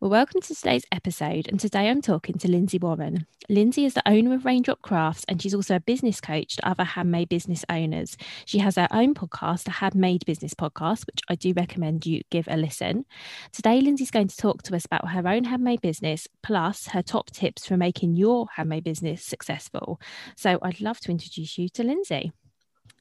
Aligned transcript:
Well, 0.00 0.08
welcome 0.08 0.40
to 0.40 0.54
today's 0.54 0.86
episode. 0.90 1.46
And 1.46 1.60
today 1.60 1.90
I'm 1.90 2.00
talking 2.00 2.38
to 2.38 2.50
Lindsay 2.50 2.78
Warren. 2.78 3.26
Lindsay 3.50 3.84
is 3.84 3.92
the 3.92 4.08
owner 4.08 4.34
of 4.34 4.46
Raindrop 4.46 4.80
Crafts 4.80 5.26
and 5.28 5.42
she's 5.42 5.52
also 5.54 5.76
a 5.76 5.80
business 5.80 6.22
coach 6.22 6.56
to 6.56 6.66
other 6.66 6.84
handmade 6.84 7.28
business 7.28 7.66
owners. 7.68 8.16
She 8.46 8.60
has 8.60 8.76
her 8.76 8.88
own 8.92 9.12
podcast, 9.12 9.64
the 9.64 9.72
Handmade 9.72 10.24
Business 10.24 10.54
Podcast, 10.54 11.06
which 11.06 11.20
I 11.28 11.34
do 11.34 11.52
recommend 11.54 12.06
you 12.06 12.22
give 12.30 12.48
a 12.48 12.56
listen. 12.56 13.04
Today, 13.52 13.82
Lindsay's 13.82 14.10
going 14.10 14.28
to 14.28 14.36
talk 14.38 14.62
to 14.62 14.74
us 14.74 14.86
about 14.86 15.10
her 15.10 15.28
own 15.28 15.44
handmade 15.44 15.82
business, 15.82 16.26
plus 16.42 16.86
her 16.86 17.02
top 17.02 17.30
tips 17.30 17.66
for 17.66 17.76
making 17.76 18.16
your 18.16 18.46
handmade 18.56 18.84
business 18.84 19.22
successful. 19.22 20.00
So 20.34 20.58
I'd 20.62 20.80
love 20.80 21.00
to 21.00 21.10
introduce 21.10 21.58
you 21.58 21.68
to 21.68 21.84
Lindsay. 21.84 22.32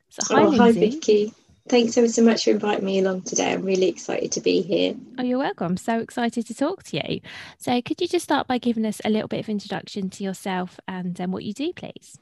So, 0.10 0.36
oh, 0.36 0.36
hi, 0.36 0.44
oh, 0.44 0.50
Lindsay. 0.50 0.80
Hi, 0.80 0.90
Vicky. 0.92 1.34
Thanks 1.68 1.98
ever 1.98 2.08
so 2.08 2.24
much 2.24 2.46
for 2.46 2.52
inviting 2.52 2.86
me 2.86 3.00
along 3.00 3.24
today. 3.24 3.54
I'm 3.54 3.64
really 3.64 3.88
excited 3.88 4.32
to 4.34 4.42
be 4.42 4.62
here. 4.62 4.96
Oh, 5.18 5.24
you're 5.24 5.38
welcome. 5.38 5.68
I'm 5.68 5.78
so 5.78 6.00
excited 6.00 6.48
to 6.48 6.56
talk 6.56 6.84
to 6.84 6.98
you. 6.98 7.22
So, 7.58 7.82
could 7.82 8.02
you 8.02 8.08
just 8.08 8.24
start 8.24 8.48
by 8.48 8.58
giving 8.58 8.86
us 8.86 9.02
a 9.06 9.10
little 9.10 9.28
bit 9.28 9.42
of 9.42 9.50
introduction 9.50 10.10
to 10.12 10.24
yourself 10.24 10.80
and 10.88 11.20
um, 11.22 11.32
what 11.32 11.44
you 11.44 11.54
do, 11.54 11.72
please? 11.74 12.18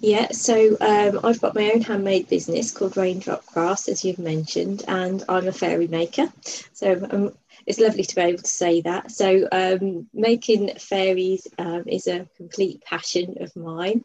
Yeah, 0.00 0.28
so 0.32 0.76
um, 0.80 1.20
I've 1.24 1.40
got 1.40 1.54
my 1.54 1.70
own 1.72 1.80
handmade 1.80 2.28
business 2.28 2.70
called 2.72 2.96
Raindrop 2.96 3.46
Crafts, 3.46 3.88
as 3.88 4.04
you've 4.04 4.18
mentioned, 4.18 4.82
and 4.86 5.24
I'm 5.28 5.48
a 5.48 5.52
fairy 5.52 5.88
maker. 5.88 6.32
So 6.72 7.06
um, 7.10 7.34
it's 7.66 7.78
lovely 7.78 8.04
to 8.04 8.14
be 8.14 8.20
able 8.20 8.42
to 8.42 8.48
say 8.48 8.80
that. 8.82 9.10
So 9.10 9.48
um, 9.50 10.08
making 10.12 10.74
fairies 10.76 11.46
um, 11.58 11.84
is 11.86 12.06
a 12.06 12.28
complete 12.36 12.84
passion 12.84 13.36
of 13.40 13.54
mine. 13.56 14.04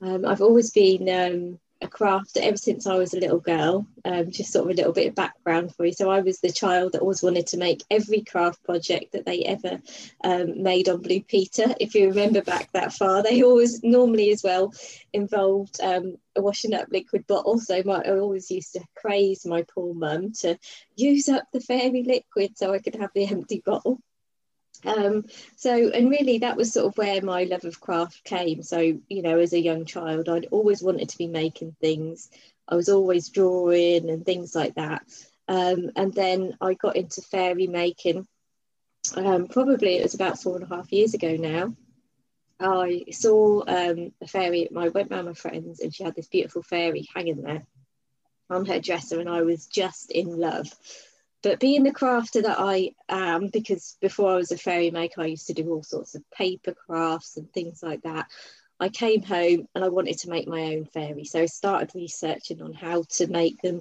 Um, 0.00 0.26
I've 0.26 0.42
always 0.42 0.70
been 0.70 1.08
um, 1.08 1.58
a 1.82 1.88
craft 1.88 2.36
ever 2.36 2.56
since 2.56 2.86
I 2.86 2.94
was 2.96 3.12
a 3.12 3.20
little 3.20 3.40
girl. 3.40 3.86
Um, 4.04 4.30
just 4.30 4.52
sort 4.52 4.66
of 4.66 4.70
a 4.70 4.76
little 4.76 4.92
bit 4.92 5.08
of 5.08 5.14
background 5.14 5.74
for 5.74 5.84
you. 5.84 5.92
So 5.92 6.10
I 6.10 6.20
was 6.20 6.40
the 6.40 6.52
child 6.52 6.92
that 6.92 7.00
always 7.00 7.22
wanted 7.22 7.46
to 7.48 7.58
make 7.58 7.82
every 7.90 8.22
craft 8.22 8.62
project 8.64 9.12
that 9.12 9.26
they 9.26 9.42
ever 9.42 9.80
um, 10.24 10.62
made 10.62 10.88
on 10.88 11.02
Blue 11.02 11.22
Peter. 11.22 11.74
If 11.80 11.94
you 11.94 12.08
remember 12.08 12.42
back 12.42 12.72
that 12.72 12.92
far, 12.92 13.22
they 13.22 13.42
always 13.42 13.82
normally 13.82 14.30
as 14.30 14.42
well 14.42 14.72
involved 15.12 15.80
um, 15.82 16.16
washing 16.36 16.74
up 16.74 16.88
liquid 16.90 17.26
bottles. 17.26 17.66
So 17.66 17.82
my, 17.84 18.02
I 18.02 18.18
always 18.18 18.50
used 18.50 18.72
to 18.74 18.80
craze 18.94 19.44
my 19.44 19.62
poor 19.74 19.94
mum 19.94 20.32
to 20.40 20.58
use 20.96 21.28
up 21.28 21.44
the 21.52 21.60
fairy 21.60 22.04
liquid 22.04 22.56
so 22.56 22.72
I 22.72 22.78
could 22.78 22.96
have 22.96 23.10
the 23.14 23.26
empty 23.26 23.62
bottle. 23.64 24.00
Um, 24.84 25.26
so, 25.56 25.90
and 25.90 26.10
really, 26.10 26.38
that 26.38 26.56
was 26.56 26.72
sort 26.72 26.86
of 26.86 26.96
where 26.96 27.22
my 27.22 27.44
love 27.44 27.64
of 27.64 27.80
craft 27.80 28.24
came. 28.24 28.62
So, 28.62 28.78
you 28.78 29.22
know, 29.22 29.38
as 29.38 29.52
a 29.52 29.60
young 29.60 29.84
child, 29.84 30.28
I'd 30.28 30.48
always 30.50 30.82
wanted 30.82 31.08
to 31.10 31.18
be 31.18 31.28
making 31.28 31.76
things. 31.80 32.30
I 32.68 32.74
was 32.74 32.88
always 32.88 33.28
drawing 33.28 34.10
and 34.10 34.24
things 34.24 34.54
like 34.54 34.74
that. 34.74 35.02
Um, 35.48 35.90
and 35.96 36.12
then 36.14 36.56
I 36.60 36.74
got 36.74 36.96
into 36.96 37.20
fairy 37.20 37.66
making. 37.66 38.26
Um, 39.16 39.48
probably 39.48 39.96
it 39.96 40.02
was 40.02 40.14
about 40.14 40.40
four 40.40 40.56
and 40.56 40.64
a 40.64 40.74
half 40.74 40.92
years 40.92 41.14
ago 41.14 41.36
now. 41.36 41.74
I 42.60 43.04
saw 43.10 43.64
um, 43.66 44.12
a 44.20 44.26
fairy. 44.28 44.68
I 44.76 44.88
went 44.88 45.10
round 45.10 45.26
my 45.26 45.34
friends, 45.34 45.80
and 45.80 45.92
she 45.92 46.04
had 46.04 46.14
this 46.14 46.28
beautiful 46.28 46.62
fairy 46.62 47.08
hanging 47.14 47.42
there 47.42 47.66
on 48.48 48.64
her 48.66 48.78
dresser, 48.78 49.18
and 49.18 49.28
I 49.28 49.42
was 49.42 49.66
just 49.66 50.12
in 50.12 50.38
love. 50.38 50.68
But 51.42 51.58
being 51.58 51.82
the 51.82 51.90
crafter 51.90 52.42
that 52.42 52.60
I 52.60 52.92
am, 53.08 53.48
because 53.48 53.96
before 54.00 54.32
I 54.32 54.36
was 54.36 54.52
a 54.52 54.56
fairy 54.56 54.90
maker, 54.90 55.22
I 55.22 55.26
used 55.26 55.48
to 55.48 55.54
do 55.54 55.68
all 55.70 55.82
sorts 55.82 56.14
of 56.14 56.30
paper 56.30 56.72
crafts 56.72 57.36
and 57.36 57.52
things 57.52 57.82
like 57.82 58.02
that. 58.02 58.26
I 58.78 58.88
came 58.88 59.22
home 59.22 59.66
and 59.74 59.84
I 59.84 59.88
wanted 59.88 60.18
to 60.18 60.30
make 60.30 60.46
my 60.46 60.74
own 60.74 60.86
fairy. 60.86 61.24
So 61.24 61.40
I 61.40 61.46
started 61.46 61.94
researching 61.94 62.62
on 62.62 62.72
how 62.72 63.04
to 63.16 63.26
make 63.26 63.60
them, 63.60 63.80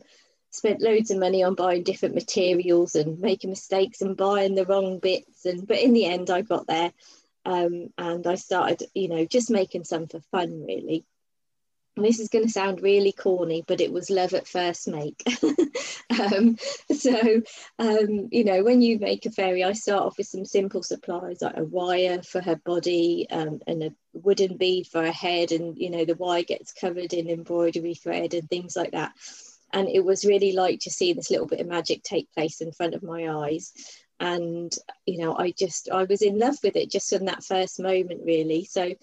spent 0.50 0.82
loads 0.82 1.12
of 1.12 1.20
money 1.20 1.44
on 1.44 1.56
buying 1.56 1.84
different 1.84 2.16
materials 2.16 2.96
and 2.96 3.20
making 3.20 3.52
mistakes 3.52 4.02
and 4.02 4.18
buying 4.18 4.56
the 4.56 4.66
wrong 4.66 5.00
bits. 5.00 5.46
And 5.46 5.68
but 5.68 5.80
in 5.80 5.94
the 5.94 6.06
end 6.06 6.30
I 6.30 6.42
got 6.42 6.68
there. 6.68 6.92
Um, 7.46 7.90
and 7.98 8.28
I 8.28 8.36
started, 8.36 8.84
you 8.94 9.08
know, 9.08 9.26
just 9.26 9.50
making 9.50 9.84
some 9.84 10.08
for 10.08 10.20
fun 10.32 10.64
really 10.66 11.06
this 11.98 12.20
is 12.20 12.30
going 12.30 12.46
to 12.46 12.52
sound 12.52 12.82
really 12.82 13.12
corny, 13.12 13.64
but 13.68 13.82
it 13.82 13.92
was 13.92 14.10
love 14.10 14.34
at 14.34 14.48
first 14.48 14.88
make. 14.88 15.22
um, 16.22 16.58
so, 16.96 17.42
um, 17.80 18.30
you 18.32 18.46
know, 18.46 18.64
when 18.64 18.82
you 18.82 18.98
make 18.98 19.26
a 19.26 19.32
fairy, 19.32 19.64
I 19.64 19.74
start 19.74 20.04
off 20.04 20.18
with 20.18 20.28
some 20.28 20.46
simple 20.46 20.84
supplies 20.84 21.42
like 21.42 21.58
a 21.58 21.66
wire 21.66 22.22
for 22.24 22.42
her 22.42 22.56
body 22.56 23.28
um, 23.30 23.60
and 23.68 23.84
a 23.84 23.94
wooden 24.14 24.58
bead 24.58 24.88
for 24.88 25.04
her 25.04 25.12
head. 25.12 25.52
And, 25.52 25.78
you 25.78 25.90
know, 25.90 26.06
the 26.06 26.16
wire 26.16 26.44
gets 26.44 26.72
covered 26.72 27.14
in 27.14 27.30
embroidery 27.30 27.96
thread 27.96 28.34
and 28.34 28.50
things 28.50 28.76
like 28.76 28.92
that. 28.92 29.12
And 29.74 29.90
it 29.90 30.04
was 30.04 30.26
really 30.26 30.54
like 30.54 30.80
to 30.82 30.90
see 30.92 31.14
this 31.14 31.30
little 31.30 31.48
bit 31.48 31.60
of 31.60 31.68
magic 31.68 32.04
take 32.04 32.32
place 32.34 32.62
in 32.62 32.72
front 32.72 32.94
of 32.94 33.04
my 33.04 33.30
eyes. 33.30 33.74
And, 34.20 34.74
you 35.06 35.18
know, 35.18 35.36
I 35.36 35.52
just, 35.52 35.90
I 35.92 36.04
was 36.04 36.22
in 36.22 36.40
love 36.40 36.56
with 36.64 36.76
it 36.78 36.92
just 36.92 37.10
from 37.10 37.26
that 37.26 37.44
first 37.44 37.80
moment, 37.82 38.22
really. 38.24 38.66
So, 38.66 38.94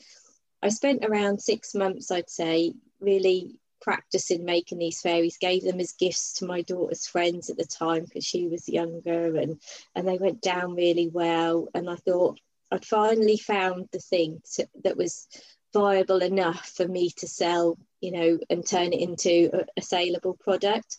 I 0.63 0.71
spent 0.71 1.05
around 1.05 1.41
six 1.41 1.75
months, 1.75 2.11
I'd 2.11 2.31
say, 2.31 2.75
really 3.01 3.59
practicing 3.81 4.45
making 4.45 4.79
these 4.79 5.01
fairies 5.01 5.39
gave 5.39 5.63
them 5.63 5.81
as 5.81 5.93
gifts 5.93 6.35
to 6.35 6.47
my 6.47 6.63
daughter's 6.63 7.07
friends 7.07 7.49
at 7.49 7.57
the 7.57 7.65
time 7.65 8.05
because 8.05 8.25
she 8.25 8.49
was 8.49 8.69
younger 8.69 9.37
and 9.37 9.61
and 9.95 10.07
they 10.07 10.19
went 10.19 10.41
down 10.41 10.75
really 10.75 11.09
well. 11.09 11.69
And 11.75 11.89
i 11.89 11.97
thought 11.97 12.41
i'd 12.71 12.85
finally 12.85 13.39
found 13.39 13.89
the 13.93 13.99
thing 13.99 14.43
to, 14.55 14.69
that 14.85 14.97
was 14.97 15.27
viable 15.73 16.21
enough 16.23 16.69
for 16.69 16.87
me 16.87 17.11
to 17.17 17.27
sell 17.27 17.79
you 18.01 18.13
know 18.13 18.39
and 18.51 18.67
turn 18.67 18.93
it 18.93 19.01
into 19.01 19.51
a, 19.53 19.65
a 19.79 19.83
saleable 19.83 20.35
product. 20.35 20.99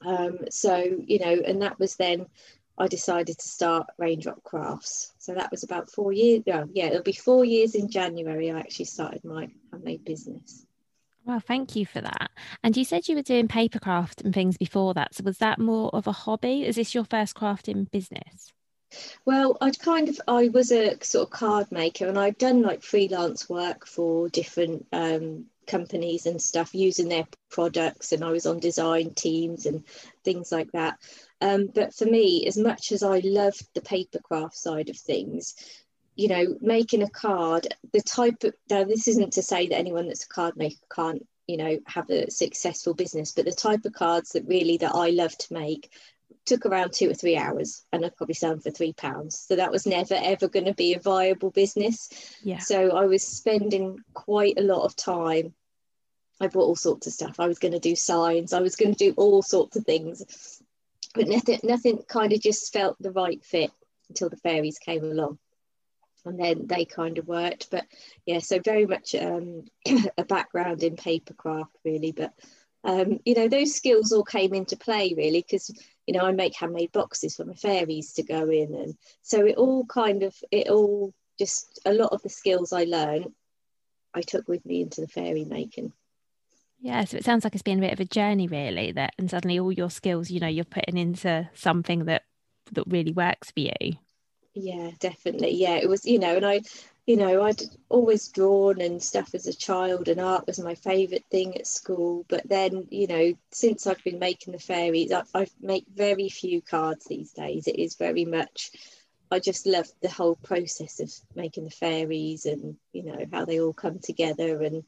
Um, 0.00 0.38
so 0.50 0.76
you 1.06 1.18
know 1.18 1.42
and 1.44 1.62
that 1.62 1.78
was 1.78 1.96
then 1.96 2.26
I 2.76 2.88
decided 2.88 3.38
to 3.38 3.48
start 3.48 3.86
Raindrop 3.98 4.42
Crafts. 4.42 5.12
So 5.18 5.34
that 5.34 5.50
was 5.50 5.62
about 5.62 5.90
four 5.90 6.12
years. 6.12 6.42
Oh, 6.52 6.68
yeah, 6.72 6.86
it'll 6.86 7.02
be 7.02 7.12
four 7.12 7.44
years 7.44 7.74
in 7.74 7.88
January. 7.88 8.50
I 8.50 8.58
actually 8.58 8.86
started 8.86 9.24
my 9.24 9.48
handmade 9.70 10.04
business. 10.04 10.66
Well, 11.24 11.40
thank 11.40 11.74
you 11.74 11.86
for 11.86 12.00
that. 12.00 12.30
And 12.62 12.76
you 12.76 12.84
said 12.84 13.08
you 13.08 13.16
were 13.16 13.22
doing 13.22 13.48
paper 13.48 13.78
craft 13.78 14.20
and 14.20 14.34
things 14.34 14.58
before 14.58 14.92
that. 14.94 15.14
So 15.14 15.24
was 15.24 15.38
that 15.38 15.58
more 15.58 15.88
of 15.94 16.06
a 16.06 16.12
hobby? 16.12 16.66
Is 16.66 16.76
this 16.76 16.94
your 16.94 17.04
first 17.04 17.34
crafting 17.34 17.90
business? 17.90 18.52
Well, 19.24 19.56
I'd 19.60 19.78
kind 19.78 20.08
of 20.08 20.20
I 20.28 20.48
was 20.48 20.70
a 20.70 21.02
sort 21.02 21.28
of 21.28 21.30
card 21.30 21.72
maker, 21.72 22.06
and 22.06 22.18
I'd 22.18 22.38
done 22.38 22.62
like 22.62 22.82
freelance 22.82 23.48
work 23.48 23.86
for 23.86 24.28
different 24.28 24.86
um, 24.92 25.46
companies 25.66 26.26
and 26.26 26.40
stuff 26.40 26.74
using 26.74 27.08
their 27.08 27.26
products, 27.50 28.12
and 28.12 28.24
I 28.24 28.30
was 28.30 28.46
on 28.46 28.58
design 28.60 29.14
teams 29.14 29.66
and 29.66 29.84
things 30.24 30.52
like 30.52 30.72
that. 30.72 30.98
Um, 31.40 31.68
but 31.74 31.94
for 31.94 32.06
me, 32.06 32.46
as 32.46 32.56
much 32.56 32.92
as 32.92 33.02
I 33.02 33.20
loved 33.24 33.66
the 33.74 33.80
papercraft 33.80 34.54
side 34.54 34.88
of 34.88 34.96
things, 34.96 35.54
you 36.16 36.28
know, 36.28 36.56
making 36.60 37.02
a 37.02 37.10
card, 37.10 37.66
the 37.92 38.00
type 38.00 38.44
of, 38.44 38.54
now 38.70 38.84
this 38.84 39.08
isn't 39.08 39.32
to 39.34 39.42
say 39.42 39.68
that 39.68 39.78
anyone 39.78 40.06
that's 40.06 40.24
a 40.24 40.28
card 40.28 40.56
maker 40.56 40.76
can't, 40.94 41.26
you 41.46 41.56
know, 41.56 41.78
have 41.86 42.08
a 42.10 42.30
successful 42.30 42.94
business, 42.94 43.32
but 43.32 43.44
the 43.44 43.52
type 43.52 43.84
of 43.84 43.92
cards 43.92 44.30
that 44.30 44.46
really 44.46 44.78
that 44.78 44.94
I 44.94 45.10
love 45.10 45.36
to 45.36 45.52
make 45.52 45.90
took 46.44 46.66
around 46.66 46.92
two 46.92 47.10
or 47.10 47.14
three 47.14 47.36
hours 47.36 47.84
and 47.92 48.04
I'd 48.04 48.16
probably 48.16 48.34
sell 48.34 48.50
them 48.50 48.60
for 48.60 48.70
three 48.70 48.92
pounds. 48.92 49.38
So 49.38 49.56
that 49.56 49.70
was 49.70 49.86
never 49.86 50.14
ever 50.14 50.48
going 50.48 50.66
to 50.66 50.74
be 50.74 50.94
a 50.94 51.00
viable 51.00 51.50
business. 51.50 52.10
Yeah. 52.42 52.58
So 52.58 52.96
I 52.96 53.06
was 53.06 53.22
spending 53.22 53.98
quite 54.12 54.58
a 54.58 54.62
lot 54.62 54.84
of 54.84 54.96
time. 54.96 55.54
I 56.40 56.48
bought 56.48 56.64
all 56.64 56.76
sorts 56.76 57.06
of 57.06 57.12
stuff. 57.12 57.36
I 57.38 57.46
was 57.46 57.58
going 57.58 57.72
to 57.72 57.78
do 57.78 57.96
signs. 57.96 58.52
I 58.52 58.60
was 58.60 58.76
going 58.76 58.94
to 58.94 59.10
do 59.10 59.14
all 59.16 59.42
sorts 59.42 59.76
of 59.76 59.84
things, 59.84 60.60
but 61.14 61.28
nothing, 61.28 61.60
nothing 61.62 62.02
kind 62.08 62.32
of 62.32 62.40
just 62.40 62.72
felt 62.72 62.96
the 63.00 63.12
right 63.12 63.42
fit 63.44 63.70
until 64.08 64.28
the 64.28 64.36
fairies 64.36 64.78
came 64.78 65.04
along, 65.04 65.38
and 66.24 66.38
then 66.38 66.66
they 66.66 66.84
kind 66.84 67.18
of 67.18 67.28
worked. 67.28 67.70
But 67.70 67.86
yeah, 68.26 68.40
so 68.40 68.58
very 68.58 68.84
much 68.84 69.14
um, 69.14 69.62
a 70.18 70.24
background 70.24 70.82
in 70.82 70.96
paper 70.96 71.34
craft 71.34 71.76
really. 71.84 72.12
But 72.12 72.34
um, 72.82 73.20
you 73.24 73.34
know, 73.34 73.48
those 73.48 73.74
skills 73.74 74.12
all 74.12 74.24
came 74.24 74.54
into 74.54 74.76
play 74.76 75.14
really 75.16 75.40
because 75.40 75.70
you 76.06 76.14
know 76.14 76.24
I 76.24 76.32
make 76.32 76.56
handmade 76.56 76.92
boxes 76.92 77.36
for 77.36 77.44
my 77.44 77.54
fairies 77.54 78.12
to 78.14 78.22
go 78.22 78.48
in, 78.48 78.74
and 78.74 78.96
so 79.22 79.46
it 79.46 79.56
all 79.56 79.84
kind 79.86 80.22
of 80.22 80.34
it 80.50 80.68
all 80.68 81.12
just 81.38 81.80
a 81.84 81.92
lot 81.92 82.12
of 82.12 82.22
the 82.22 82.28
skills 82.28 82.72
I 82.72 82.84
learned 82.84 83.32
I 84.14 84.22
took 84.22 84.48
with 84.48 84.64
me 84.64 84.82
into 84.82 85.00
the 85.00 85.08
fairy 85.08 85.44
making. 85.44 85.92
Yeah, 86.80 87.04
so 87.04 87.16
it 87.16 87.24
sounds 87.24 87.44
like 87.44 87.54
it's 87.54 87.62
been 87.62 87.78
a 87.78 87.82
bit 87.82 87.92
of 87.92 88.00
a 88.00 88.04
journey, 88.04 88.46
really. 88.46 88.92
That 88.92 89.14
and 89.18 89.30
suddenly 89.30 89.58
all 89.58 89.72
your 89.72 89.90
skills, 89.90 90.30
you 90.30 90.40
know, 90.40 90.46
you're 90.46 90.64
putting 90.64 90.98
into 90.98 91.48
something 91.54 92.04
that 92.04 92.22
that 92.72 92.84
really 92.86 93.12
works 93.12 93.50
for 93.50 93.60
you. 93.60 93.96
Yeah, 94.54 94.90
definitely. 95.00 95.50
Yeah, 95.50 95.76
it 95.76 95.88
was, 95.88 96.06
you 96.06 96.18
know, 96.18 96.36
and 96.36 96.46
I 96.46 96.60
you 97.06 97.16
know, 97.16 97.42
I'd 97.42 97.62
always 97.90 98.28
drawn 98.28 98.80
and 98.80 99.02
stuff 99.02 99.34
as 99.34 99.46
a 99.46 99.54
child, 99.54 100.08
and 100.08 100.20
art 100.20 100.46
was 100.46 100.58
my 100.58 100.74
favourite 100.74 101.24
thing 101.30 101.54
at 101.56 101.66
school. 101.66 102.24
But 102.28 102.48
then, 102.48 102.86
you 102.90 103.06
know, 103.06 103.34
since 103.50 103.86
I've 103.86 104.02
been 104.02 104.18
making 104.18 104.52
the 104.52 104.58
fairies, 104.58 105.12
I, 105.12 105.22
I 105.34 105.46
make 105.60 105.84
very 105.94 106.30
few 106.30 106.62
cards 106.62 107.04
these 107.04 107.32
days. 107.32 107.66
It 107.66 107.78
is 107.78 107.96
very 107.96 108.24
much, 108.24 108.70
I 109.30 109.38
just 109.38 109.66
love 109.66 109.86
the 110.00 110.08
whole 110.08 110.36
process 110.36 110.98
of 111.00 111.12
making 111.34 111.64
the 111.64 111.70
fairies 111.70 112.46
and, 112.46 112.76
you 112.92 113.02
know, 113.02 113.26
how 113.30 113.44
they 113.44 113.60
all 113.60 113.74
come 113.74 113.98
together. 113.98 114.62
And 114.62 114.84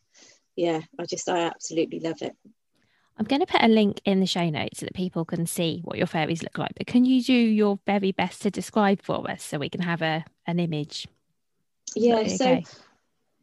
yeah, 0.56 0.80
I 0.98 1.04
just, 1.04 1.28
I 1.28 1.40
absolutely 1.40 2.00
love 2.00 2.22
it. 2.22 2.34
I'm 3.18 3.26
going 3.26 3.40
to 3.40 3.46
put 3.46 3.62
a 3.62 3.68
link 3.68 4.00
in 4.06 4.20
the 4.20 4.26
show 4.26 4.48
notes 4.48 4.80
so 4.80 4.86
that 4.86 4.94
people 4.94 5.24
can 5.26 5.46
see 5.46 5.80
what 5.84 5.98
your 5.98 6.06
fairies 6.06 6.42
look 6.42 6.56
like. 6.56 6.72
But 6.76 6.86
can 6.86 7.04
you 7.04 7.22
do 7.22 7.34
your 7.34 7.78
very 7.86 8.12
best 8.12 8.40
to 8.42 8.50
describe 8.50 9.02
for 9.02 9.30
us 9.30 9.42
so 9.42 9.58
we 9.58 9.68
can 9.68 9.82
have 9.82 10.00
a 10.00 10.24
an 10.46 10.60
image? 10.60 11.06
Yeah 11.96 12.26
so 12.26 12.62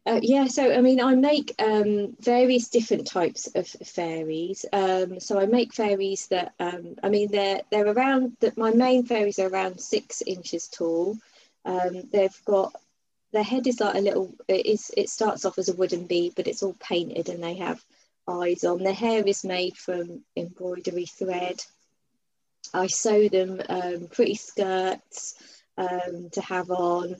uh, 0.06 0.20
yeah 0.22 0.46
so 0.46 0.72
i 0.72 0.80
mean 0.80 1.00
i 1.00 1.14
make 1.14 1.54
um, 1.58 2.14
various 2.20 2.68
different 2.68 3.06
types 3.06 3.48
of 3.54 3.66
fairies. 3.66 4.64
Um, 4.72 5.20
so 5.20 5.40
i 5.40 5.46
make 5.46 5.72
fairies 5.72 6.26
that 6.28 6.54
um, 6.60 6.96
i 7.02 7.08
mean 7.08 7.30
they're 7.30 7.62
they're 7.70 7.86
around 7.86 8.36
that 8.40 8.56
my 8.56 8.70
main 8.70 9.04
fairies 9.04 9.38
are 9.38 9.48
around 9.48 9.80
six 9.80 10.22
inches 10.22 10.68
tall. 10.68 11.16
Um, 11.64 12.02
they've 12.12 12.44
got 12.44 12.74
their 13.32 13.42
head 13.42 13.66
is 13.66 13.80
like 13.80 13.96
a 13.96 14.00
little 14.00 14.34
it 14.46 14.66
is 14.66 14.90
it 14.96 15.08
starts 15.08 15.44
off 15.44 15.58
as 15.58 15.68
a 15.68 15.74
wooden 15.74 16.06
bead 16.06 16.34
but 16.36 16.46
it's 16.46 16.62
all 16.62 16.76
painted 16.78 17.28
and 17.28 17.42
they 17.42 17.54
have 17.54 17.82
eyes 18.28 18.64
on. 18.64 18.82
Their 18.82 18.92
hair 18.92 19.22
is 19.26 19.44
made 19.44 19.76
from 19.76 20.22
embroidery 20.36 21.06
thread. 21.06 21.62
I 22.72 22.86
sew 22.86 23.28
them 23.28 23.60
um, 23.68 24.08
pretty 24.10 24.34
skirts 24.34 25.34
um, 25.76 26.30
to 26.32 26.40
have 26.40 26.70
on 26.70 27.16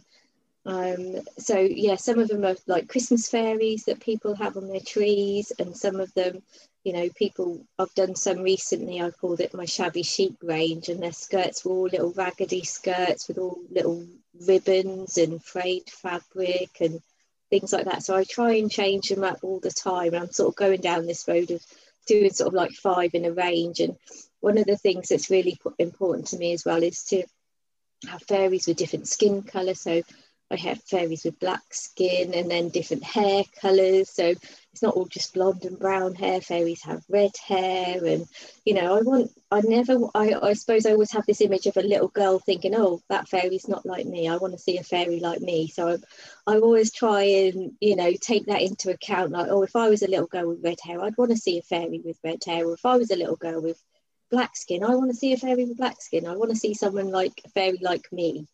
um, 0.67 1.17
so 1.39 1.59
yeah, 1.59 1.97
some 1.97 2.19
of 2.19 2.29
them 2.29 2.45
are 2.45 2.57
like 2.67 2.89
Christmas 2.89 3.29
fairies 3.29 3.85
that 3.85 4.01
people 4.01 4.35
have 4.35 4.57
on 4.57 4.69
their 4.69 4.81
trees, 4.81 5.53
and 5.59 5.77
some 5.77 6.01
of 6.01 6.13
them, 6.15 6.43
you 6.85 6.93
know, 6.93 7.09
people. 7.15 7.67
I've 7.79 7.95
done 7.95 8.15
some 8.15 8.43
recently. 8.43 9.01
I 9.01 9.11
called 9.11 9.41
it 9.41 9.55
my 9.55 9.67
shabby 9.67 10.03
chic 10.03 10.33
range, 10.43 10.89
and 10.89 11.03
their 11.03 11.13
skirts 11.13 11.65
were 11.65 11.73
all 11.73 11.89
little 11.89 12.13
raggedy 12.13 12.65
skirts 12.65 13.29
with 13.29 13.39
all 13.39 13.59
little 13.71 14.07
ribbons 14.47 15.19
and 15.19 15.43
frayed 15.45 15.89
fabric 15.91 16.71
and 16.81 17.01
things 17.51 17.73
like 17.73 17.85
that. 17.85 18.03
So 18.03 18.17
I 18.17 18.25
try 18.25 18.55
and 18.55 18.71
change 18.71 19.09
them 19.09 19.23
up 19.23 19.39
all 19.43 19.61
the 19.61 19.71
time. 19.71 20.15
I'm 20.15 20.31
sort 20.31 20.49
of 20.49 20.57
going 20.57 20.81
down 20.81 21.07
this 21.07 21.29
road 21.29 21.51
of 21.51 21.63
doing 22.07 22.33
sort 22.33 22.49
of 22.49 22.55
like 22.55 22.73
five 22.73 23.11
in 23.15 23.25
a 23.25 23.33
range. 23.33 23.81
And 23.81 23.97
one 24.41 24.59
of 24.59 24.65
the 24.65 24.77
things 24.77 25.09
that's 25.09 25.31
really 25.31 25.59
important 25.79 26.29
to 26.29 26.39
me 26.39 26.53
as 26.53 26.65
well 26.65 26.83
is 26.83 27.05
to 27.05 27.23
have 28.09 28.23
fairies 28.23 28.67
with 28.67 28.77
different 28.77 29.09
skin 29.09 29.43
colour. 29.43 29.75
So 29.75 30.03
I 30.51 30.57
have 30.57 30.83
fairies 30.83 31.25
with 31.25 31.41
black 31.41 31.63
skin 31.73 32.35
and 32.35 32.51
then 32.51 32.69
different 32.69 33.03
hair 33.03 33.45
colours. 33.61 34.11
So 34.11 34.35
it's 34.73 34.83
not 34.83 34.95
all 34.95 35.07
just 35.07 35.35
blonde 35.35 35.65
and 35.65 35.79
brown 35.79 36.15
hair. 36.15 36.41
Fairies 36.41 36.83
have 36.83 37.03
red 37.09 37.31
hair, 37.37 38.05
and 38.05 38.27
you 38.65 38.75
know, 38.75 38.97
I 38.97 39.01
want. 39.01 39.31
I 39.51 39.61
never. 39.63 39.99
I, 40.15 40.35
I 40.35 40.53
suppose 40.53 40.85
I 40.85 40.93
always 40.93 41.13
have 41.13 41.25
this 41.27 41.41
image 41.41 41.67
of 41.67 41.77
a 41.77 41.83
little 41.83 42.09
girl 42.09 42.39
thinking, 42.39 42.75
"Oh, 42.75 43.01
that 43.09 43.29
fairy's 43.29 43.69
not 43.69 43.87
like 43.87 44.07
me. 44.07 44.29
I 44.29 44.37
want 44.37 44.53
to 44.53 44.59
see 44.59 44.77
a 44.79 44.83
fairy 44.83 45.21
like 45.21 45.41
me." 45.41 45.69
So 45.69 45.89
I, 46.47 46.53
I 46.53 46.59
always 46.59 46.93
try 46.93 47.23
and 47.23 47.73
you 47.81 47.97
know 47.97 48.13
take 48.21 48.47
that 48.47 48.63
into 48.63 48.91
account. 48.91 49.33
Like, 49.33 49.49
oh, 49.49 49.63
if 49.63 49.75
I 49.77 49.89
was 49.89 50.03
a 50.03 50.09
little 50.09 50.27
girl 50.27 50.49
with 50.49 50.65
red 50.65 50.79
hair, 50.83 51.01
I'd 51.03 51.17
want 51.17 51.31
to 51.31 51.37
see 51.39 51.59
a 51.59 51.63
fairy 51.63 52.01
with 52.05 52.19
red 52.23 52.43
hair. 52.45 52.67
Or 52.67 52.75
if 52.75 52.85
I 52.85 52.97
was 52.97 53.11
a 53.11 53.17
little 53.17 53.37
girl 53.37 53.63
with 53.63 53.83
black 54.31 54.57
skin, 54.57 54.85
I 54.85 54.95
want 54.95 55.11
to 55.11 55.17
see 55.17 55.33
a 55.33 55.37
fairy 55.37 55.65
with 55.65 55.79
black 55.79 56.03
skin. 56.03 56.27
I 56.27 56.37
want 56.37 56.51
to 56.51 56.57
see 56.57 56.75
someone 56.75 57.11
like 57.11 57.41
a 57.45 57.49
fairy 57.51 57.79
like 57.81 58.13
me. 58.13 58.47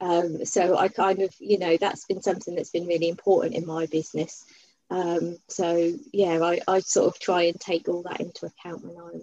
Um, 0.00 0.44
so 0.44 0.76
I 0.76 0.88
kind 0.88 1.20
of, 1.22 1.34
you 1.38 1.58
know, 1.58 1.76
that's 1.76 2.04
been 2.06 2.22
something 2.22 2.54
that's 2.54 2.70
been 2.70 2.86
really 2.86 3.08
important 3.08 3.54
in 3.54 3.66
my 3.66 3.86
business. 3.86 4.44
Um, 4.90 5.36
so 5.48 5.92
yeah, 6.12 6.40
I, 6.42 6.60
I 6.66 6.80
sort 6.80 7.14
of 7.14 7.20
try 7.20 7.42
and 7.42 7.60
take 7.60 7.88
all 7.88 8.02
that 8.02 8.20
into 8.20 8.46
account 8.46 8.84
when 8.84 8.96
I'm 8.96 9.20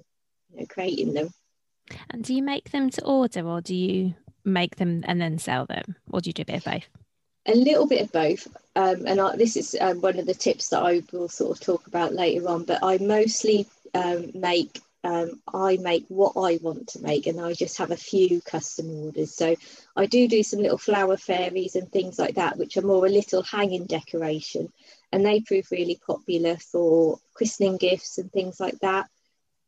you 0.51 0.59
know, 0.59 0.65
creating 0.67 1.13
them. 1.13 1.29
And 2.09 2.23
do 2.23 2.33
you 2.33 2.43
make 2.43 2.71
them 2.71 2.89
to 2.91 3.03
order 3.05 3.47
or 3.47 3.61
do 3.61 3.75
you 3.75 4.15
make 4.43 4.75
them 4.75 5.03
and 5.07 5.19
then 5.19 5.37
sell 5.37 5.65
them? 5.65 5.95
Or 6.11 6.21
do 6.21 6.29
you 6.29 6.33
do 6.33 6.43
a 6.43 6.45
bit 6.45 6.57
of 6.57 6.65
both? 6.65 6.87
A 7.47 7.55
little 7.55 7.87
bit 7.87 8.01
of 8.01 8.11
both. 8.11 8.47
Um, 8.75 9.05
and 9.05 9.21
I, 9.21 9.35
this 9.35 9.55
is 9.55 9.75
um, 9.79 10.01
one 10.01 10.19
of 10.19 10.25
the 10.25 10.33
tips 10.33 10.69
that 10.69 10.81
I 10.81 11.03
will 11.11 11.29
sort 11.29 11.51
of 11.51 11.63
talk 11.63 11.87
about 11.87 12.13
later 12.13 12.47
on, 12.49 12.63
but 12.63 12.79
I 12.83 12.97
mostly 12.97 13.67
um, 13.93 14.31
make 14.33 14.79
um, 15.05 15.39
I 15.53 15.77
make 15.77 16.05
what 16.07 16.33
I 16.35 16.57
want 16.63 16.87
to 16.89 17.01
make 17.01 17.27
and 17.27 17.39
I 17.39 17.53
just 17.53 17.77
have 17.77 17.91
a 17.91 17.97
few 17.97 18.41
custom 18.41 18.89
orders. 19.03 19.35
So 19.35 19.55
I 19.95 20.07
do 20.07 20.27
do 20.27 20.41
some 20.41 20.61
little 20.61 20.79
flower 20.79 21.15
fairies 21.15 21.75
and 21.75 21.91
things 21.91 22.17
like 22.17 22.35
that, 22.35 22.57
which 22.57 22.75
are 22.75 22.81
more 22.81 23.05
a 23.05 23.09
little 23.09 23.43
hanging 23.43 23.85
decoration. 23.85 24.73
And 25.11 25.23
they 25.23 25.41
prove 25.41 25.67
really 25.69 25.99
popular 26.07 26.57
for 26.57 27.19
christening 27.35 27.77
gifts 27.77 28.17
and 28.17 28.31
things 28.31 28.59
like 28.59 28.79
that. 28.79 29.07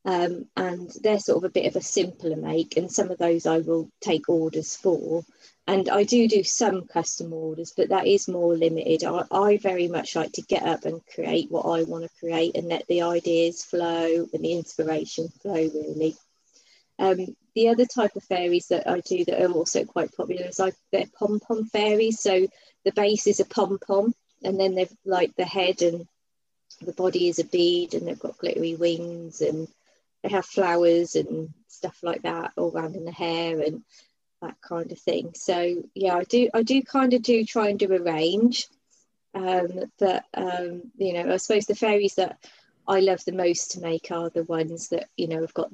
Um, 0.06 0.48
and 0.56 0.90
they're 1.04 1.20
sort 1.20 1.38
of 1.38 1.44
a 1.44 1.54
bit 1.54 1.68
of 1.68 1.76
a 1.76 1.82
simpler 1.82 2.36
make. 2.36 2.76
And 2.76 2.92
some 2.92 3.12
of 3.12 3.20
those 3.20 3.46
I 3.46 3.60
will 3.60 3.92
take 4.02 4.30
orders 4.30 4.76
for 4.76 5.24
and 5.68 5.90
I 5.90 6.04
do 6.04 6.30
do 6.30 6.44
some 6.44 6.88
custom 6.88 7.34
orders, 7.34 7.74
but 7.76 7.90
that 7.90 8.08
is 8.08 8.30
more 8.30 8.56
limited. 8.56 9.04
I, 9.04 9.24
I, 9.30 9.58
very 9.58 9.90
much 9.90 10.16
like 10.16 10.32
to 10.34 10.42
get 10.42 10.64
up 10.64 10.86
and 10.86 11.06
create 11.14 11.52
what 11.52 11.66
I 11.66 11.84
want 11.84 12.06
to 12.06 12.20
create 12.20 12.56
and 12.56 12.70
let 12.70 12.88
the 12.88 13.02
ideas 13.02 13.66
flow 13.66 14.28
and 14.32 14.46
the 14.46 14.54
inspiration 14.54 15.28
flow 15.42 15.56
really. 15.56 16.16
Um, 17.00 17.36
the 17.54 17.68
other 17.68 17.86
type 17.86 18.16
of 18.16 18.24
fairies 18.24 18.68
that 18.68 18.88
I 18.88 19.02
do 19.02 19.26
that 19.26 19.44
are 19.44 19.52
also 19.52 19.84
quite 19.84 20.16
popular 20.16 20.46
is 20.46 20.58
like 20.58 20.76
they're 20.92 21.06
pom 21.20 21.42
pom 21.42 21.66
fairies. 21.66 22.22
So 22.22 22.48
the 22.86 22.92
base 22.94 23.28
is 23.28 23.42
a 23.42 23.46
pom 23.46 23.78
pom, 23.86 24.16
and 24.44 24.58
then 24.58 24.74
they've 24.74 24.96
like 25.06 25.36
the 25.36 25.46
head 25.46 25.82
and 25.82 26.08
the 26.82 26.94
body 26.94 27.28
is 27.28 27.40
a 27.40 27.44
bead, 27.44 27.94
and 27.94 28.08
they've 28.08 28.18
got 28.18 28.38
glittery 28.38 28.76
wings, 28.76 29.42
and 29.42 29.68
they 30.24 30.30
have 30.30 30.46
flowers 30.46 31.16
and 31.16 31.50
stuff 31.68 31.98
like 32.04 32.22
that 32.22 32.54
all 32.56 32.72
around 32.72 32.96
in 32.96 33.06
the 33.06 33.12
hair. 33.12 33.62
And 33.62 33.84
that 34.42 34.60
kind 34.62 34.92
of 34.92 35.00
thing. 35.00 35.32
So 35.36 35.84
yeah, 35.94 36.16
I 36.16 36.24
do 36.24 36.50
I 36.54 36.64
do 36.64 36.82
kind 36.82 37.14
of 37.14 37.22
do 37.22 37.44
try 37.44 37.70
and 37.70 37.80
do 37.80 37.94
a 37.94 38.02
range. 38.02 38.68
Um, 39.34 39.92
but 40.00 40.26
um, 40.34 40.84
you 40.98 41.14
know, 41.14 41.34
I 41.34 41.38
suppose 41.38 41.66
the 41.66 41.76
fairies 41.76 42.16
that 42.16 42.38
I 42.88 43.02
love 43.02 43.24
the 43.26 43.34
most 43.34 43.72
to 43.72 43.82
make 43.82 44.12
are 44.12 44.30
the 44.30 44.44
ones 44.44 44.90
that 44.90 45.10
you 45.18 45.28
know 45.28 45.42
have 45.42 45.54
got 45.54 45.70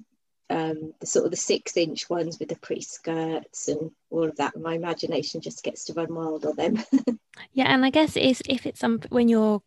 um, 0.50 0.94
the 1.00 1.08
sort 1.08 1.26
of 1.26 1.32
the 1.32 1.38
six 1.38 1.78
inch 1.78 2.10
ones 2.10 2.40
with 2.40 2.50
the 2.50 2.56
pretty 2.58 2.82
skirts 2.82 3.68
and 3.68 3.92
all 4.10 4.26
of 4.26 4.36
that. 4.38 4.58
My 4.58 4.76
imagination 4.76 5.42
just 5.42 5.64
gets 5.64 5.86
to 5.86 5.94
run 5.94 6.14
wild 6.14 6.46
on 6.46 6.56
them. 6.56 6.84
yeah, 7.54 7.74
and 7.74 7.86
I 7.86 7.90
guess 7.90 8.16
it's 8.16 8.42
if 8.48 8.66
it's 8.66 8.80
some 8.80 9.02
when 9.10 9.30
you're 9.30 9.62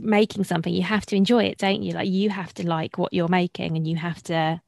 making 0.00 0.44
something, 0.44 0.72
you 0.72 0.82
have 0.82 1.06
to 1.06 1.16
enjoy 1.16 1.44
it, 1.44 1.58
don't 1.58 1.82
you? 1.82 1.92
Like 1.92 2.08
you 2.08 2.30
have 2.30 2.54
to 2.54 2.66
like 2.66 2.98
what 2.98 3.12
you're 3.12 3.28
making, 3.28 3.76
and 3.76 3.86
you 3.86 3.96
have 3.96 4.22
to 4.24 4.60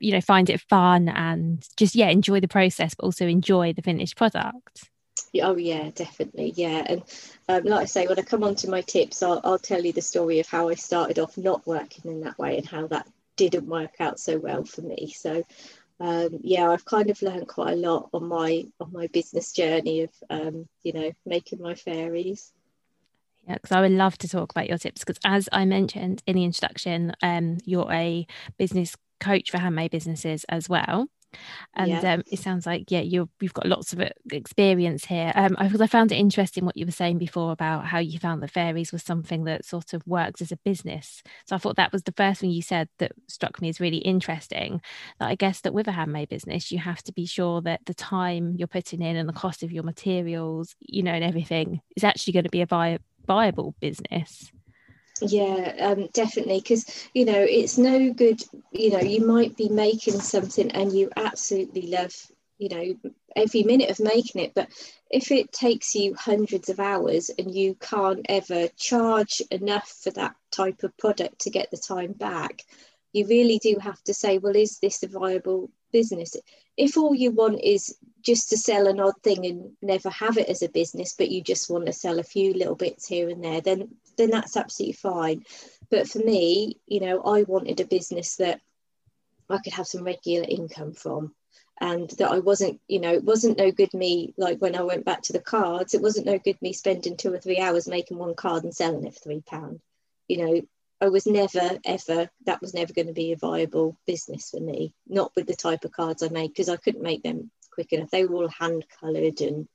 you 0.00 0.12
know 0.12 0.20
find 0.20 0.50
it 0.50 0.60
fun 0.60 1.08
and 1.08 1.66
just 1.76 1.94
yeah 1.94 2.08
enjoy 2.08 2.40
the 2.40 2.48
process 2.48 2.94
but 2.94 3.04
also 3.04 3.26
enjoy 3.26 3.72
the 3.72 3.82
finished 3.82 4.16
product. 4.16 4.90
Oh 5.42 5.56
yeah 5.56 5.90
definitely 5.94 6.52
yeah. 6.56 6.84
And 6.86 7.02
um, 7.48 7.64
like 7.64 7.82
i 7.82 7.84
say 7.86 8.06
when 8.06 8.18
i 8.18 8.22
come 8.22 8.44
on 8.44 8.54
to 8.56 8.70
my 8.70 8.80
tips 8.82 9.22
I'll, 9.22 9.40
I'll 9.44 9.58
tell 9.58 9.84
you 9.84 9.92
the 9.92 10.02
story 10.02 10.40
of 10.40 10.46
how 10.46 10.68
i 10.68 10.74
started 10.74 11.18
off 11.18 11.36
not 11.36 11.66
working 11.66 12.10
in 12.10 12.20
that 12.22 12.38
way 12.38 12.58
and 12.58 12.66
how 12.66 12.86
that 12.88 13.06
didn't 13.36 13.66
work 13.66 13.94
out 14.00 14.20
so 14.20 14.38
well 14.38 14.64
for 14.64 14.82
me. 14.82 15.12
So 15.16 15.42
um, 16.00 16.40
yeah 16.42 16.68
i've 16.70 16.84
kind 16.84 17.10
of 17.10 17.22
learned 17.22 17.46
quite 17.46 17.74
a 17.74 17.76
lot 17.76 18.08
on 18.12 18.26
my 18.26 18.64
on 18.80 18.92
my 18.92 19.06
business 19.08 19.52
journey 19.52 20.02
of 20.02 20.10
um, 20.30 20.68
you 20.82 20.92
know 20.92 21.12
making 21.24 21.60
my 21.60 21.74
fairies. 21.74 22.52
Yeah, 23.46 23.54
because 23.54 23.72
I 23.72 23.80
would 23.80 23.92
love 23.92 24.16
to 24.18 24.28
talk 24.28 24.52
about 24.52 24.68
your 24.68 24.78
tips. 24.78 25.04
Because 25.04 25.18
as 25.24 25.48
I 25.52 25.64
mentioned 25.64 26.22
in 26.26 26.36
the 26.36 26.44
introduction, 26.44 27.12
um, 27.22 27.58
you're 27.64 27.90
a 27.92 28.26
business 28.56 28.96
coach 29.22 29.50
for 29.50 29.58
handmade 29.58 29.90
businesses 29.90 30.44
as 30.48 30.68
well. 30.68 31.08
and 31.74 31.88
yeah. 31.88 32.14
um, 32.14 32.22
it 32.30 32.38
sounds 32.38 32.66
like 32.66 32.90
yeah 32.90 33.00
you 33.00 33.28
have 33.40 33.54
got 33.54 33.66
lots 33.66 33.92
of 33.92 34.02
experience 34.30 35.04
here 35.04 35.32
um 35.34 35.56
because 35.58 35.80
I, 35.80 35.86
found 35.86 36.12
it 36.12 36.16
interesting 36.16 36.64
what 36.64 36.76
you 36.76 36.86
were 36.86 36.92
saying 36.92 37.18
before 37.18 37.52
about 37.52 37.86
how 37.86 37.98
you 37.98 38.18
found 38.18 38.42
that 38.42 38.50
fairies 38.50 38.92
was 38.92 39.02
something 39.02 39.44
that 39.44 39.64
sort 39.64 39.94
of 39.94 40.06
works 40.06 40.40
as 40.42 40.52
a 40.52 40.56
business 40.56 41.22
so 41.46 41.56
i 41.56 41.58
thought 41.58 41.76
that 41.76 41.92
was 41.92 42.02
the 42.02 42.12
first 42.12 42.40
thing 42.40 42.50
you 42.50 42.62
said 42.62 42.88
that 42.98 43.12
struck 43.28 43.60
me 43.60 43.68
as 43.68 43.80
really 43.80 43.98
interesting 43.98 44.80
that 45.18 45.28
i 45.28 45.34
guess 45.34 45.60
that 45.60 45.74
with 45.74 45.88
a 45.88 45.92
handmade 45.92 46.28
business 46.28 46.70
you 46.70 46.78
have 46.78 47.02
to 47.02 47.12
be 47.12 47.26
sure 47.26 47.60
that 47.60 47.80
the 47.86 47.94
time 47.94 48.54
you're 48.56 48.68
putting 48.68 49.02
in 49.02 49.16
and 49.16 49.28
the 49.28 49.32
cost 49.32 49.62
of 49.62 49.72
your 49.72 49.84
materials 49.84 50.74
you 50.80 51.02
know 51.02 51.12
and 51.12 51.24
everything 51.24 51.80
is 51.96 52.04
actually 52.04 52.32
going 52.32 52.44
to 52.44 52.50
be 52.50 52.62
a 52.62 52.66
vi- 52.66 52.98
viable 53.26 53.74
business 53.80 54.50
yeah 55.28 55.74
um, 55.80 56.08
definitely 56.12 56.58
because 56.58 57.08
you 57.14 57.24
know 57.24 57.38
it's 57.48 57.78
no 57.78 58.12
good 58.12 58.42
you 58.72 58.90
know 58.90 59.00
you 59.00 59.24
might 59.26 59.56
be 59.56 59.68
making 59.68 60.18
something 60.20 60.70
and 60.72 60.92
you 60.92 61.10
absolutely 61.16 61.82
love 61.82 62.14
you 62.58 62.68
know 62.68 63.10
every 63.36 63.62
minute 63.62 63.90
of 63.90 64.00
making 64.00 64.42
it 64.42 64.52
but 64.54 64.68
if 65.10 65.30
it 65.30 65.52
takes 65.52 65.94
you 65.94 66.14
hundreds 66.14 66.68
of 66.68 66.80
hours 66.80 67.30
and 67.38 67.54
you 67.54 67.74
can't 67.80 68.26
ever 68.28 68.68
charge 68.76 69.42
enough 69.50 69.88
for 70.02 70.10
that 70.10 70.34
type 70.50 70.82
of 70.82 70.96
product 70.98 71.40
to 71.40 71.50
get 71.50 71.70
the 71.70 71.76
time 71.76 72.12
back 72.12 72.62
you 73.12 73.26
really 73.26 73.58
do 73.58 73.76
have 73.80 74.02
to 74.02 74.14
say 74.14 74.38
well 74.38 74.56
is 74.56 74.78
this 74.80 75.02
a 75.02 75.08
viable 75.08 75.70
business 75.92 76.36
if 76.76 76.96
all 76.96 77.14
you 77.14 77.30
want 77.30 77.60
is 77.62 77.96
just 78.22 78.50
to 78.50 78.56
sell 78.56 78.86
an 78.86 79.00
odd 79.00 79.20
thing 79.22 79.44
and 79.46 79.72
never 79.82 80.08
have 80.10 80.38
it 80.38 80.48
as 80.48 80.62
a 80.62 80.68
business 80.68 81.14
but 81.16 81.30
you 81.30 81.42
just 81.42 81.70
want 81.70 81.86
to 81.86 81.92
sell 81.92 82.18
a 82.18 82.24
few 82.24 82.54
little 82.54 82.76
bits 82.76 83.06
here 83.06 83.28
and 83.28 83.44
there 83.44 83.60
then 83.60 83.88
then 84.16 84.30
that's 84.30 84.56
absolutely 84.56 84.92
fine. 84.92 85.44
But 85.90 86.08
for 86.08 86.18
me 86.18 86.80
you 86.86 87.00
know 87.00 87.20
i 87.22 87.42
wanted 87.42 87.80
a 87.80 87.86
business 87.86 88.36
that 88.36 88.60
i 89.50 89.58
could 89.58 89.74
have 89.74 89.86
some 89.86 90.04
regular 90.04 90.46
income 90.48 90.92
from 90.92 91.34
and 91.80 92.08
that 92.10 92.30
i 92.30 92.38
wasn't 92.38 92.80
you 92.88 93.00
know 93.00 93.12
it 93.12 93.24
wasn't 93.24 93.58
no 93.58 93.70
good 93.70 93.92
me 93.92 94.32
like 94.36 94.58
when 94.58 94.76
i 94.76 94.82
went 94.82 95.04
back 95.04 95.22
to 95.22 95.32
the 95.32 95.40
cards 95.40 95.94
it 95.94 96.00
wasn't 96.00 96.24
no 96.24 96.38
good 96.38 96.60
me 96.62 96.72
spending 96.72 97.16
two 97.16 97.32
or 97.32 97.38
three 97.38 97.58
hours 97.58 97.88
making 97.88 98.16
one 98.16 98.34
card 98.34 98.64
and 98.64 98.74
selling 98.74 99.06
it 99.06 99.14
for 99.14 99.20
three 99.20 99.42
pound 99.42 99.80
you 100.28 100.38
know 100.38 100.60
I 101.02 101.08
was 101.08 101.26
never 101.26 101.80
ever 101.84 102.30
that 102.46 102.60
was 102.60 102.74
never 102.74 102.92
going 102.92 103.08
to 103.08 103.12
be 103.12 103.32
a 103.32 103.36
viable 103.36 103.98
business 104.06 104.50
for 104.50 104.60
me. 104.60 104.94
Not 105.08 105.32
with 105.34 105.48
the 105.48 105.56
type 105.56 105.84
of 105.84 105.90
cards 105.90 106.22
I 106.22 106.28
made 106.28 106.48
because 106.48 106.68
I 106.68 106.76
couldn't 106.76 107.02
make 107.02 107.24
them 107.24 107.50
quick 107.72 107.92
enough. 107.92 108.10
They 108.10 108.24
were 108.24 108.36
all 108.36 108.48
hand 108.48 108.84
coloured 109.00 109.40
and 109.40 109.66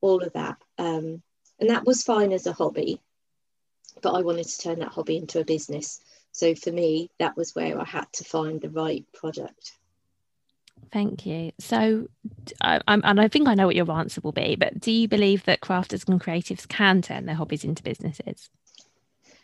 all 0.00 0.22
of 0.22 0.32
that, 0.32 0.56
um, 0.78 1.22
and 1.60 1.68
that 1.68 1.84
was 1.84 2.02
fine 2.02 2.32
as 2.32 2.46
a 2.46 2.54
hobby. 2.54 3.02
But 4.00 4.14
I 4.14 4.22
wanted 4.22 4.48
to 4.48 4.58
turn 4.58 4.78
that 4.78 4.92
hobby 4.92 5.18
into 5.18 5.40
a 5.40 5.44
business. 5.44 6.00
So 6.32 6.54
for 6.54 6.72
me, 6.72 7.10
that 7.18 7.36
was 7.36 7.54
where 7.54 7.78
I 7.78 7.84
had 7.84 8.10
to 8.14 8.24
find 8.24 8.58
the 8.58 8.70
right 8.70 9.04
product. 9.12 9.72
Thank 10.90 11.26
you. 11.26 11.52
So, 11.60 12.08
and 12.62 13.20
I 13.20 13.28
think 13.28 13.46
I 13.46 13.54
know 13.54 13.66
what 13.66 13.76
your 13.76 13.90
answer 13.92 14.22
will 14.22 14.32
be, 14.32 14.56
but 14.56 14.80
do 14.80 14.90
you 14.90 15.06
believe 15.06 15.44
that 15.44 15.60
crafters 15.60 16.08
and 16.08 16.18
creatives 16.18 16.66
can 16.66 17.02
turn 17.02 17.26
their 17.26 17.34
hobbies 17.34 17.64
into 17.64 17.82
businesses? 17.82 18.48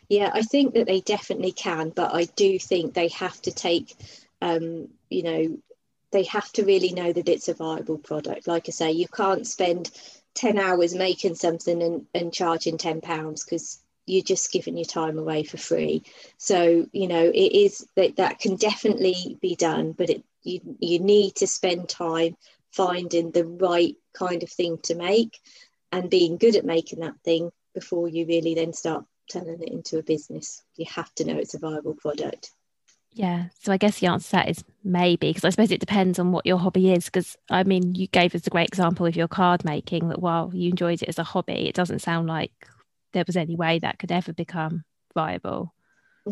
Yeah, 0.09 0.31
I 0.33 0.41
think 0.41 0.73
that 0.73 0.87
they 0.87 1.01
definitely 1.01 1.51
can, 1.51 1.89
but 1.91 2.13
I 2.13 2.25
do 2.25 2.57
think 2.57 2.93
they 2.93 3.09
have 3.09 3.39
to 3.43 3.51
take, 3.51 3.95
um, 4.41 4.89
you 5.09 5.23
know, 5.23 5.57
they 6.11 6.23
have 6.23 6.51
to 6.53 6.65
really 6.65 6.91
know 6.91 7.13
that 7.13 7.29
it's 7.29 7.47
a 7.47 7.53
viable 7.53 7.99
product. 7.99 8.47
Like 8.47 8.67
I 8.67 8.71
say, 8.71 8.91
you 8.91 9.07
can't 9.07 9.45
spend 9.45 9.91
10 10.33 10.57
hours 10.57 10.95
making 10.95 11.35
something 11.35 11.81
and, 11.83 12.07
and 12.15 12.33
charging 12.33 12.77
10 12.79 13.01
pounds 13.01 13.43
because 13.43 13.79
you're 14.07 14.23
just 14.23 14.51
giving 14.51 14.75
your 14.75 14.85
time 14.85 15.19
away 15.19 15.43
for 15.43 15.57
free. 15.57 16.03
So, 16.37 16.87
you 16.91 17.07
know, 17.07 17.25
it 17.25 17.51
is 17.53 17.85
that 17.95 18.15
that 18.15 18.39
can 18.39 18.55
definitely 18.55 19.37
be 19.41 19.55
done, 19.55 19.91
but 19.91 20.09
it 20.09 20.23
you 20.41 20.61
you 20.79 20.97
need 20.99 21.35
to 21.35 21.47
spend 21.47 21.87
time 21.87 22.35
finding 22.71 23.29
the 23.29 23.45
right 23.45 23.95
kind 24.13 24.41
of 24.41 24.49
thing 24.49 24.79
to 24.83 24.95
make 24.95 25.39
and 25.91 26.09
being 26.09 26.37
good 26.37 26.55
at 26.55 26.65
making 26.65 26.99
that 27.01 27.19
thing 27.23 27.51
before 27.75 28.07
you 28.07 28.25
really 28.25 28.55
then 28.55 28.73
start 28.73 29.05
turning 29.29 29.61
it 29.61 29.69
into 29.69 29.97
a 29.97 30.03
business. 30.03 30.63
You 30.75 30.85
have 30.89 31.13
to 31.15 31.25
know 31.25 31.37
it's 31.37 31.53
a 31.53 31.59
viable 31.59 31.95
product. 31.95 32.51
Yeah. 33.11 33.45
So 33.59 33.71
I 33.71 33.77
guess 33.77 33.99
the 33.99 34.07
answer 34.07 34.29
to 34.29 34.31
that 34.33 34.49
is 34.49 34.63
maybe, 34.83 35.29
because 35.29 35.43
I 35.43 35.49
suppose 35.49 35.71
it 35.71 35.79
depends 35.79 36.19
on 36.19 36.31
what 36.31 36.45
your 36.45 36.57
hobby 36.57 36.91
is. 36.93 37.05
Because 37.05 37.35
I 37.49 37.63
mean, 37.63 37.95
you 37.95 38.07
gave 38.07 38.35
us 38.35 38.45
a 38.45 38.51
great 38.51 38.67
example 38.67 39.05
of 39.05 39.15
your 39.15 39.27
card 39.27 39.65
making 39.65 40.09
that 40.09 40.21
while 40.21 40.51
you 40.53 40.69
enjoyed 40.69 41.01
it 41.01 41.09
as 41.09 41.19
a 41.19 41.23
hobby, 41.23 41.67
it 41.67 41.75
doesn't 41.75 41.99
sound 41.99 42.27
like 42.27 42.51
there 43.13 43.23
was 43.25 43.35
any 43.35 43.55
way 43.55 43.79
that 43.79 43.99
could 43.99 44.11
ever 44.11 44.33
become 44.33 44.83
viable. 45.15 45.73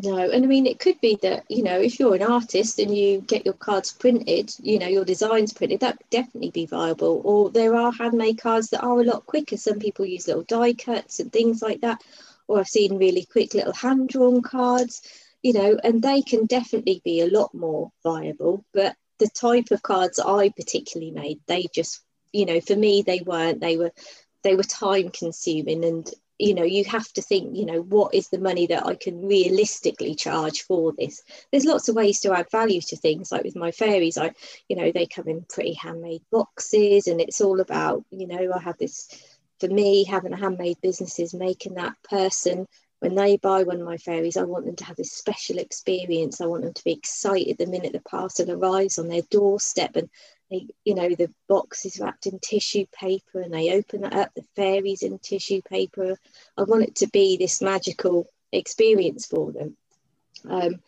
No, 0.04 0.18
and 0.18 0.44
I 0.44 0.48
mean, 0.48 0.68
it 0.68 0.80
could 0.80 1.00
be 1.02 1.18
that, 1.24 1.46
you 1.50 1.64
know, 1.64 1.80
if 1.80 2.00
you're 2.00 2.14
an 2.14 2.22
artist 2.22 2.78
and 2.78 2.96
you 2.96 3.22
get 3.22 3.46
your 3.46 3.56
cards 3.56 3.92
printed, 3.92 4.54
you 4.62 4.78
know, 4.78 4.86
your 4.86 5.06
designs 5.06 5.54
printed, 5.54 5.80
that 5.80 5.98
could 5.98 6.10
definitely 6.12 6.52
be 6.52 6.68
viable. 6.68 7.22
Or 7.24 7.50
there 7.50 7.74
are 7.74 7.92
handmade 7.92 8.38
cards 8.38 8.70
that 8.70 8.84
are 8.84 9.00
a 9.00 9.04
lot 9.04 9.26
quicker. 9.26 9.58
Some 9.58 9.80
people 9.80 10.06
use 10.06 10.28
little 10.28 10.44
die 10.44 10.74
cuts 10.74 11.20
and 11.20 11.34
things 11.34 11.64
like 11.64 11.82
that 11.82 12.04
or 12.48 12.60
I've 12.60 12.68
seen 12.68 12.98
really 12.98 13.26
quick 13.30 13.54
little 13.54 13.74
hand 13.74 14.10
drawn 14.10 14.42
cards, 14.42 15.02
you 15.42 15.54
know, 15.54 15.78
and 15.84 16.02
they 16.02 16.22
can 16.22 16.46
definitely 16.46 17.02
be 17.04 17.22
a 17.22 17.30
lot 17.30 17.54
more 17.54 17.92
viable. 18.04 18.66
But 18.74 18.96
the 19.20 19.30
type 19.30 19.72
of 19.72 19.82
cards 19.84 20.20
I 20.20 20.50
particularly 20.50 21.12
made, 21.12 21.40
they 21.48 21.66
just, 21.74 22.02
you 22.32 22.46
know, 22.46 22.62
for 22.62 22.76
me, 22.76 23.02
they 23.02 23.22
weren't, 23.26 23.60
they 23.62 23.78
were, 23.78 23.92
they 24.44 24.56
were 24.56 24.64
time 24.64 25.10
consuming 25.10 25.84
and 25.84 26.10
you 26.40 26.54
know 26.54 26.64
you 26.64 26.84
have 26.86 27.12
to 27.14 27.22
think 27.22 27.56
you 27.56 27.66
know 27.66 27.82
what 27.82 28.14
is 28.14 28.30
the 28.30 28.40
money 28.40 28.68
that 28.68 28.86
i 28.86 28.96
can 28.96 29.26
realistically 29.26 30.16
charge 30.16 30.62
for 30.62 30.94
this 30.98 31.22
there's 31.52 31.66
lots 31.66 31.90
of 31.90 31.96
ways 31.96 32.20
to 32.20 32.32
add 32.34 32.50
value 32.52 32.82
to 32.82 32.96
things 32.96 33.32
like 33.32 33.44
with 33.44 33.56
my 33.56 33.72
fairies 33.72 34.18
i 34.18 34.32
you 34.68 34.76
know 34.76 34.92
they 34.92 35.06
come 35.06 35.28
in 35.28 35.44
pretty 35.50 35.74
handmade 35.74 36.22
boxes 36.32 37.08
and 37.08 37.20
it's 37.22 37.42
all 37.42 37.60
about 37.60 38.04
you 38.12 38.28
know 38.28 38.52
i 38.54 38.60
have 38.60 38.78
this 38.78 39.10
for 39.60 39.68
me, 39.68 40.04
having 40.04 40.34
a 40.34 40.38
handmade 40.38 40.82
business 40.82 41.20
is 41.20 41.34
making 41.34 41.76
that 41.76 41.96
person 42.04 42.68
when 43.00 43.16
they 43.16 43.38
buy 43.38 43.64
one 43.64 43.80
of 43.80 43.86
my 43.86 43.98
fairies, 43.98 44.38
I 44.38 44.44
want 44.44 44.66
them 44.66 44.76
to 44.78 44.86
have 44.86 44.96
this 44.96 45.12
special 45.12 45.60
experience. 45.60 46.42
I 46.42 46.48
want 46.48 46.64
them 46.64 46.74
to 46.74 46.84
be 46.84 46.94
excited 46.94 47.58
the 47.58 47.68
minute 47.68 47.94
the 47.94 48.02
parcel 48.02 48.50
arrives 48.50 48.98
on 48.98 49.08
their 49.08 49.22
doorstep 49.30 49.96
and 49.96 50.10
they, 50.50 50.68
you 50.84 50.96
know, 50.96 51.10
the 51.10 51.32
box 51.48 51.86
is 51.86 52.00
wrapped 52.00 52.26
in 52.26 52.40
tissue 52.40 52.86
paper 52.92 53.42
and 53.42 53.54
they 53.54 53.76
open 53.76 54.04
it 54.04 54.14
up, 54.14 54.34
the 54.34 54.44
fairies 54.56 55.04
in 55.04 55.20
tissue 55.20 55.62
paper. 55.62 56.18
I 56.58 56.64
want 56.64 56.84
it 56.84 56.96
to 56.98 57.08
be 57.08 57.38
this 57.38 57.62
magical 57.62 58.28
experience 58.52 59.28
for 59.28 59.52
them. 59.52 59.78
Um, 60.50 60.82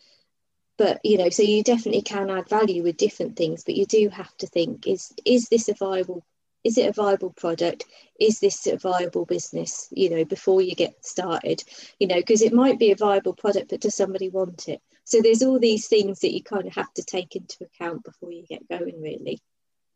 but 0.78 1.00
you 1.04 1.18
know, 1.18 1.28
so 1.28 1.42
you 1.42 1.62
definitely 1.62 2.02
can 2.02 2.30
add 2.30 2.48
value 2.48 2.82
with 2.82 2.96
different 2.96 3.36
things, 3.36 3.64
but 3.64 3.76
you 3.76 3.84
do 3.84 4.08
have 4.08 4.34
to 4.38 4.46
think: 4.46 4.86
is 4.86 5.12
is 5.26 5.48
this 5.48 5.68
a 5.68 5.74
viable 5.74 6.24
is 6.64 6.78
it 6.78 6.88
a 6.88 6.92
viable 6.92 7.30
product? 7.30 7.84
Is 8.18 8.40
this 8.40 8.66
a 8.66 8.76
viable 8.76 9.24
business 9.24 9.88
you 9.90 10.10
know 10.10 10.24
before 10.24 10.60
you 10.62 10.74
get 10.74 11.04
started? 11.04 11.62
You 11.98 12.06
know 12.06 12.16
because 12.16 12.42
it 12.42 12.52
might 12.52 12.78
be 12.78 12.90
a 12.90 12.96
viable 12.96 13.34
product 13.34 13.70
but 13.70 13.80
does 13.80 13.94
somebody 13.94 14.28
want 14.28 14.68
it? 14.68 14.80
So 15.04 15.20
there's 15.20 15.42
all 15.42 15.58
these 15.58 15.88
things 15.88 16.20
that 16.20 16.32
you 16.32 16.42
kind 16.42 16.66
of 16.66 16.74
have 16.74 16.92
to 16.94 17.02
take 17.02 17.34
into 17.34 17.64
account 17.64 18.04
before 18.04 18.30
you 18.30 18.44
get 18.46 18.68
going 18.68 19.00
really. 19.00 19.40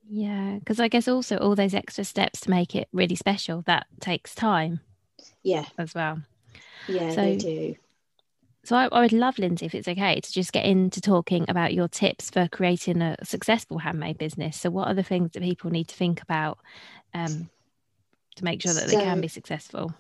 Yeah 0.07 0.59
because 0.59 0.79
i 0.81 0.89
guess 0.89 1.09
also 1.09 1.39
all 1.39 1.55
those 1.55 1.73
extra 1.73 2.05
steps 2.05 2.41
to 2.41 2.51
make 2.51 2.75
it 2.75 2.89
really 2.93 3.15
special 3.15 3.63
that 3.63 3.87
takes 4.01 4.35
time 4.35 4.81
yeah. 5.43 5.65
as 5.79 5.95
well. 5.95 6.21
Yeah 6.87 7.11
so, 7.11 7.17
they 7.17 7.37
do 7.37 7.75
so 8.65 8.77
I, 8.77 8.89
I, 8.91 9.01
would 9.03 9.13
love, 9.13 9.39
Lindsay, 9.39 9.67
if 9.67 9.75
it's 9.75 9.89
okay, 9.89 10.19
to 10.19 10.33
just 10.33 10.53
get 10.53 10.65
into 10.65 11.01
talking 11.01 11.45
about 11.49 11.75
your 11.75 11.87
tips 11.87 12.31
for 12.31 12.49
creating 12.49 13.03
a 13.03 13.17
successful 13.23 13.79
handmade 13.79 14.17
business. 14.17 14.59
So, 14.59 14.71
what 14.71 14.89
are 14.89 14.95
the 14.95 15.03
things 15.03 15.33
that 15.33 15.43
people 15.43 15.71
need 15.71 15.89
to 15.89 15.95
think 15.95 16.23
about 16.23 16.59
um, 17.13 17.51
to 18.37 18.45
make 18.45 18.63
sure 18.63 18.73
that 18.73 18.89
so, 18.89 18.97
they 18.97 19.05
can 19.05 19.21
be 19.21 19.29
successful? 19.29 19.93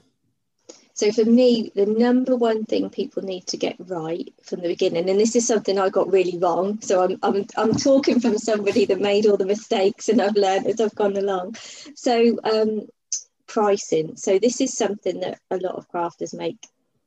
So, 0.94 1.12
for 1.12 1.25
me, 1.26 1.73
the 1.75 1.85
number 1.85 2.37
one 2.37 2.64
thing 2.64 2.88
people 2.88 3.23
need 3.23 3.47
to 3.49 3.59
get 3.59 3.76
right 3.78 4.33
from 4.42 4.62
the 4.62 4.68
beginning, 4.68 5.11
and 5.11 5.21
this 5.21 5.37
is 5.37 5.47
something 5.47 5.78
I 5.78 5.90
got 5.90 6.11
really 6.11 6.38
wrong. 6.38 6.80
So, 6.80 7.04
I'm 7.04 7.18
I'm 7.23 7.44
I'm 7.59 7.75
talking 7.75 8.18
from 8.18 8.38
somebody 8.38 8.87
that 8.87 9.00
made 9.00 9.26
all 9.26 9.37
the 9.37 9.44
mistakes, 9.44 10.09
and 10.09 10.23
I've 10.23 10.37
learned 10.37 10.68
as 10.68 10.80
I've 10.80 10.94
gone 10.94 11.16
along. 11.16 11.56
So, 11.94 12.38
um, 12.44 12.87
pricing. 13.47 14.16
So, 14.16 14.38
this 14.38 14.62
is 14.62 14.75
something 14.75 15.21
that 15.21 15.38
a 15.50 15.59
lot 15.59 15.75
of 15.75 15.90
crafters 15.90 16.33
make 16.33 16.59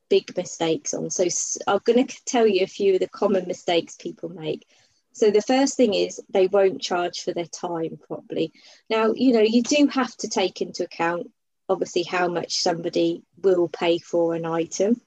big 0.09 0.35
mistakes 0.35 0.93
on. 0.93 1.09
So 1.09 1.25
I'm 1.67 1.79
going 1.83 2.05
to 2.05 2.25
tell 2.25 2.47
you 2.47 2.63
a 2.63 2.67
few 2.67 2.95
of 2.95 2.99
the 2.99 3.09
common 3.09 3.47
mistakes 3.47 3.95
people 3.95 4.29
make. 4.29 4.67
So 5.13 5.31
the 5.31 5.41
first 5.41 5.75
thing 5.75 5.93
is 5.93 6.21
they 6.29 6.47
won't 6.47 6.81
charge 6.81 7.21
for 7.21 7.33
their 7.33 7.45
time 7.45 7.97
properly. 8.07 8.53
Now, 8.89 9.13
you 9.15 9.33
know, 9.33 9.41
you 9.41 9.63
do 9.63 9.87
have 9.87 10.15
to 10.17 10.27
take 10.27 10.61
into 10.61 10.83
account 10.83 11.31
obviously 11.69 12.03
how 12.03 12.27
much 12.27 12.59
somebody 12.59 13.23
will 13.41 13.67
pay 13.67 13.97
for 13.97 14.35
an 14.35 14.45
item. 14.45 15.01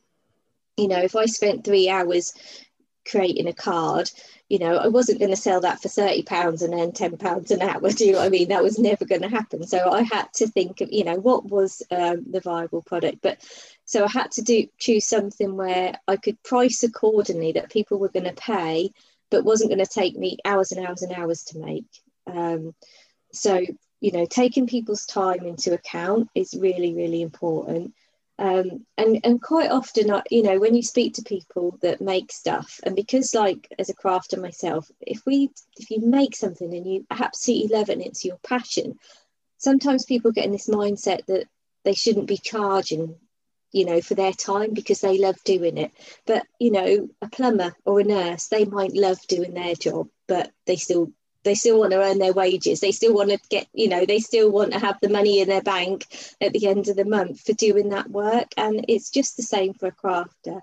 You 0.77 0.89
know, 0.89 0.99
if 0.99 1.17
I 1.17 1.27
spent 1.27 1.65
three 1.65 1.89
hours 1.89 2.33
creating 3.09 3.49
a 3.49 3.53
card, 3.53 4.11
you 4.49 4.59
know, 4.59 4.77
I 4.77 4.89
wasn't 4.89 5.21
going 5.21 5.31
to 5.31 5.37
sell 5.37 5.61
that 5.61 5.81
for 5.81 5.89
thirty 5.89 6.23
pounds 6.23 6.63
and 6.63 6.73
then 6.73 6.93
ten 6.93 7.17
pounds 7.17 7.51
an 7.51 7.63
hour. 7.63 7.81
Do 7.91 8.05
you 8.05 8.13
know 8.13 8.19
what 8.19 8.27
I 8.27 8.31
mean? 8.31 8.49
That 8.49 8.63
was 8.63 8.79
never 8.79 9.05
going 9.05 9.23
to 9.23 9.29
happen. 9.29 9.67
So 9.67 9.91
I 9.91 10.03
had 10.03 10.27
to 10.35 10.49
think 10.49 10.81
of, 10.81 10.89
you 10.91 11.05
know, 11.05 11.17
what 11.17 11.45
was 11.45 11.83
um, 11.91 12.25
the 12.29 12.41
viable 12.41 12.83
product. 12.83 13.19
But 13.23 13.39
so 13.91 14.05
I 14.05 14.09
had 14.09 14.31
to 14.33 14.43
do 14.43 14.69
choose 14.79 15.05
something 15.05 15.57
where 15.57 15.99
I 16.07 16.17
could 16.17 16.41
price 16.45 16.85
accordingly 16.85 17.51
that 17.53 17.73
people 17.73 17.99
were 17.99 18.09
going 18.09 18.33
to 18.33 18.33
pay, 18.35 18.93
but 19.33 19.43
wasn't 19.43 19.71
going 19.71 19.85
to 19.85 19.99
take 20.01 20.17
me 20.17 20.39
hours 20.45 20.71
and 20.71 20.87
hours 20.87 21.03
and 21.03 21.11
hours 21.11 21.43
to 21.47 21.59
make. 21.59 21.89
Um, 22.25 22.73
so, 23.33 23.61
you 24.01 24.13
know, 24.13 24.27
taking 24.27 24.69
people's 24.69 25.07
time 25.07 25.45
into 25.45 25.73
account 25.73 26.29
is 26.37 26.55
really, 26.55 26.95
really 26.95 27.21
important. 27.21 27.93
Um, 28.39 28.87
and 28.97 29.19
and 29.25 29.43
quite 29.43 29.73
often, 29.73 30.13
I, 30.13 30.23
you 30.31 30.45
know, 30.45 30.61
when 30.61 30.77
you 30.77 30.85
speak 30.85 31.15
to 31.15 31.23
people 31.23 31.77
that 31.83 32.01
make 32.01 32.31
stuff, 32.31 32.79
and 32.85 32.95
because 32.95 33.35
like 33.35 33.67
as 33.77 33.91
a 33.91 33.95
crafter 33.97 34.41
myself, 34.41 34.89
if 35.01 35.27
we 35.27 35.51
if 35.79 35.91
you 35.91 36.01
make 36.01 36.37
something 36.37 36.73
and 36.73 36.87
you 36.87 37.07
absolutely 37.11 37.77
love 37.77 37.91
it 37.91 37.95
and 37.95 38.03
it's 38.03 38.25
your 38.25 38.39
passion, 38.45 39.01
sometimes 39.59 40.05
people 40.05 40.31
get 40.31 40.45
in 40.45 40.53
this 40.53 40.69
mindset 40.69 41.27
that 41.27 41.49
they 41.83 41.95
shouldn't 41.95 42.29
be 42.29 42.37
charging 42.37 43.17
you 43.73 43.85
know 43.85 44.01
for 44.01 44.15
their 44.15 44.33
time 44.33 44.75
because 44.75 45.01
they 45.01 45.19
love 45.19 45.37
doing 45.45 45.79
it. 45.79 45.93
But 46.27 46.47
you 46.59 46.71
know 46.71 47.09
a 47.23 47.29
plumber 47.29 47.75
or 47.85 48.01
a 48.01 48.05
nurse 48.05 48.49
they 48.49 48.65
might 48.65 48.95
love 48.95 49.19
doing 49.29 49.55
their 49.55 49.75
job 49.75 50.09
but 50.29 50.51
they 50.67 50.77
still 50.77 51.13
they 51.43 51.55
still 51.55 51.79
want 51.79 51.93
to 51.93 52.03
earn 52.03 52.19
their 52.19 52.35
wages. 52.35 52.81
They 52.81 52.93
still 52.93 53.15
want 53.15 53.31
to 53.31 53.39
get 53.49 53.67
you 53.73 53.89
know 53.89 54.05
they 54.05 54.19
still 54.21 54.51
want 54.51 54.73
to 54.73 54.79
have 54.79 54.99
the 55.01 55.09
money 55.09 55.41
in 55.41 55.49
their 55.49 55.63
bank 55.63 56.07
at 56.41 56.53
the 56.53 56.67
end 56.67 56.89
of 56.89 56.97
the 56.97 57.05
month 57.05 57.41
for 57.41 57.53
doing 57.53 57.91
that 57.91 58.11
work. 58.11 58.49
And 58.57 58.85
it's 58.89 59.11
just 59.11 59.37
the 59.37 59.43
same 59.43 59.75
for 59.75 59.87
a 59.89 59.93
crafter. 59.93 60.61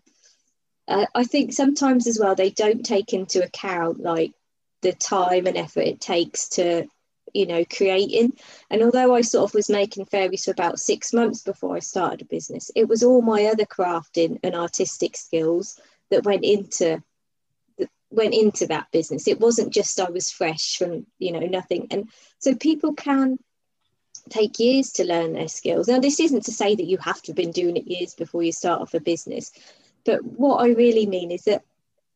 Uh, 0.87 1.05
i 1.13 1.25
think 1.25 1.51
sometimes 1.51 2.07
as 2.07 2.17
well 2.17 2.33
they 2.33 2.49
don't 2.49 2.85
take 2.85 3.13
into 3.13 3.43
account 3.43 3.99
like 3.99 4.31
the 4.81 4.93
time 4.93 5.45
and 5.45 5.57
effort 5.57 5.81
it 5.81 5.99
takes 5.99 6.47
to 6.47 6.87
you 7.37 7.45
know 7.45 7.63
creating. 7.65 8.33
And 8.69 8.81
although 8.83 9.13
i 9.15 9.21
sort 9.21 9.49
of 9.49 9.53
was 9.53 9.69
making 9.69 10.05
fairies 10.05 10.45
for 10.45 10.51
about 10.51 10.79
six 10.79 11.13
months 11.13 11.41
before 11.43 11.75
i 11.75 11.79
started 11.79 12.21
a 12.21 12.25
business 12.25 12.71
it 12.75 12.87
was 12.87 13.03
all 13.03 13.21
my 13.21 13.45
other 13.45 13.65
crafting 13.65 14.39
and 14.43 14.55
artistic 14.55 15.15
skills 15.15 15.79
that 16.09 16.25
went 16.25 16.43
into 16.43 17.01
went 18.09 18.33
into 18.33 18.65
that 18.67 18.89
business. 18.91 19.27
It 19.27 19.39
wasn't 19.39 19.73
just 19.73 19.99
i 19.99 20.09
was 20.09 20.31
fresh 20.31 20.77
from 20.77 21.05
you 21.19 21.31
know 21.31 21.47
nothing. 21.59 21.87
And 21.91 22.09
so 22.39 22.55
people 22.55 22.93
can 22.93 23.37
take 24.29 24.59
years 24.59 24.91
to 24.93 25.05
learn 25.05 25.33
their 25.33 25.47
skills. 25.47 25.87
Now 25.87 25.99
this 25.99 26.19
isn't 26.19 26.45
to 26.45 26.51
say 26.51 26.75
that 26.75 26.85
you 26.91 26.97
have 26.97 27.21
to 27.23 27.31
have 27.31 27.37
been 27.37 27.51
doing 27.51 27.77
it 27.77 27.87
years 27.87 28.13
before 28.13 28.43
you 28.43 28.51
start 28.51 28.81
off 28.81 28.93
a 28.93 28.99
business 28.99 29.51
but 30.07 30.23
what 30.23 30.57
i 30.57 30.69
really 30.69 31.05
mean 31.05 31.29
is 31.29 31.43
that 31.43 31.63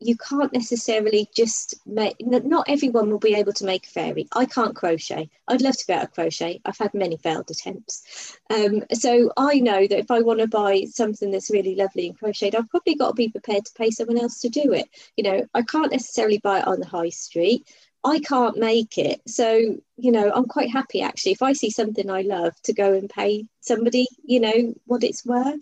you 0.02 0.18
can't 0.18 0.52
necessarily 0.54 1.30
just 1.36 1.76
make 1.86 2.16
not 2.20 2.68
everyone 2.68 3.10
will 3.10 3.20
be 3.20 3.36
able 3.36 3.54
to 3.54 3.66
make 3.66 3.86
a 3.86 3.90
fairy. 3.90 4.28
I 4.34 4.46
can't 4.46 4.76
crochet. 4.76 5.30
I'd 5.48 5.62
love 5.62 5.78
to 5.78 5.88
be 5.88 5.94
able 5.94 6.08
to 6.08 6.12
crochet. 6.12 6.62
I've 6.66 6.78
had 6.78 6.94
many 6.94 7.18
failed 7.18 7.50
attempts. 7.50 8.38
Um, 8.50 8.84
so 8.94 9.32
i 9.38 9.60
know 9.60 9.88
that 9.88 10.00
if 10.00 10.12
i 10.12 10.20
want 10.22 10.40
to 10.40 10.48
buy 10.48 10.86
something 10.90 11.32
that's 11.32 11.52
really 11.52 11.76
lovely 11.76 12.08
and 12.08 12.18
crocheted 12.18 12.56
i've 12.56 12.70
probably 12.70 12.96
got 12.96 13.10
to 13.10 13.14
be 13.14 13.30
prepared 13.30 13.66
to 13.66 13.74
pay 13.78 13.92
someone 13.92 14.20
else 14.20 14.40
to 14.42 14.50
do 14.50 14.74
it. 14.74 14.90
You 15.16 15.24
know 15.24 15.48
i 15.54 15.62
can't 15.62 15.92
necessarily 15.92 16.40
buy 16.40 16.60
it 16.60 16.68
on 16.68 16.80
the 16.80 16.88
high 16.88 17.10
street. 17.10 17.68
I 18.04 18.20
can't 18.20 18.58
make 18.58 18.98
it. 18.98 19.22
So, 19.28 19.78
you 19.98 20.12
know, 20.12 20.32
I'm 20.34 20.46
quite 20.46 20.72
happy 20.72 21.02
actually. 21.02 21.34
If 21.34 21.44
I 21.44 21.54
see 21.54 21.70
something 21.70 22.10
I 22.10 22.22
love 22.22 22.60
to 22.64 22.74
go 22.74 22.94
and 22.94 23.10
pay 23.10 23.46
somebody, 23.60 24.08
you 24.26 24.40
know, 24.40 24.74
what 24.86 25.04
it's 25.04 25.26
worth. 25.26 25.62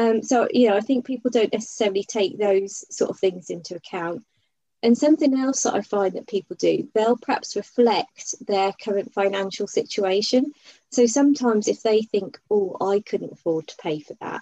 Um, 0.00 0.22
so, 0.22 0.48
you 0.50 0.70
know, 0.70 0.76
I 0.78 0.80
think 0.80 1.04
people 1.04 1.30
don't 1.30 1.52
necessarily 1.52 2.04
take 2.04 2.38
those 2.38 2.86
sort 2.90 3.10
of 3.10 3.18
things 3.18 3.50
into 3.50 3.74
account. 3.74 4.24
And 4.82 4.96
something 4.96 5.38
else 5.38 5.64
that 5.64 5.74
I 5.74 5.82
find 5.82 6.14
that 6.14 6.26
people 6.26 6.56
do, 6.58 6.88
they'll 6.94 7.18
perhaps 7.18 7.54
reflect 7.54 8.34
their 8.46 8.72
current 8.82 9.12
financial 9.12 9.66
situation. 9.66 10.54
So 10.90 11.04
sometimes 11.04 11.68
if 11.68 11.82
they 11.82 12.00
think, 12.00 12.40
oh, 12.50 12.78
I 12.80 13.00
couldn't 13.00 13.34
afford 13.34 13.66
to 13.68 13.76
pay 13.76 14.00
for 14.00 14.14
that, 14.22 14.40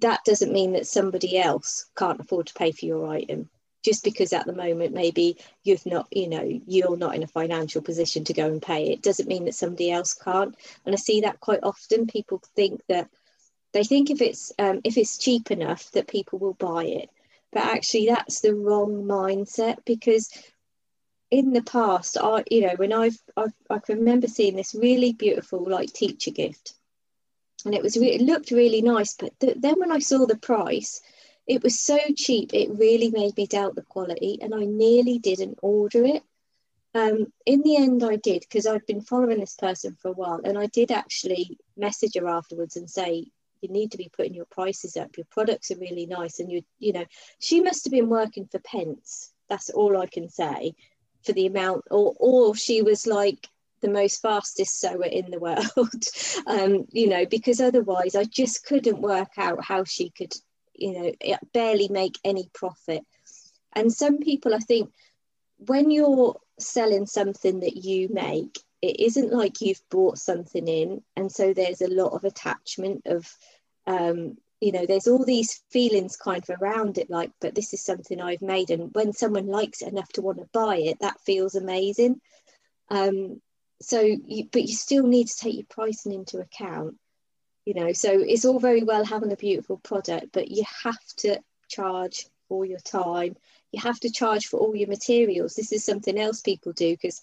that 0.00 0.24
doesn't 0.26 0.52
mean 0.52 0.72
that 0.72 0.86
somebody 0.86 1.38
else 1.38 1.86
can't 1.96 2.20
afford 2.20 2.48
to 2.48 2.54
pay 2.54 2.72
for 2.72 2.84
your 2.84 3.08
item. 3.08 3.48
Just 3.82 4.04
because 4.04 4.34
at 4.34 4.44
the 4.44 4.52
moment 4.52 4.92
maybe 4.92 5.38
you've 5.64 5.86
not, 5.86 6.06
you 6.10 6.28
know, 6.28 6.46
you're 6.66 6.98
not 6.98 7.14
in 7.14 7.22
a 7.22 7.28
financial 7.28 7.80
position 7.80 8.24
to 8.24 8.34
go 8.34 8.46
and 8.46 8.60
pay 8.60 8.92
it 8.92 9.00
doesn't 9.00 9.26
mean 9.26 9.46
that 9.46 9.54
somebody 9.54 9.90
else 9.90 10.12
can't. 10.12 10.54
And 10.84 10.94
I 10.94 10.98
see 10.98 11.22
that 11.22 11.40
quite 11.40 11.60
often. 11.62 12.06
People 12.06 12.42
think 12.54 12.82
that 12.90 13.08
they 13.72 13.84
think 13.84 14.10
if 14.10 14.20
it's 14.20 14.52
um, 14.58 14.80
if 14.84 14.96
it's 14.96 15.18
cheap 15.18 15.50
enough 15.50 15.90
that 15.92 16.08
people 16.08 16.38
will 16.38 16.54
buy 16.54 16.84
it, 16.84 17.10
but 17.52 17.64
actually 17.64 18.06
that's 18.06 18.40
the 18.40 18.54
wrong 18.54 19.04
mindset 19.04 19.78
because 19.84 20.30
in 21.30 21.52
the 21.52 21.62
past, 21.62 22.18
I 22.20 22.44
you 22.50 22.62
know 22.62 22.74
when 22.76 22.92
I've, 22.92 23.18
I've 23.36 23.54
I 23.70 23.78
can 23.78 23.98
remember 23.98 24.28
seeing 24.28 24.56
this 24.56 24.74
really 24.74 25.12
beautiful 25.14 25.64
like 25.64 25.92
teacher 25.92 26.30
gift, 26.30 26.74
and 27.64 27.74
it 27.74 27.82
was 27.82 27.96
re- 27.96 28.14
it 28.14 28.20
looked 28.20 28.50
really 28.50 28.82
nice, 28.82 29.14
but 29.14 29.38
th- 29.40 29.56
then 29.58 29.80
when 29.80 29.90
I 29.90 29.98
saw 29.98 30.26
the 30.26 30.36
price, 30.36 31.00
it 31.46 31.62
was 31.62 31.80
so 31.80 31.98
cheap 32.14 32.52
it 32.52 32.70
really 32.70 33.10
made 33.10 33.36
me 33.36 33.46
doubt 33.46 33.74
the 33.74 33.82
quality, 33.82 34.38
and 34.42 34.54
I 34.54 34.64
nearly 34.64 35.18
didn't 35.18 35.58
order 35.62 36.04
it. 36.04 36.22
Um, 36.94 37.32
in 37.46 37.62
the 37.62 37.76
end, 37.76 38.04
I 38.04 38.16
did 38.16 38.40
because 38.42 38.66
I'd 38.66 38.84
been 38.84 39.00
following 39.00 39.40
this 39.40 39.54
person 39.54 39.96
for 40.00 40.08
a 40.08 40.12
while, 40.12 40.42
and 40.44 40.58
I 40.58 40.66
did 40.66 40.90
actually 40.90 41.58
message 41.76 42.16
her 42.16 42.28
afterwards 42.28 42.76
and 42.76 42.90
say, 42.90 43.30
you 43.62 43.68
need 43.70 43.92
to 43.92 43.98
be 43.98 44.10
putting 44.16 44.34
your 44.34 44.46
prices 44.46 44.96
up. 44.96 45.16
Your 45.16 45.26
products 45.30 45.70
are 45.70 45.78
really 45.78 46.06
nice 46.06 46.40
and 46.40 46.50
you 46.50 46.62
you 46.78 46.92
know 46.92 47.04
she 47.40 47.60
must 47.60 47.84
have 47.84 47.92
been 47.92 48.08
working 48.08 48.46
for 48.50 48.58
pence 48.60 49.32
that's 49.48 49.70
all 49.70 49.98
i 49.98 50.06
can 50.06 50.28
say 50.28 50.74
for 51.24 51.32
the 51.32 51.46
amount 51.46 51.84
or 51.90 52.14
or 52.18 52.54
she 52.54 52.82
was 52.82 53.06
like 53.06 53.48
the 53.82 53.88
most 53.88 54.22
fastest 54.22 54.80
sewer 54.80 55.04
in 55.04 55.30
the 55.30 55.38
world 55.48 56.04
um 56.46 56.86
you 56.90 57.08
know 57.08 57.26
because 57.26 57.60
otherwise 57.60 58.14
i 58.14 58.24
just 58.24 58.64
couldn't 58.64 59.00
work 59.00 59.32
out 59.36 59.64
how 59.64 59.84
she 59.84 60.10
could 60.10 60.32
you 60.74 60.92
know 60.92 61.36
barely 61.52 61.88
make 61.88 62.18
any 62.24 62.48
profit. 62.54 63.02
And 63.74 63.92
some 63.92 64.18
people 64.18 64.54
i 64.54 64.58
think 64.58 64.90
when 65.58 65.90
you're 65.90 66.36
selling 66.58 67.06
something 67.06 67.60
that 67.60 67.76
you 67.76 68.08
make 68.10 68.58
it 68.82 69.00
isn't 69.00 69.32
like 69.32 69.60
you've 69.60 69.80
brought 69.90 70.18
something 70.18 70.66
in 70.68 71.02
and 71.16 71.30
so 71.30 71.54
there's 71.54 71.80
a 71.80 71.88
lot 71.88 72.12
of 72.12 72.24
attachment 72.24 73.02
of 73.06 73.34
um, 73.86 74.36
you 74.60 74.72
know 74.72 74.84
there's 74.86 75.08
all 75.08 75.24
these 75.24 75.62
feelings 75.70 76.16
kind 76.16 76.44
of 76.48 76.60
around 76.60 76.98
it 76.98 77.10
like 77.10 77.30
but 77.40 77.54
this 77.54 77.72
is 77.72 77.84
something 77.84 78.20
i've 78.20 78.42
made 78.42 78.70
and 78.70 78.94
when 78.94 79.12
someone 79.12 79.46
likes 79.46 79.82
it 79.82 79.88
enough 79.88 80.08
to 80.08 80.22
want 80.22 80.38
to 80.38 80.48
buy 80.52 80.76
it 80.76 80.98
that 81.00 81.20
feels 81.20 81.54
amazing. 81.54 82.20
Um, 82.90 83.40
so 83.80 84.00
you, 84.00 84.48
but 84.52 84.62
you 84.62 84.74
still 84.74 85.06
need 85.06 85.28
to 85.28 85.36
take 85.36 85.54
your 85.54 85.66
pricing 85.68 86.12
into 86.12 86.38
account 86.38 86.96
you 87.64 87.74
know 87.74 87.92
so 87.92 88.10
it's 88.12 88.44
all 88.44 88.60
very 88.60 88.82
well 88.82 89.04
having 89.04 89.32
a 89.32 89.36
beautiful 89.36 89.78
product 89.78 90.26
but 90.32 90.50
you 90.50 90.64
have 90.84 90.98
to 91.16 91.40
charge 91.68 92.26
for 92.52 92.66
your 92.66 92.80
time. 92.80 93.34
You 93.72 93.80
have 93.80 93.98
to 94.00 94.10
charge 94.10 94.46
for 94.46 94.60
all 94.60 94.76
your 94.76 94.88
materials. 94.88 95.54
This 95.54 95.72
is 95.72 95.82
something 95.82 96.18
else 96.18 96.42
people 96.42 96.72
do 96.72 96.92
because 96.92 97.22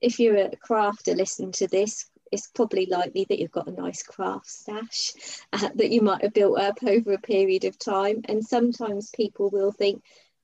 if 0.00 0.18
you're 0.20 0.36
a 0.36 0.50
crafter 0.50 1.16
listening 1.16 1.52
to 1.52 1.66
this, 1.66 2.06
it's 2.30 2.48
probably 2.48 2.86
likely 2.86 3.26
that 3.28 3.38
you've 3.38 3.50
got 3.50 3.68
a 3.68 3.72
nice 3.72 4.02
craft 4.02 4.48
stash 4.48 5.12
uh, 5.52 5.70
that 5.74 5.90
you 5.90 6.02
might 6.02 6.22
have 6.22 6.34
built 6.34 6.58
up 6.58 6.82
over 6.82 7.12
a 7.12 7.18
period 7.18 7.64
of 7.64 7.78
time. 7.78 8.22
And 8.26 8.44
sometimes 8.44 9.10
people 9.10 9.50
will 9.50 9.72
think, 9.72 10.02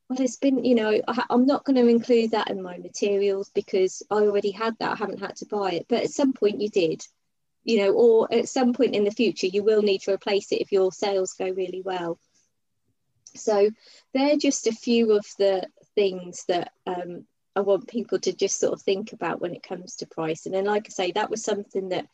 well, 0.09 0.21
it's 0.21 0.37
been, 0.37 0.65
you 0.65 0.75
know, 0.75 1.01
I, 1.07 1.25
am 1.31 1.47
not 1.47 1.65
going 1.65 1.77
to 1.77 1.89
include 1.89 2.33
that 2.33 2.51
in 2.51 2.63
my 2.63 2.79
materials 2.79 3.51
because 3.55 4.03
I 4.11 4.17
already 4.17 4.51
had 4.51 4.77
that. 4.79 4.93
I 4.93 4.97
haven't 4.97 5.21
had 5.21 5.37
to 5.37 5.47
buy 5.47 5.73
it. 5.73 5.87
But 5.89 6.05
at 6.05 6.11
some 6.11 6.33
point 6.33 6.61
you 6.61 6.69
did, 6.69 7.07
you 7.65 7.79
know, 7.79 7.93
or 7.93 8.33
at 8.33 8.49
some 8.49 8.73
point 8.73 8.95
in 8.95 9.05
the 9.05 9.11
future, 9.11 9.47
you 9.47 9.63
will 9.63 9.83
need 9.83 10.03
to 10.03 10.13
replace 10.13 10.53
it 10.53 10.61
if 10.61 10.73
your 10.73 10.93
sales 10.93 11.35
go 11.35 11.49
really 11.49 11.83
well. 11.83 12.19
So 13.37 13.71
they're 14.13 14.37
just 14.37 14.67
a 14.67 14.73
few 14.73 15.13
of 15.13 15.25
the 15.39 15.67
things 15.95 16.45
that 16.49 16.73
um, 16.87 17.27
I 17.57 17.61
want 17.61 17.89
people 17.89 18.19
to 18.21 18.33
just 18.33 18.59
sort 18.59 18.73
of 18.73 18.83
think 18.83 19.13
about 19.13 19.41
when 19.41 19.55
it 19.55 19.63
comes 19.63 19.97
to 19.97 20.07
pricing. 20.07 20.55
And 20.55 20.67
then, 20.67 20.73
like 20.73 20.87
I 20.87 20.91
say, 20.91 21.13
that 21.13 21.31
was 21.31 21.45
something 21.45 21.91
that 21.91 22.09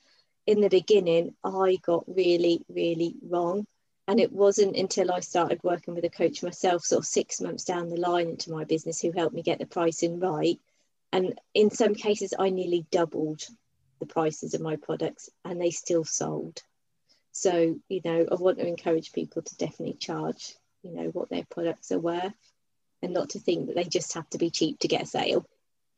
in 0.47 0.61
the 0.61 0.69
beginning 0.69 1.35
I 1.43 1.79
got 1.83 2.05
really, 2.07 2.63
really 2.69 3.17
wrong. 3.23 3.67
And 4.07 4.21
it 4.21 4.33
wasn't 4.33 4.77
until 4.77 5.13
I 5.13 5.21
started 5.21 5.61
working 5.63 5.95
with 5.95 6.05
a 6.05 6.11
coach 6.11 6.43
myself, 6.43 6.85
sort 6.85 7.01
of 7.01 7.07
six 7.07 7.41
months 7.41 7.65
down 7.65 7.89
the 7.89 7.97
line 7.97 8.29
into 8.29 8.51
my 8.51 8.65
business, 8.65 9.01
who 9.01 9.13
helped 9.13 9.35
me 9.35 9.43
get 9.43 9.61
the 9.61 9.67
pricing 9.67 10.19
right. 10.19 10.59
And 11.13 11.39
in 11.55 11.71
some 11.71 11.95
cases, 11.95 12.35
I 12.39 12.51
nearly 12.51 12.87
doubled 12.91 13.47
the 14.01 14.07
prices 14.07 14.55
of 14.55 14.61
my 14.61 14.77
products 14.77 15.31
and 15.45 15.61
they 15.61 15.71
still 15.71 16.05
sold. 16.05 16.63
So, 17.33 17.79
you 17.89 18.01
know, 18.05 18.27
I 18.31 18.35
want 18.35 18.59
to 18.59 18.67
encourage 18.67 19.13
people 19.13 19.43
to 19.43 19.57
definitely 19.57 19.95
charge, 19.95 20.55
you 20.83 20.93
know, 20.93 21.09
what 21.09 21.31
their 21.31 21.45
products 21.49 21.93
are 21.93 21.99
worth 21.99 22.35
and 23.03 23.13
not 23.13 23.31
to 23.31 23.39
think 23.39 23.67
that 23.67 23.77
they 23.77 23.85
just 23.85 24.13
have 24.15 24.29
to 24.31 24.39
be 24.39 24.51
cheap 24.51 24.79
to 24.81 24.89
get 24.89 25.03
a 25.03 25.07
sale. 25.07 25.47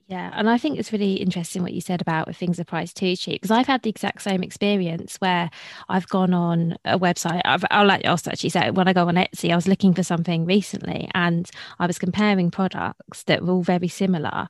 Yeah, 0.08 0.30
and 0.34 0.50
I 0.50 0.58
think 0.58 0.78
it's 0.78 0.92
really 0.92 1.14
interesting 1.14 1.62
what 1.62 1.72
you 1.72 1.80
said 1.80 2.02
about 2.02 2.28
if 2.28 2.36
things 2.36 2.58
are 2.60 2.64
priced 2.64 2.96
too 2.96 3.16
cheap 3.16 3.40
because 3.40 3.50
I've 3.50 3.66
had 3.66 3.82
the 3.82 3.90
exact 3.90 4.20
same 4.22 4.42
experience 4.42 5.16
where 5.20 5.48
I've 5.88 6.08
gone 6.08 6.34
on 6.34 6.76
a 6.84 6.98
website. 6.98 7.40
I've, 7.44 7.64
I'll 7.70 7.90
actually 7.90 8.50
say 8.50 8.70
when 8.70 8.88
I 8.88 8.92
go 8.92 9.08
on 9.08 9.14
Etsy, 9.14 9.52
I 9.52 9.56
was 9.56 9.68
looking 9.68 9.94
for 9.94 10.02
something 10.02 10.44
recently 10.44 11.08
and 11.14 11.48
I 11.78 11.86
was 11.86 11.98
comparing 11.98 12.50
products 12.50 13.22
that 13.22 13.42
were 13.42 13.54
all 13.54 13.62
very 13.62 13.88
similar, 13.88 14.48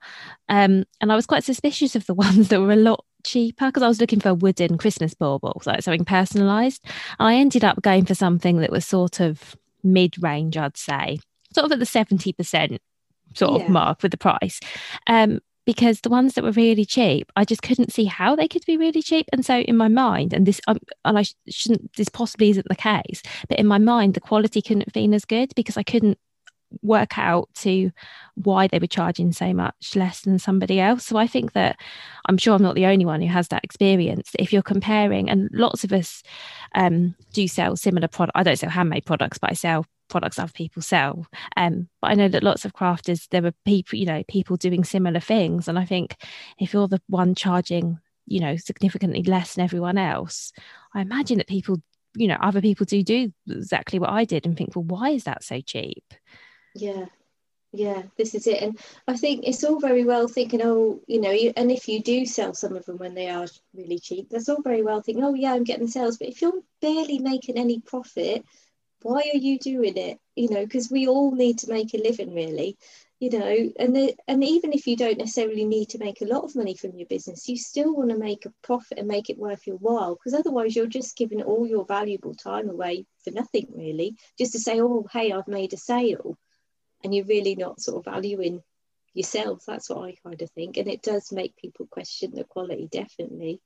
um, 0.49 0.85
and 1.01 1.13
I 1.13 1.15
was 1.15 1.27
quite 1.27 1.45
suspicious 1.45 1.95
of 1.95 2.07
the 2.07 2.15
ones 2.27 2.49
that 2.49 2.61
were 2.61 2.73
a 2.73 2.77
lot 2.77 3.05
cheaper 3.23 3.67
because 3.67 3.85
I 3.85 3.89
was 3.89 4.01
looking 4.01 4.21
for 4.21 4.31
a 4.31 4.35
wooden 4.35 4.79
Christmas 4.79 5.15
bauble, 5.15 5.63
like 5.65 5.83
something 5.83 6.05
personalised. 6.05 6.81
I 7.21 7.37
ended 7.37 7.63
up 7.63 7.83
going 7.83 8.07
for 8.07 8.15
something 8.15 8.57
that 8.59 8.73
was 8.73 8.87
sort 8.87 9.21
of 9.21 9.55
mid 9.85 10.21
range, 10.23 10.57
I'd 10.57 10.77
say 10.77 11.19
sort 11.55 11.67
of 11.67 11.73
at 11.73 11.79
the 11.79 11.85
70% 11.85 12.79
sort 13.35 13.63
of 13.63 13.69
mark 13.69 14.03
with 14.03 14.11
the 14.13 14.19
price. 14.19 14.61
Um, 15.07 15.41
because 15.65 16.01
the 16.01 16.11
ones 16.11 16.35
that 16.35 16.43
were 16.43 16.51
really 16.53 16.85
cheap, 16.85 17.31
I 17.37 17.45
just 17.45 17.63
couldn't 17.63 17.93
see 17.93 18.05
how 18.05 18.35
they 18.35 18.49
could 18.49 18.65
be 18.67 18.77
really 18.77 19.01
cheap. 19.01 19.27
And 19.33 19.47
so 19.47 19.59
in 19.59 19.77
my 19.77 19.89
mind, 19.89 20.33
and 20.33 20.45
this, 20.45 20.61
um, 20.67 20.79
and 21.05 21.19
I 21.19 21.25
shouldn't, 21.49 21.95
this 21.95 22.09
possibly 22.09 22.51
isn't 22.51 22.69
the 22.69 22.75
case, 22.75 23.23
but 23.49 23.61
in 23.61 23.67
my 23.67 23.79
mind, 23.79 24.15
the 24.15 24.21
quality 24.21 24.61
couldn't 24.61 24.87
have 24.87 24.93
been 24.93 25.15
as 25.15 25.25
good 25.25 25.53
because 25.55 25.77
I 25.77 25.85
couldn't 25.85 26.19
work 26.83 27.19
out 27.19 27.49
to 27.55 27.91
why 28.35 28.67
they 28.67 28.79
were 28.79 28.87
charging 28.87 29.31
so 29.33 29.53
much 29.53 29.95
less 29.95 30.23
than 30.23 30.39
somebody 30.39 30.81
else. 30.81 31.05
So 31.05 31.17
I 31.17 31.27
think 31.27 31.53
that 31.53 31.79
I'm 32.27 32.39
sure 32.39 32.55
I'm 32.55 32.63
not 32.63 32.75
the 32.75 32.87
only 32.87 33.05
one 33.05 33.21
who 33.21 33.29
has 33.29 33.49
that 33.49 33.63
experience. 33.63 34.31
If 34.39 34.53
you're 34.53 34.63
comparing, 34.63 35.29
and 35.29 35.49
lots 35.53 35.85
of 35.85 35.93
us 35.93 36.23
um, 36.75 37.15
do 37.33 37.47
sell 37.47 37.77
similar 37.77 38.09
product. 38.09 38.37
I 38.37 38.43
don't 38.43 38.59
sell 38.59 38.71
handmade 38.71 39.05
products, 39.05 39.39
but 39.39 39.51
I 39.51 39.55
sell 39.55 39.85
products 40.13 40.39
other 40.39 40.53
people 40.53 40.83
sell. 40.83 41.27
Um, 41.57 41.89
but 42.01 42.11
I 42.11 42.15
know 42.15 42.29
that 42.29 42.45
lots 42.45 42.65
of 42.65 42.75
crafters, 42.75 43.27
there 43.31 43.45
are 43.45 43.55
people, 43.65 43.99
you 43.99 44.07
know, 44.07 44.23
people 44.29 44.57
doing 44.57 44.85
similar 44.85 45.21
things. 45.21 45.67
And 45.67 45.79
I 45.79 45.85
think 45.85 46.17
if 46.59 46.73
you're 46.73 46.87
the 46.87 47.03
one 47.09 47.35
charging, 47.35 47.99
you 48.27 48.39
know, 48.39 48.57
significantly 48.57 49.23
less 49.25 49.55
than 49.55 49.65
everyone 49.65 49.99
else, 49.99 50.53
I 50.95 51.01
imagine 51.01 51.39
that 51.39 51.49
people, 51.49 51.83
you 52.15 52.29
know, 52.29 52.37
other 52.41 52.61
people 52.61 52.85
do 52.85 53.03
do 53.03 53.33
exactly 53.49 53.99
what 53.99 54.11
I 54.11 54.25
did 54.25 54.47
and 54.47 54.57
think, 54.57 54.77
well, 54.77 54.85
why 54.85 55.11
is 55.11 55.25
that 55.25 55.43
so 55.43 55.61
cheap? 55.61 56.05
Yeah, 56.75 57.07
yeah, 57.73 58.03
this 58.19 58.35
is 58.35 58.47
it. 58.47 58.63
And 58.63 58.79
I 59.09 59.17
think 59.17 59.45
it's 59.45 59.65
all 59.65 59.81
very 59.81 60.05
well 60.05 60.29
thinking, 60.29 60.61
oh, 60.63 61.01
you 61.07 61.21
know, 61.21 61.31
you, 61.31 61.55
and 61.57 61.73
if 61.73 61.89
you 61.89 62.03
do 62.03 62.27
sell 62.27 62.53
some 62.53 62.77
of 62.77 62.85
them 62.85 62.99
when 62.99 63.15
they 63.15 63.31
are 63.31 63.47
really 63.75 63.99
cheap, 63.99 64.29
that's 64.29 64.51
all 64.51 64.61
very 64.61 64.83
well 64.83 65.01
thinking, 65.01 65.25
oh, 65.25 65.33
yeah, 65.33 65.55
I'm 65.55 65.65
getting 65.65 65.89
sales. 65.89 66.19
But 66.19 66.29
if 66.29 66.43
you're 66.43 66.61
barely 66.83 67.19
making 67.19 67.57
any 67.57 67.81
profit, 67.81 68.45
why 69.03 69.23
are 69.33 69.39
you 69.39 69.59
doing 69.59 69.97
it? 69.97 70.19
You 70.37 70.51
know, 70.51 70.65
because 70.65 70.91
we 70.91 71.07
all 71.07 71.33
need 71.33 71.59
to 71.59 71.71
make 71.71 71.95
a 71.95 71.99
living, 71.99 72.35
really. 72.35 72.77
You 73.21 73.31
know, 73.31 73.73
and 73.79 73.95
the, 73.95 74.17
and 74.27 74.43
even 74.43 74.73
if 74.73 74.89
you 74.89 74.97
don't 74.97 75.19
necessarily 75.19 75.65
need 75.65 75.91
to 75.91 75.99
make 75.99 76.21
a 76.21 76.27
lot 76.27 76.43
of 76.43 76.57
money 76.57 76.75
from 76.75 76.97
your 76.97 77.07
business, 77.07 77.49
you 77.49 77.57
still 77.57 77.95
want 77.95 78.11
to 78.11 78.19
make 78.19 78.47
a 78.47 78.53
profit 78.65 78.99
and 78.99 79.07
make 79.07 79.31
it 79.31 79.39
worth 79.39 79.65
your 79.65 79.77
while. 79.77 80.17
Because 80.17 80.35
otherwise, 80.35 80.75
you're 80.75 80.87
just 80.87 81.17
giving 81.17 81.41
all 81.41 81.65
your 81.65 81.85
valuable 81.85 82.35
time 82.35 82.69
away 82.69 83.07
for 83.23 83.31
nothing, 83.31 83.69
really, 83.77 84.17
just 84.39 84.53
to 84.53 84.59
say, 84.59 84.81
oh, 84.81 85.07
hey, 85.13 85.31
I've 85.31 85.47
made 85.47 85.73
a 85.73 85.77
sale 85.77 86.37
and 87.05 87.15
you're 87.15 87.25
really 87.25 87.55
not 87.55 87.81
sort 87.81 87.99
of 87.99 88.13
valuing 88.13 88.63
yourself. 89.15 89.65
That's 89.67 89.91
what 89.91 90.05
I 90.05 90.17
kind 90.25 90.41
of 90.43 90.51
think. 90.51 90.77
And 90.77 90.89
it 90.89 91.03
does 91.03 91.31
make 91.31 91.57
people 91.57 91.87
question 91.87 92.33
the 92.35 92.45
quality, 92.45 92.89
definitely. 92.91 93.61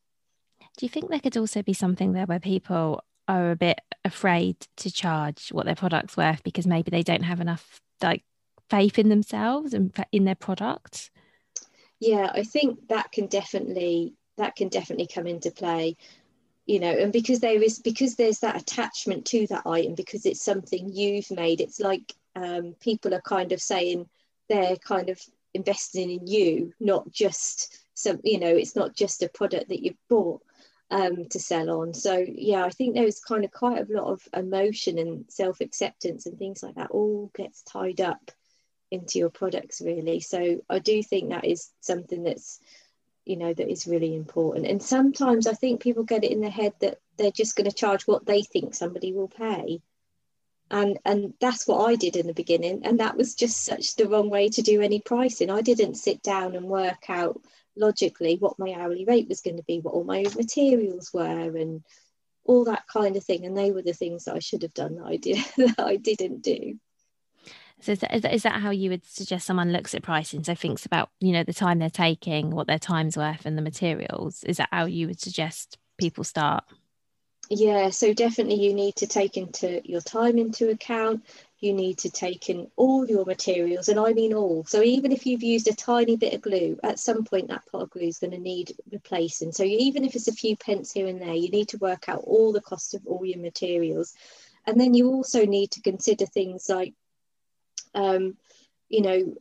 Do 0.76 0.84
you 0.84 0.90
think 0.90 1.08
there 1.08 1.20
could 1.20 1.36
also 1.36 1.62
be 1.62 1.72
something 1.72 2.12
there 2.12 2.26
where 2.26 2.40
people 2.40 3.02
are 3.28 3.50
a 3.50 3.56
bit 3.56 3.80
afraid 4.04 4.56
to 4.76 4.90
charge 4.90 5.48
what 5.50 5.66
their 5.66 5.74
product's 5.74 6.16
worth 6.16 6.42
because 6.42 6.66
maybe 6.66 6.90
they 6.90 7.02
don't 7.02 7.22
have 7.22 7.40
enough 7.40 7.80
like 8.02 8.24
faith 8.70 8.98
in 8.98 9.08
themselves 9.08 9.74
and 9.74 9.92
in 10.12 10.24
their 10.24 10.34
product? 10.34 11.10
Yeah, 11.98 12.30
I 12.32 12.42
think 12.42 12.88
that 12.88 13.12
can 13.12 13.26
definitely 13.26 14.14
that 14.36 14.54
can 14.56 14.68
definitely 14.68 15.06
come 15.06 15.26
into 15.26 15.50
play 15.50 15.96
you 16.66 16.78
know 16.78 16.90
and 16.90 17.12
because 17.12 17.40
there 17.40 17.62
is 17.62 17.78
because 17.78 18.16
there's 18.16 18.40
that 18.40 18.60
attachment 18.60 19.24
to 19.24 19.46
that 19.46 19.66
item 19.66 19.94
because 19.94 20.26
it's 20.26 20.42
something 20.42 20.92
you've 20.92 21.30
made 21.30 21.60
it's 21.60 21.80
like 21.80 22.12
um, 22.34 22.74
people 22.80 23.14
are 23.14 23.20
kind 23.22 23.52
of 23.52 23.62
saying 23.62 24.06
they're 24.48 24.76
kind 24.76 25.08
of 25.08 25.20
investing 25.54 26.10
in 26.10 26.26
you, 26.26 26.72
not 26.78 27.10
just 27.10 27.78
some, 27.94 28.20
you 28.22 28.38
know, 28.38 28.54
it's 28.54 28.76
not 28.76 28.94
just 28.94 29.22
a 29.22 29.28
product 29.28 29.68
that 29.68 29.82
you've 29.82 29.96
bought 30.08 30.42
um, 30.90 31.26
to 31.30 31.38
sell 31.38 31.70
on. 31.80 31.94
So 31.94 32.24
yeah, 32.26 32.64
I 32.64 32.70
think 32.70 32.94
there's 32.94 33.20
kind 33.20 33.44
of 33.44 33.50
quite 33.50 33.78
a 33.88 33.92
lot 33.92 34.12
of 34.12 34.22
emotion 34.34 34.98
and 34.98 35.24
self-acceptance 35.28 36.26
and 36.26 36.38
things 36.38 36.62
like 36.62 36.76
that 36.76 36.90
all 36.90 37.30
gets 37.34 37.62
tied 37.62 38.00
up 38.00 38.30
into 38.90 39.18
your 39.18 39.30
products 39.30 39.82
really. 39.84 40.20
So 40.20 40.60
I 40.70 40.78
do 40.78 41.02
think 41.02 41.30
that 41.30 41.44
is 41.44 41.70
something 41.80 42.22
that's 42.22 42.60
you 43.24 43.36
know 43.36 43.52
that 43.52 43.68
is 43.68 43.88
really 43.88 44.14
important. 44.14 44.66
And 44.66 44.82
sometimes 44.82 45.46
I 45.46 45.54
think 45.54 45.80
people 45.80 46.04
get 46.04 46.24
it 46.24 46.30
in 46.30 46.40
their 46.40 46.50
head 46.50 46.74
that 46.80 46.98
they're 47.16 47.32
just 47.32 47.56
going 47.56 47.68
to 47.68 47.76
charge 47.76 48.06
what 48.06 48.24
they 48.24 48.42
think 48.42 48.74
somebody 48.74 49.12
will 49.12 49.28
pay 49.28 49.80
and 50.70 50.98
and 51.04 51.34
that's 51.40 51.66
what 51.66 51.88
I 51.88 51.94
did 51.94 52.16
in 52.16 52.26
the 52.26 52.34
beginning 52.34 52.84
and 52.84 53.00
that 53.00 53.16
was 53.16 53.34
just 53.34 53.64
such 53.64 53.94
the 53.94 54.08
wrong 54.08 54.30
way 54.30 54.48
to 54.50 54.62
do 54.62 54.80
any 54.80 55.00
pricing 55.00 55.50
I 55.50 55.60
didn't 55.60 55.94
sit 55.94 56.22
down 56.22 56.56
and 56.56 56.66
work 56.66 57.08
out 57.08 57.40
logically 57.76 58.36
what 58.36 58.58
my 58.58 58.72
hourly 58.72 59.04
rate 59.04 59.28
was 59.28 59.40
going 59.40 59.56
to 59.56 59.62
be 59.62 59.80
what 59.80 59.94
all 59.94 60.04
my 60.04 60.24
materials 60.36 61.12
were 61.12 61.56
and 61.56 61.84
all 62.44 62.64
that 62.64 62.86
kind 62.86 63.16
of 63.16 63.24
thing 63.24 63.44
and 63.44 63.56
they 63.56 63.70
were 63.70 63.82
the 63.82 63.92
things 63.92 64.24
that 64.24 64.34
I 64.34 64.38
should 64.38 64.62
have 64.62 64.74
done 64.74 64.96
that 64.96 65.06
I 65.06 65.16
did 65.16 65.38
that 65.56 65.78
I 65.78 65.96
didn't 65.96 66.42
do. 66.42 66.78
So 67.80 67.92
is 67.92 67.98
that, 67.98 68.14
is 68.14 68.22
that, 68.22 68.34
is 68.34 68.42
that 68.44 68.60
how 68.62 68.70
you 68.70 68.88
would 68.88 69.04
suggest 69.04 69.46
someone 69.46 69.70
looks 69.70 69.94
at 69.94 70.02
pricing? 70.02 70.42
So 70.42 70.54
thinks 70.54 70.86
about 70.86 71.10
you 71.20 71.32
know 71.32 71.44
the 71.44 71.52
time 71.52 71.78
they're 71.78 71.90
taking 71.90 72.50
what 72.50 72.66
their 72.66 72.78
time's 72.78 73.16
worth 73.16 73.44
and 73.44 73.58
the 73.58 73.62
materials. 73.62 74.44
Is 74.44 74.56
that 74.56 74.70
how 74.72 74.86
you 74.86 75.06
would 75.08 75.20
suggest 75.20 75.76
people 75.98 76.24
start? 76.24 76.64
Yeah 77.50 77.90
so 77.90 78.12
definitely 78.12 78.64
you 78.64 78.74
need 78.74 78.96
to 78.96 79.06
take 79.06 79.36
into 79.36 79.80
your 79.84 80.00
time 80.00 80.38
into 80.38 80.70
account 80.70 81.24
you 81.60 81.72
need 81.72 81.98
to 81.98 82.10
take 82.10 82.50
in 82.50 82.70
all 82.76 83.06
your 83.06 83.24
materials 83.24 83.88
and 83.88 83.98
i 83.98 84.12
mean 84.12 84.34
all. 84.34 84.64
So 84.66 84.82
even 84.82 85.10
if 85.12 85.26
you've 85.26 85.42
used 85.42 85.68
a 85.68 85.74
tiny 85.74 86.16
bit 86.16 86.34
of 86.34 86.42
glue 86.42 86.78
at 86.82 86.98
some 86.98 87.24
point 87.24 87.48
that 87.48 87.64
pot 87.70 87.82
of 87.82 87.90
glue 87.90 88.08
is 88.08 88.18
going 88.18 88.32
to 88.32 88.38
need 88.38 88.72
replacing. 88.92 89.52
So 89.52 89.64
even 89.64 90.04
if 90.04 90.14
it's 90.14 90.28
a 90.28 90.32
few 90.32 90.56
pence 90.56 90.92
here 90.92 91.06
and 91.06 91.20
there 91.20 91.34
you 91.34 91.48
need 91.48 91.68
to 91.68 91.78
work 91.78 92.08
out 92.08 92.22
all 92.24 92.52
the 92.52 92.60
cost 92.60 92.94
of 92.94 93.06
all 93.06 93.24
your 93.24 93.38
materials. 93.38 94.12
And 94.66 94.80
then 94.80 94.94
you 94.94 95.08
also 95.08 95.46
need 95.46 95.70
to 95.72 95.82
consider 95.82 96.26
things 96.26 96.68
like 96.68 96.94
um, 97.94 98.36
you 98.88 99.00
know 99.02 99.34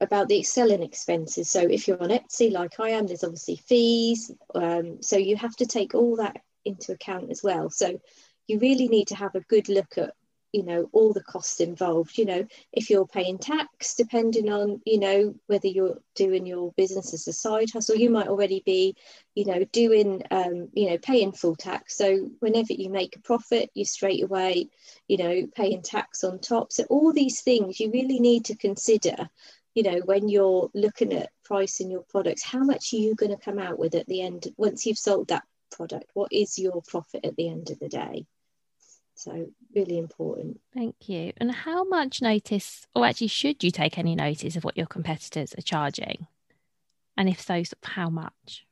about 0.00 0.28
the 0.28 0.42
selling 0.42 0.82
expenses. 0.82 1.48
So 1.50 1.60
if 1.60 1.88
you're 1.88 2.02
on 2.02 2.10
etsy 2.10 2.52
like 2.52 2.80
i 2.80 2.90
am 2.90 3.06
there's 3.06 3.24
obviously 3.24 3.56
fees 3.56 4.30
um, 4.54 5.00
so 5.00 5.16
you 5.16 5.36
have 5.36 5.56
to 5.56 5.66
take 5.66 5.94
all 5.94 6.16
that 6.16 6.36
into 6.64 6.92
account 6.92 7.30
as 7.30 7.42
well. 7.42 7.70
So 7.70 8.00
you 8.46 8.58
really 8.58 8.88
need 8.88 9.08
to 9.08 9.16
have 9.16 9.34
a 9.34 9.40
good 9.40 9.68
look 9.68 9.96
at 9.96 10.12
you 10.52 10.62
know 10.62 10.88
all 10.92 11.12
the 11.12 11.22
costs 11.22 11.60
involved 11.60 12.18
you 12.18 12.26
know 12.26 12.46
if 12.72 12.90
you're 12.90 13.06
paying 13.06 13.38
tax 13.38 13.94
depending 13.94 14.50
on 14.52 14.80
you 14.84 14.98
know 14.98 15.34
whether 15.46 15.66
you're 15.68 15.98
doing 16.14 16.46
your 16.46 16.72
business 16.76 17.14
as 17.14 17.26
a 17.26 17.32
side 17.32 17.70
hustle 17.72 17.96
you 17.96 18.10
might 18.10 18.28
already 18.28 18.62
be 18.64 18.94
you 19.34 19.44
know 19.46 19.64
doing 19.72 20.22
um, 20.30 20.68
you 20.72 20.90
know 20.90 20.98
paying 20.98 21.32
full 21.32 21.56
tax. 21.56 21.96
So 21.96 22.30
whenever 22.40 22.72
you 22.72 22.90
make 22.90 23.16
a 23.16 23.20
profit 23.20 23.70
you 23.74 23.84
straight 23.84 24.22
away 24.22 24.68
you 25.08 25.16
know 25.16 25.46
paying 25.54 25.82
tax 25.82 26.24
on 26.24 26.38
top. 26.38 26.72
So 26.72 26.84
all 26.84 27.12
these 27.12 27.40
things 27.40 27.80
you 27.80 27.90
really 27.90 28.20
need 28.20 28.44
to 28.46 28.56
consider 28.56 29.28
you 29.74 29.82
know 29.82 30.00
when 30.04 30.28
you're 30.28 30.70
looking 30.74 31.12
at 31.12 31.30
pricing 31.44 31.90
your 31.90 32.04
products. 32.10 32.42
How 32.42 32.60
much 32.60 32.92
are 32.92 32.96
you 32.96 33.14
going 33.14 33.36
to 33.36 33.42
come 33.42 33.58
out 33.58 33.78
with 33.78 33.94
at 33.94 34.06
the 34.06 34.22
end 34.22 34.48
once 34.56 34.86
you've 34.86 34.98
sold 34.98 35.28
that 35.28 35.44
product? 35.70 36.10
What 36.14 36.32
is 36.32 36.58
your 36.58 36.82
profit 36.82 37.24
at 37.24 37.36
the 37.36 37.48
end 37.48 37.70
of 37.70 37.78
the 37.78 37.88
day 37.88 38.26
so 39.14 39.46
really 39.74 39.98
important. 39.98 40.60
Thank 40.74 41.08
you. 41.08 41.32
And 41.36 41.52
how 41.52 41.84
much 41.84 42.22
notice 42.22 42.86
or 42.94 43.06
actually 43.06 43.28
should 43.28 43.62
you 43.62 43.70
take 43.70 43.98
any 43.98 44.14
notice 44.14 44.56
of 44.56 44.64
what 44.64 44.76
your 44.76 44.86
competitors 44.86 45.54
are 45.56 45.62
charging? 45.62 46.26
And 47.16 47.28
if 47.28 47.40
so 47.40 47.62
sort 47.62 47.78
of 47.82 47.92
how 47.92 48.08
much? 48.08 48.66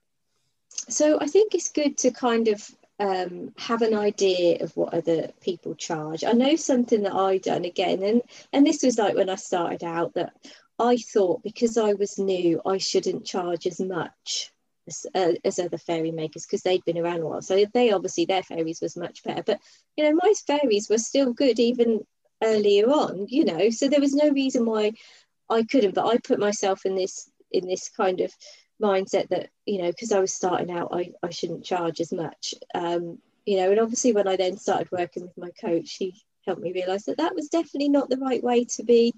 So 0.88 1.20
i 1.20 1.26
think 1.26 1.54
it's 1.54 1.70
good 1.70 1.98
to 1.98 2.10
kind 2.10 2.48
of 2.48 2.70
um, 2.98 3.54
have 3.56 3.80
an 3.80 3.94
idea 3.94 4.62
of 4.62 4.76
what 4.76 4.92
other 4.92 5.30
people 5.40 5.74
charge. 5.74 6.22
I 6.22 6.32
know 6.32 6.56
something 6.56 7.02
that 7.02 7.14
i 7.14 7.38
done 7.38 7.64
again 7.64 8.02
and 8.02 8.22
and 8.52 8.66
this 8.66 8.82
was 8.82 8.98
like 8.98 9.14
when 9.14 9.30
i 9.30 9.36
started 9.36 9.82
out 9.84 10.14
that 10.14 10.32
i 10.78 10.96
thought 10.96 11.42
because 11.42 11.76
i 11.76 11.94
was 11.94 12.18
new 12.18 12.60
i 12.66 12.78
shouldn't 12.78 13.24
charge 13.24 13.66
as 13.66 13.80
much 13.80 14.52
uh, 15.14 15.32
as 15.44 15.58
other 15.58 15.78
fairy 15.78 16.10
makers 16.10 16.46
because 16.46 16.62
they'd 16.62 16.84
been 16.84 16.98
around 16.98 17.20
a 17.20 17.26
while. 17.26 17.42
So 17.42 17.64
they 17.72 17.92
obviously 17.92 18.24
their 18.24 18.42
fairies 18.42 18.80
was 18.80 18.96
much 18.96 19.22
better. 19.22 19.42
But 19.42 19.60
you 19.96 20.04
know, 20.04 20.18
my 20.22 20.32
fairies 20.46 20.88
were 20.88 20.98
still 20.98 21.32
good 21.32 21.58
even 21.58 22.00
earlier 22.42 22.86
on. 22.86 23.26
You 23.28 23.44
know, 23.44 23.70
so 23.70 23.88
there 23.88 24.00
was 24.00 24.14
no 24.14 24.30
reason 24.30 24.66
why 24.66 24.92
I 25.48 25.64
couldn't. 25.64 25.94
But 25.94 26.06
I 26.06 26.18
put 26.18 26.38
myself 26.38 26.86
in 26.86 26.94
this 26.94 27.30
in 27.50 27.66
this 27.66 27.88
kind 27.88 28.20
of 28.20 28.32
mindset 28.80 29.28
that 29.28 29.50
you 29.66 29.82
know 29.82 29.90
because 29.90 30.12
I 30.12 30.20
was 30.20 30.34
starting 30.34 30.70
out, 30.70 30.90
I 30.92 31.12
I 31.22 31.30
shouldn't 31.30 31.64
charge 31.64 32.00
as 32.00 32.12
much. 32.12 32.54
Um, 32.74 33.18
you 33.46 33.56
know, 33.56 33.70
and 33.70 33.80
obviously 33.80 34.12
when 34.12 34.28
I 34.28 34.36
then 34.36 34.56
started 34.56 34.92
working 34.92 35.22
with 35.22 35.36
my 35.38 35.50
coach, 35.60 35.96
he 35.98 36.22
helped 36.46 36.62
me 36.62 36.72
realize 36.72 37.04
that 37.04 37.18
that 37.18 37.34
was 37.34 37.48
definitely 37.48 37.88
not 37.88 38.08
the 38.08 38.18
right 38.18 38.42
way 38.42 38.64
to 38.64 38.82
be 38.82 39.14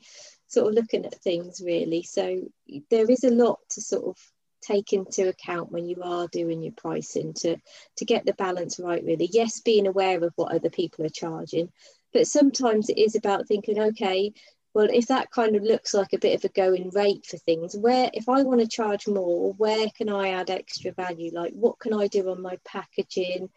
sort 0.48 0.68
of 0.68 0.74
looking 0.74 1.06
at 1.06 1.14
things 1.22 1.62
really 1.64 2.02
so 2.02 2.42
there 2.90 3.10
is 3.10 3.24
a 3.24 3.30
lot 3.30 3.58
to 3.70 3.80
sort 3.80 4.04
of 4.04 4.16
take 4.62 4.92
into 4.92 5.28
account 5.28 5.70
when 5.70 5.86
you 5.86 5.96
are 6.02 6.28
doing 6.28 6.62
your 6.62 6.72
pricing 6.76 7.32
to 7.34 7.56
to 7.96 8.04
get 8.04 8.24
the 8.24 8.32
balance 8.34 8.78
right 8.78 9.04
really. 9.04 9.28
Yes 9.32 9.60
being 9.60 9.86
aware 9.86 10.22
of 10.22 10.32
what 10.36 10.54
other 10.54 10.70
people 10.70 11.04
are 11.04 11.10
charging 11.10 11.68
but 12.12 12.26
sometimes 12.26 12.88
it 12.88 12.98
is 12.98 13.16
about 13.16 13.48
thinking 13.48 13.78
okay 13.78 14.32
well 14.74 14.88
if 14.92 15.06
that 15.08 15.30
kind 15.30 15.56
of 15.56 15.62
looks 15.62 15.94
like 15.94 16.12
a 16.12 16.18
bit 16.18 16.34
of 16.34 16.44
a 16.44 16.48
going 16.54 16.90
rate 16.90 17.24
for 17.26 17.36
things 17.38 17.76
where 17.76 18.10
if 18.14 18.28
i 18.28 18.42
want 18.42 18.60
to 18.60 18.66
charge 18.66 19.06
more 19.06 19.52
where 19.54 19.88
can 19.96 20.08
i 20.08 20.30
add 20.30 20.50
extra 20.50 20.92
value? 20.92 21.30
Like 21.32 21.52
what 21.52 21.78
can 21.78 21.92
i 21.94 22.06
do 22.06 22.30
on 22.30 22.42
my 22.42 22.58
packaging? 22.64 23.48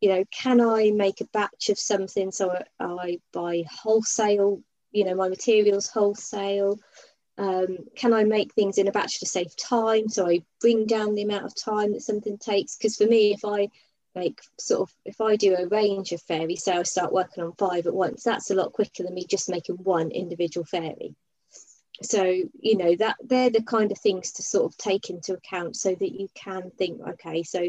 You 0.00 0.08
know 0.10 0.24
can 0.30 0.60
i 0.60 0.90
make 0.90 1.20
a 1.20 1.28
batch 1.32 1.68
of 1.70 1.78
something 1.78 2.30
so 2.30 2.58
i 2.80 3.20
buy 3.32 3.64
wholesale 3.70 4.60
you 4.92 5.04
know 5.04 5.14
my 5.14 5.28
materials 5.28 5.88
wholesale 5.88 6.78
Um, 7.36 7.78
can 7.96 8.12
I 8.12 8.24
make 8.24 8.52
things 8.54 8.78
in 8.78 8.88
a 8.88 8.92
batch 8.92 9.20
to 9.20 9.26
save 9.26 9.56
time? 9.56 10.08
So 10.08 10.28
I 10.28 10.44
bring 10.60 10.86
down 10.86 11.14
the 11.14 11.22
amount 11.22 11.44
of 11.44 11.54
time 11.54 11.92
that 11.92 12.02
something 12.02 12.38
takes. 12.38 12.76
Because 12.76 12.96
for 12.96 13.06
me, 13.06 13.32
if 13.32 13.44
I 13.44 13.68
make 14.14 14.40
sort 14.58 14.88
of 14.88 14.94
if 15.04 15.20
I 15.20 15.36
do 15.36 15.56
a 15.56 15.66
range 15.66 16.12
of 16.12 16.22
fairies, 16.22 16.64
say 16.64 16.72
I 16.72 16.82
start 16.84 17.12
working 17.12 17.42
on 17.42 17.52
five 17.52 17.86
at 17.86 17.94
once, 17.94 18.22
that's 18.22 18.50
a 18.50 18.54
lot 18.54 18.72
quicker 18.72 19.02
than 19.02 19.14
me 19.14 19.26
just 19.28 19.48
making 19.48 19.76
one 19.76 20.10
individual 20.10 20.64
fairy. 20.64 21.14
So 22.02 22.22
you 22.24 22.76
know 22.76 22.96
that 22.96 23.16
they're 23.24 23.50
the 23.50 23.62
kind 23.62 23.92
of 23.92 23.98
things 23.98 24.32
to 24.32 24.42
sort 24.42 24.66
of 24.66 24.76
take 24.76 25.10
into 25.10 25.34
account 25.34 25.76
so 25.76 25.94
that 25.94 26.12
you 26.12 26.28
can 26.34 26.70
think, 26.76 27.00
okay, 27.00 27.42
so 27.42 27.68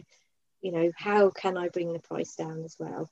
you 0.61 0.71
know 0.71 0.91
how 0.95 1.29
can 1.29 1.57
I 1.57 1.69
bring 1.69 1.93
the 1.93 1.99
price 1.99 2.35
down 2.35 2.63
as 2.63 2.75
well. 2.79 3.09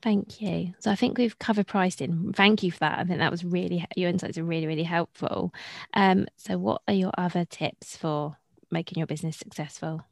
Thank 0.00 0.40
you. 0.40 0.74
So 0.78 0.90
I 0.90 0.94
think 0.94 1.18
we've 1.18 1.38
covered 1.38 1.66
pricing. 1.66 2.32
Thank 2.32 2.62
you 2.62 2.70
for 2.70 2.80
that. 2.80 2.98
I 2.98 3.04
think 3.04 3.18
that 3.18 3.30
was 3.30 3.44
really 3.44 3.84
your 3.96 4.08
insights 4.08 4.38
are 4.38 4.44
really 4.44 4.66
really 4.66 4.84
helpful. 4.84 5.52
Um, 5.94 6.26
so 6.36 6.56
what 6.56 6.82
are 6.86 6.94
your 6.94 7.12
other 7.18 7.44
tips 7.44 7.96
for 7.96 8.36
making 8.70 8.98
your 8.98 9.06
business 9.06 9.36
successful? 9.36 10.04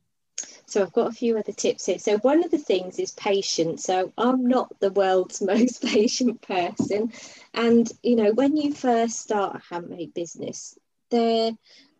So 0.66 0.82
I've 0.82 0.92
got 0.92 1.08
a 1.08 1.12
few 1.14 1.38
other 1.38 1.52
tips 1.52 1.86
here. 1.86 1.98
So 1.98 2.18
one 2.18 2.44
of 2.44 2.50
the 2.50 2.58
things 2.58 2.98
is 2.98 3.12
patience. 3.12 3.84
So 3.84 4.12
I'm 4.18 4.46
not 4.46 4.68
the 4.80 4.90
world's 4.90 5.40
most 5.42 5.82
patient 5.82 6.42
person, 6.42 7.12
and 7.54 7.90
you 8.02 8.16
know 8.16 8.32
when 8.32 8.56
you 8.56 8.74
first 8.74 9.20
start 9.20 9.56
a 9.56 9.74
handmade 9.74 10.14
business, 10.14 10.76
there 11.10 11.52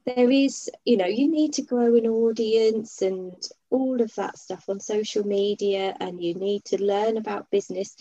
there 0.07 0.31
is 0.31 0.71
you 0.85 0.97
know 0.97 1.07
you 1.07 1.29
need 1.29 1.55
to 1.55 1.63
grow 1.63 1.97
an 1.97 2.07
audience 2.07 3.03
and 3.03 3.35
all 3.71 4.01
of 4.01 4.15
that 4.15 4.39
stuff 4.39 4.69
on 4.69 4.81
social 4.81 5.27
media, 5.27 5.97
and 6.01 6.23
you 6.23 6.35
need 6.35 6.65
to 6.67 6.83
learn 6.83 7.17
about 7.17 7.51
business. 7.51 7.97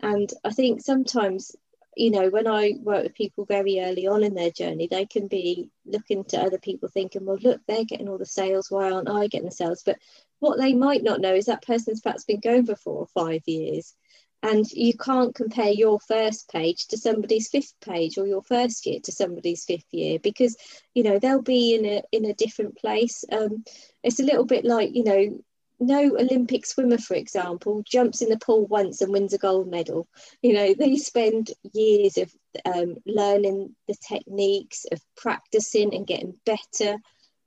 And 0.00 0.32
I 0.44 0.50
think 0.50 0.80
sometimes 0.80 1.54
you 1.96 2.10
know, 2.10 2.28
when 2.30 2.46
I 2.46 2.74
work 2.80 3.02
with 3.02 3.14
people 3.14 3.44
very 3.44 3.80
early 3.80 4.06
on 4.06 4.22
in 4.22 4.34
their 4.34 4.50
journey, 4.50 4.86
they 4.86 5.06
can 5.06 5.26
be 5.26 5.70
looking 5.84 6.24
to 6.26 6.40
other 6.40 6.58
people 6.58 6.88
thinking, 6.88 7.26
well, 7.26 7.38
look, 7.42 7.60
they're 7.66 7.84
getting 7.84 8.08
all 8.08 8.18
the 8.18 8.26
sales. 8.26 8.70
Why 8.70 8.90
aren't 8.90 9.10
I 9.10 9.26
getting 9.26 9.48
the 9.48 9.54
sales? 9.54 9.82
But 9.84 9.98
what 10.38 10.56
they 10.58 10.72
might 10.72 11.02
not 11.02 11.20
know 11.20 11.34
is 11.34 11.46
that 11.46 11.66
person's 11.66 12.00
perhaps 12.00 12.24
been 12.24 12.40
going 12.40 12.66
for 12.66 12.76
four 12.76 12.98
or 12.98 13.06
five 13.06 13.42
years. 13.46 13.94
And 14.42 14.70
you 14.72 14.96
can't 14.96 15.34
compare 15.34 15.70
your 15.70 16.00
first 16.00 16.50
page 16.50 16.86
to 16.88 16.96
somebody's 16.96 17.48
fifth 17.48 17.74
page 17.80 18.16
or 18.16 18.26
your 18.26 18.42
first 18.42 18.86
year 18.86 18.98
to 19.04 19.12
somebody's 19.12 19.64
fifth 19.64 19.92
year 19.92 20.18
because, 20.18 20.56
you 20.94 21.02
know, 21.02 21.18
they'll 21.18 21.42
be 21.42 21.74
in 21.74 21.84
a 21.84 22.02
in 22.10 22.24
a 22.24 22.34
different 22.34 22.76
place. 22.78 23.22
Um, 23.30 23.64
it's 24.02 24.18
a 24.18 24.24
little 24.24 24.46
bit 24.46 24.64
like, 24.64 24.94
you 24.94 25.04
know, 25.04 25.42
no 25.80 26.16
Olympic 26.18 26.66
swimmer, 26.66 26.98
for 26.98 27.14
example, 27.14 27.82
jumps 27.86 28.20
in 28.20 28.28
the 28.28 28.38
pool 28.38 28.66
once 28.66 29.00
and 29.00 29.12
wins 29.12 29.32
a 29.32 29.38
gold 29.38 29.68
medal. 29.68 30.06
You 30.42 30.52
know, 30.52 30.74
they 30.74 30.96
spend 30.96 31.50
years 31.72 32.18
of 32.18 32.32
um, 32.66 32.96
learning 33.06 33.74
the 33.88 33.96
techniques, 34.06 34.84
of 34.92 35.00
practicing 35.16 35.94
and 35.94 36.06
getting 36.06 36.34
better. 36.44 36.98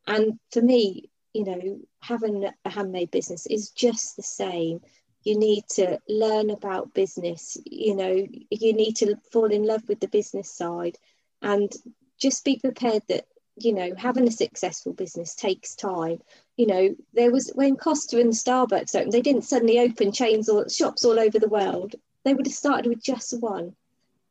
And 0.07 0.39
for 0.51 0.61
me, 0.61 1.09
you 1.33 1.45
know, 1.45 1.79
having 2.01 2.49
a 2.65 2.69
handmade 2.69 3.11
business 3.11 3.45
is 3.45 3.69
just 3.69 4.15
the 4.15 4.23
same. 4.23 4.81
You 5.23 5.37
need 5.37 5.63
to 5.75 5.99
learn 6.07 6.49
about 6.49 6.93
business, 6.93 7.57
you 7.65 7.95
know, 7.95 8.27
you 8.49 8.73
need 8.73 8.97
to 8.97 9.15
fall 9.31 9.51
in 9.51 9.63
love 9.63 9.87
with 9.87 9.99
the 9.99 10.07
business 10.07 10.51
side 10.51 10.97
and 11.41 11.71
just 12.17 12.43
be 12.45 12.57
prepared 12.57 13.03
that 13.07 13.25
you 13.55 13.73
know 13.73 13.93
having 13.95 14.27
a 14.27 14.31
successful 14.31 14.93
business 14.93 15.35
takes 15.35 15.75
time. 15.75 16.19
You 16.57 16.67
know 16.67 16.95
there 17.13 17.31
was 17.31 17.51
when 17.55 17.75
costa 17.75 18.19
and 18.19 18.33
starbucks 18.33 18.95
opened 18.95 19.11
they 19.11 19.21
didn't 19.21 19.43
suddenly 19.43 19.79
open 19.79 20.11
chains 20.11 20.49
or 20.49 20.69
shops 20.69 21.05
all 21.05 21.19
over 21.19 21.39
the 21.39 21.49
world. 21.49 21.95
They 22.23 22.33
would 22.33 22.47
have 22.47 22.55
started 22.55 22.87
with 22.87 23.03
just 23.03 23.39
one 23.39 23.75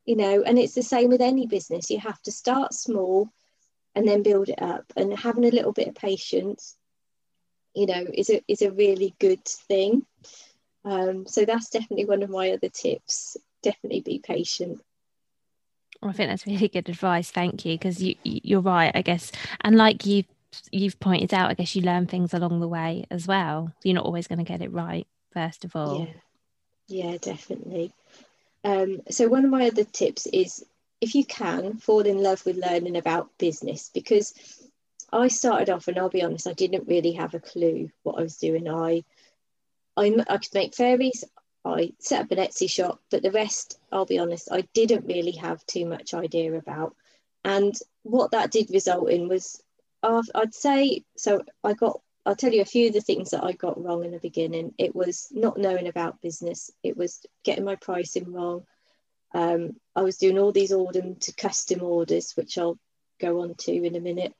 you 0.04 0.16
know 0.16 0.42
and 0.42 0.58
it's 0.58 0.74
the 0.74 0.82
same 0.82 1.10
with 1.10 1.20
any 1.20 1.46
business. 1.46 1.90
You 1.90 2.00
have 2.00 2.20
to 2.22 2.32
start 2.32 2.74
small 2.74 3.30
and 3.94 4.08
then 4.08 4.22
build 4.22 4.48
it 4.48 4.60
up 4.60 4.84
and 4.96 5.16
having 5.16 5.44
a 5.44 5.50
little 5.50 5.72
bit 5.72 5.88
of 5.88 5.94
patience 5.94 6.76
you 7.74 7.86
know 7.86 8.06
is 8.12 8.30
a 8.30 8.42
is 8.48 8.62
a 8.62 8.72
really 8.72 9.14
good 9.18 9.44
thing 9.44 10.04
um, 10.84 11.26
so 11.26 11.44
that's 11.44 11.70
definitely 11.70 12.04
one 12.04 12.22
of 12.22 12.30
my 12.30 12.50
other 12.50 12.68
tips 12.68 13.36
definitely 13.62 14.00
be 14.00 14.18
patient 14.18 14.80
well, 16.00 16.10
I 16.10 16.14
think 16.14 16.30
that's 16.30 16.46
really 16.46 16.66
good 16.66 16.88
advice. 16.88 17.30
Thank 17.30 17.64
you, 17.64 17.74
because 17.74 18.02
you 18.02 18.16
you're 18.24 18.60
right, 18.60 18.90
I 18.92 19.02
guess, 19.02 19.30
and 19.60 19.76
like 19.76 20.04
you 20.04 20.24
you've 20.72 20.98
pointed 20.98 21.32
out, 21.32 21.50
I 21.50 21.54
guess 21.54 21.76
you 21.76 21.82
learn 21.82 22.06
things 22.06 22.34
along 22.34 22.58
the 22.58 22.68
way 22.68 23.06
as 23.10 23.28
well. 23.28 23.72
You're 23.84 23.94
not 23.94 24.04
always 24.04 24.26
going 24.26 24.38
to 24.38 24.44
get 24.44 24.62
it 24.62 24.72
right 24.72 25.06
first 25.32 25.64
of 25.64 25.74
all. 25.76 26.08
Yeah, 26.88 27.10
yeah, 27.10 27.16
definitely. 27.18 27.92
Um, 28.64 29.00
so 29.10 29.28
one 29.28 29.44
of 29.44 29.50
my 29.50 29.68
other 29.68 29.84
tips 29.84 30.26
is 30.26 30.64
if 31.00 31.14
you 31.14 31.24
can 31.24 31.78
fall 31.78 32.00
in 32.00 32.22
love 32.22 32.44
with 32.44 32.56
learning 32.56 32.96
about 32.96 33.30
business 33.38 33.90
because 33.92 34.34
I 35.12 35.28
started 35.28 35.70
off 35.70 35.88
and 35.88 35.98
I'll 35.98 36.08
be 36.08 36.22
honest, 36.22 36.46
I 36.46 36.52
didn't 36.52 36.86
really 36.86 37.12
have 37.12 37.34
a 37.34 37.40
clue 37.40 37.90
what 38.02 38.18
I 38.18 38.22
was 38.22 38.36
doing. 38.36 38.68
I 38.68 39.04
I, 39.96 40.14
I 40.28 40.38
could 40.38 40.54
make 40.54 40.74
fairies. 40.74 41.24
I 41.64 41.92
set 42.00 42.22
up 42.22 42.30
an 42.32 42.38
Etsy 42.38 42.68
shop, 42.68 43.00
but 43.10 43.22
the 43.22 43.30
rest, 43.30 43.78
I'll 43.92 44.06
be 44.06 44.18
honest, 44.18 44.48
I 44.50 44.62
didn't 44.74 45.06
really 45.06 45.32
have 45.32 45.64
too 45.66 45.86
much 45.86 46.12
idea 46.14 46.54
about. 46.54 46.96
And 47.44 47.74
what 48.02 48.32
that 48.32 48.50
did 48.50 48.70
result 48.70 49.10
in 49.10 49.28
was, 49.28 49.62
I'd 50.02 50.54
say, 50.54 51.04
so 51.16 51.42
I 51.62 51.74
got, 51.74 52.00
I'll 52.26 52.36
tell 52.36 52.52
you 52.52 52.62
a 52.62 52.64
few 52.64 52.88
of 52.88 52.94
the 52.94 53.00
things 53.00 53.30
that 53.30 53.44
I 53.44 53.52
got 53.52 53.82
wrong 53.82 54.04
in 54.04 54.10
the 54.10 54.18
beginning. 54.18 54.74
It 54.78 54.94
was 54.94 55.28
not 55.30 55.58
knowing 55.58 55.86
about 55.86 56.20
business, 56.20 56.70
it 56.82 56.96
was 56.96 57.24
getting 57.44 57.64
my 57.64 57.76
pricing 57.76 58.32
wrong. 58.32 58.64
Um, 59.34 59.76
I 59.94 60.02
was 60.02 60.18
doing 60.18 60.38
all 60.38 60.52
these 60.52 60.72
order 60.72 61.14
to 61.14 61.32
custom 61.34 61.82
orders, 61.82 62.32
which 62.34 62.58
I'll 62.58 62.78
go 63.20 63.42
on 63.42 63.54
to 63.54 63.72
in 63.72 63.94
a 63.96 64.00
minute. 64.00 64.34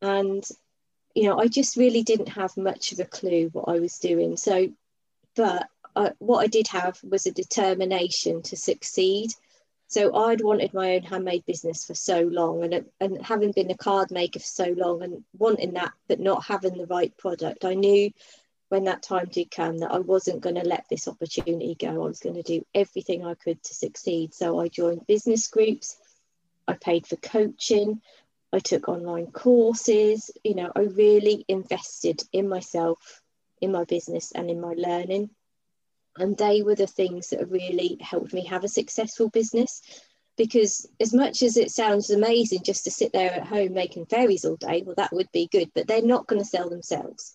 And, 0.00 0.44
you 1.14 1.24
know, 1.24 1.38
I 1.38 1.48
just 1.48 1.76
really 1.76 2.02
didn't 2.02 2.30
have 2.30 2.56
much 2.56 2.92
of 2.92 2.98
a 2.98 3.04
clue 3.04 3.50
what 3.52 3.68
I 3.68 3.78
was 3.78 3.98
doing. 3.98 4.36
So, 4.36 4.68
but 5.34 5.68
I, 5.94 6.12
what 6.18 6.38
I 6.38 6.46
did 6.46 6.68
have 6.68 6.98
was 7.02 7.26
a 7.26 7.32
determination 7.32 8.42
to 8.42 8.56
succeed. 8.56 9.32
So 9.88 10.14
I'd 10.14 10.40
wanted 10.40 10.72
my 10.72 10.94
own 10.94 11.02
handmade 11.02 11.44
business 11.44 11.84
for 11.84 11.94
so 11.94 12.22
long, 12.22 12.64
and 12.64 12.86
and 12.98 13.20
having 13.22 13.52
been 13.52 13.70
a 13.70 13.76
card 13.76 14.10
maker 14.10 14.38
for 14.38 14.46
so 14.46 14.74
long, 14.76 15.02
and 15.02 15.22
wanting 15.36 15.74
that, 15.74 15.92
but 16.08 16.18
not 16.18 16.44
having 16.44 16.78
the 16.78 16.86
right 16.86 17.16
product, 17.18 17.64
I 17.64 17.74
knew 17.74 18.10
when 18.70 18.84
that 18.84 19.02
time 19.02 19.28
did 19.30 19.50
come 19.50 19.78
that 19.78 19.92
I 19.92 19.98
wasn't 19.98 20.40
going 20.40 20.54
to 20.54 20.66
let 20.66 20.86
this 20.88 21.06
opportunity 21.06 21.74
go. 21.74 21.88
I 21.88 22.08
was 22.08 22.20
going 22.20 22.36
to 22.36 22.42
do 22.42 22.64
everything 22.74 23.22
I 23.22 23.34
could 23.34 23.62
to 23.62 23.74
succeed. 23.74 24.32
So 24.32 24.58
I 24.58 24.68
joined 24.68 25.06
business 25.06 25.46
groups, 25.46 25.98
I 26.66 26.72
paid 26.72 27.06
for 27.06 27.16
coaching, 27.16 28.00
I 28.50 28.60
took 28.60 28.88
online 28.88 29.26
courses. 29.26 30.30
You 30.42 30.54
know, 30.54 30.72
I 30.74 30.80
really 30.80 31.44
invested 31.48 32.22
in 32.32 32.48
myself, 32.48 33.21
in 33.62 33.72
my 33.72 33.84
business, 33.84 34.32
and 34.32 34.50
in 34.50 34.60
my 34.60 34.74
learning. 34.76 35.30
And 36.18 36.36
they 36.36 36.62
were 36.62 36.74
the 36.74 36.86
things 36.86 37.30
that 37.30 37.48
really 37.48 37.96
helped 38.00 38.34
me 38.34 38.44
have 38.46 38.64
a 38.64 38.68
successful 38.68 39.30
business. 39.30 39.80
Because 40.36 40.86
as 41.00 41.14
much 41.14 41.42
as 41.42 41.56
it 41.56 41.70
sounds 41.70 42.10
amazing 42.10 42.62
just 42.64 42.84
to 42.84 42.90
sit 42.90 43.12
there 43.12 43.32
at 43.32 43.46
home 43.46 43.74
making 43.74 44.06
fairies 44.06 44.46
all 44.46 44.56
day 44.56 44.82
well 44.84 44.94
that 44.96 45.12
would 45.12 45.30
be 45.30 45.46
good 45.52 45.70
but 45.74 45.86
they're 45.86 46.02
not 46.02 46.26
going 46.26 46.40
to 46.40 46.48
sell 46.48 46.70
themselves. 46.70 47.34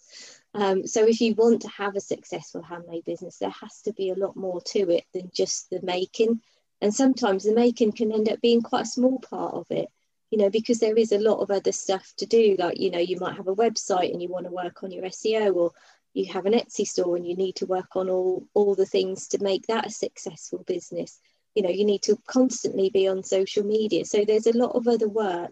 Um, 0.55 0.87
so 0.87 1.05
if 1.05 1.21
you 1.21 1.35
want 1.35 1.61
to 1.61 1.69
have 1.69 1.95
a 1.95 2.01
successful 2.01 2.63
handmade 2.63 3.05
business 3.05 3.37
there 3.37 3.51
has 3.51 3.81
to 3.83 3.93
be 3.93 4.09
a 4.09 4.15
lot 4.15 4.35
more 4.35 4.61
to 4.73 4.89
it 4.89 5.05
than 5.13 5.29
just 5.31 5.69
the 5.69 5.79
making. 5.83 6.41
And 6.81 6.93
sometimes 6.93 7.43
the 7.43 7.53
making 7.53 7.91
can 7.91 8.11
end 8.11 8.29
up 8.29 8.41
being 8.41 8.61
quite 8.61 8.83
a 8.83 8.89
small 8.97 9.19
part 9.19 9.53
of 9.53 9.67
it 9.69 9.89
you 10.29 10.37
know 10.37 10.49
because 10.49 10.79
there 10.79 10.95
is 10.95 11.11
a 11.11 11.19
lot 11.19 11.39
of 11.39 11.51
other 11.51 11.71
stuff 11.71 12.13
to 12.17 12.25
do 12.25 12.55
like 12.59 12.79
you 12.79 12.91
know 12.91 12.99
you 12.99 13.17
might 13.19 13.35
have 13.35 13.47
a 13.47 13.55
website 13.55 14.11
and 14.11 14.21
you 14.21 14.29
want 14.29 14.45
to 14.45 14.51
work 14.51 14.83
on 14.83 14.91
your 14.91 15.05
seo 15.05 15.55
or 15.55 15.71
you 16.13 16.31
have 16.33 16.45
an 16.45 16.53
Etsy 16.53 16.85
store 16.85 17.15
and 17.15 17.27
you 17.27 17.35
need 17.35 17.55
to 17.57 17.65
work 17.65 17.95
on 17.95 18.09
all 18.09 18.47
all 18.53 18.75
the 18.75 18.85
things 18.85 19.27
to 19.29 19.43
make 19.43 19.67
that 19.67 19.87
a 19.87 19.91
successful 19.91 20.63
business. 20.65 21.19
You 21.55 21.63
know, 21.63 21.69
you 21.69 21.85
need 21.85 22.03
to 22.03 22.17
constantly 22.27 22.89
be 22.89 23.07
on 23.07 23.23
social 23.23 23.63
media. 23.63 24.05
So 24.05 24.25
there's 24.25 24.47
a 24.47 24.57
lot 24.57 24.75
of 24.75 24.87
other 24.87 25.07
work 25.07 25.51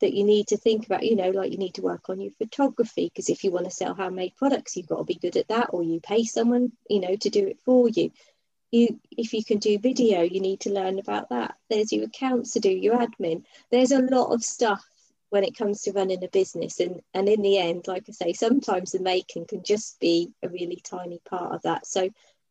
that 0.00 0.14
you 0.14 0.24
need 0.24 0.48
to 0.48 0.56
think 0.56 0.86
about, 0.86 1.04
you 1.04 1.16
know, 1.16 1.30
like 1.30 1.52
you 1.52 1.58
need 1.58 1.74
to 1.74 1.82
work 1.82 2.08
on 2.08 2.20
your 2.20 2.32
photography 2.32 3.06
because 3.06 3.28
if 3.28 3.44
you 3.44 3.50
want 3.50 3.64
to 3.64 3.70
sell 3.70 3.94
handmade 3.94 4.36
products, 4.36 4.76
you've 4.76 4.88
got 4.88 4.98
to 4.98 5.04
be 5.04 5.14
good 5.14 5.36
at 5.36 5.48
that, 5.48 5.70
or 5.70 5.82
you 5.82 6.00
pay 6.00 6.24
someone, 6.24 6.72
you 6.88 7.00
know, 7.00 7.16
to 7.16 7.30
do 7.30 7.46
it 7.46 7.58
for 7.64 7.88
you. 7.88 8.10
You, 8.70 9.00
if 9.12 9.32
you 9.32 9.44
can 9.44 9.58
do 9.58 9.78
video, 9.78 10.22
you 10.22 10.40
need 10.40 10.60
to 10.60 10.72
learn 10.72 10.98
about 10.98 11.28
that. 11.30 11.54
There's 11.70 11.92
your 11.92 12.06
accounts 12.06 12.52
to 12.52 12.60
do, 12.60 12.70
your 12.70 12.98
admin. 12.98 13.44
There's 13.70 13.92
a 13.92 14.02
lot 14.02 14.34
of 14.34 14.42
stuff 14.42 14.84
when 15.34 15.42
it 15.42 15.58
comes 15.58 15.82
to 15.82 15.90
running 15.90 16.22
a 16.22 16.28
business 16.28 16.78
and 16.78 17.00
and 17.12 17.28
in 17.28 17.42
the 17.42 17.58
end 17.58 17.88
like 17.88 18.04
i 18.08 18.12
say 18.12 18.32
sometimes 18.32 18.92
the 18.92 19.00
making 19.00 19.44
can 19.44 19.64
just 19.64 19.98
be 19.98 20.30
a 20.44 20.48
really 20.48 20.80
tiny 20.84 21.18
part 21.28 21.52
of 21.52 21.60
that. 21.62 21.84
So 21.88 22.08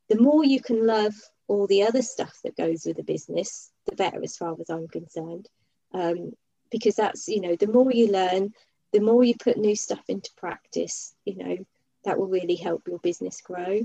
the 0.10 0.20
more 0.20 0.44
you 0.44 0.60
can 0.62 0.86
love 0.86 1.14
all 1.48 1.66
the 1.66 1.84
other 1.84 2.02
stuff 2.02 2.38
that 2.44 2.58
goes 2.58 2.84
with 2.86 3.00
a 3.00 3.04
business 3.04 3.72
the 3.86 3.96
better 3.96 4.22
as 4.22 4.36
far 4.36 4.54
as 4.60 4.70
i'm 4.70 4.90
concerned. 4.90 5.48
Um, 5.94 6.34
because 6.72 6.96
that's 6.96 7.30
you 7.30 7.40
know 7.40 7.56
the 7.56 7.72
more 7.72 7.90
you 7.90 8.12
learn 8.12 8.52
the 8.92 9.00
more 9.00 9.24
you 9.24 9.36
put 9.38 9.56
new 9.58 9.78
stuff 9.78 10.04
into 10.10 10.32
practice 10.36 11.14
you 11.24 11.38
know 11.38 11.58
that 12.04 12.20
will 12.20 12.28
really 12.28 12.56
help 12.56 12.82
your 12.90 13.00
business 13.00 13.40
grow 13.40 13.80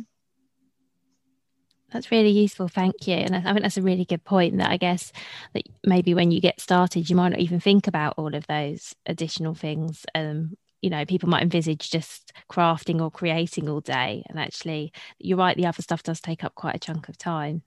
That's 1.92 2.10
really 2.10 2.30
useful. 2.30 2.68
Thank 2.68 3.06
you. 3.06 3.14
And 3.14 3.34
I 3.34 3.40
think 3.40 3.62
that's 3.62 3.78
a 3.78 3.82
really 3.82 4.04
good 4.04 4.24
point 4.24 4.58
that 4.58 4.70
I 4.70 4.76
guess 4.76 5.10
that 5.54 5.62
maybe 5.84 6.12
when 6.12 6.30
you 6.30 6.40
get 6.40 6.60
started, 6.60 7.08
you 7.08 7.16
might 7.16 7.30
not 7.30 7.40
even 7.40 7.60
think 7.60 7.86
about 7.86 8.14
all 8.18 8.34
of 8.34 8.46
those 8.46 8.94
additional 9.06 9.54
things. 9.54 10.04
Um, 10.14 10.56
you 10.82 10.90
know, 10.90 11.04
people 11.06 11.28
might 11.28 11.42
envisage 11.42 11.90
just 11.90 12.32
crafting 12.50 13.00
or 13.00 13.10
creating 13.10 13.68
all 13.68 13.80
day. 13.80 14.22
And 14.28 14.38
actually, 14.38 14.92
you're 15.18 15.38
right, 15.38 15.56
the 15.56 15.66
other 15.66 15.82
stuff 15.82 16.02
does 16.02 16.20
take 16.20 16.44
up 16.44 16.54
quite 16.54 16.76
a 16.76 16.78
chunk 16.78 17.08
of 17.08 17.16
time. 17.16 17.62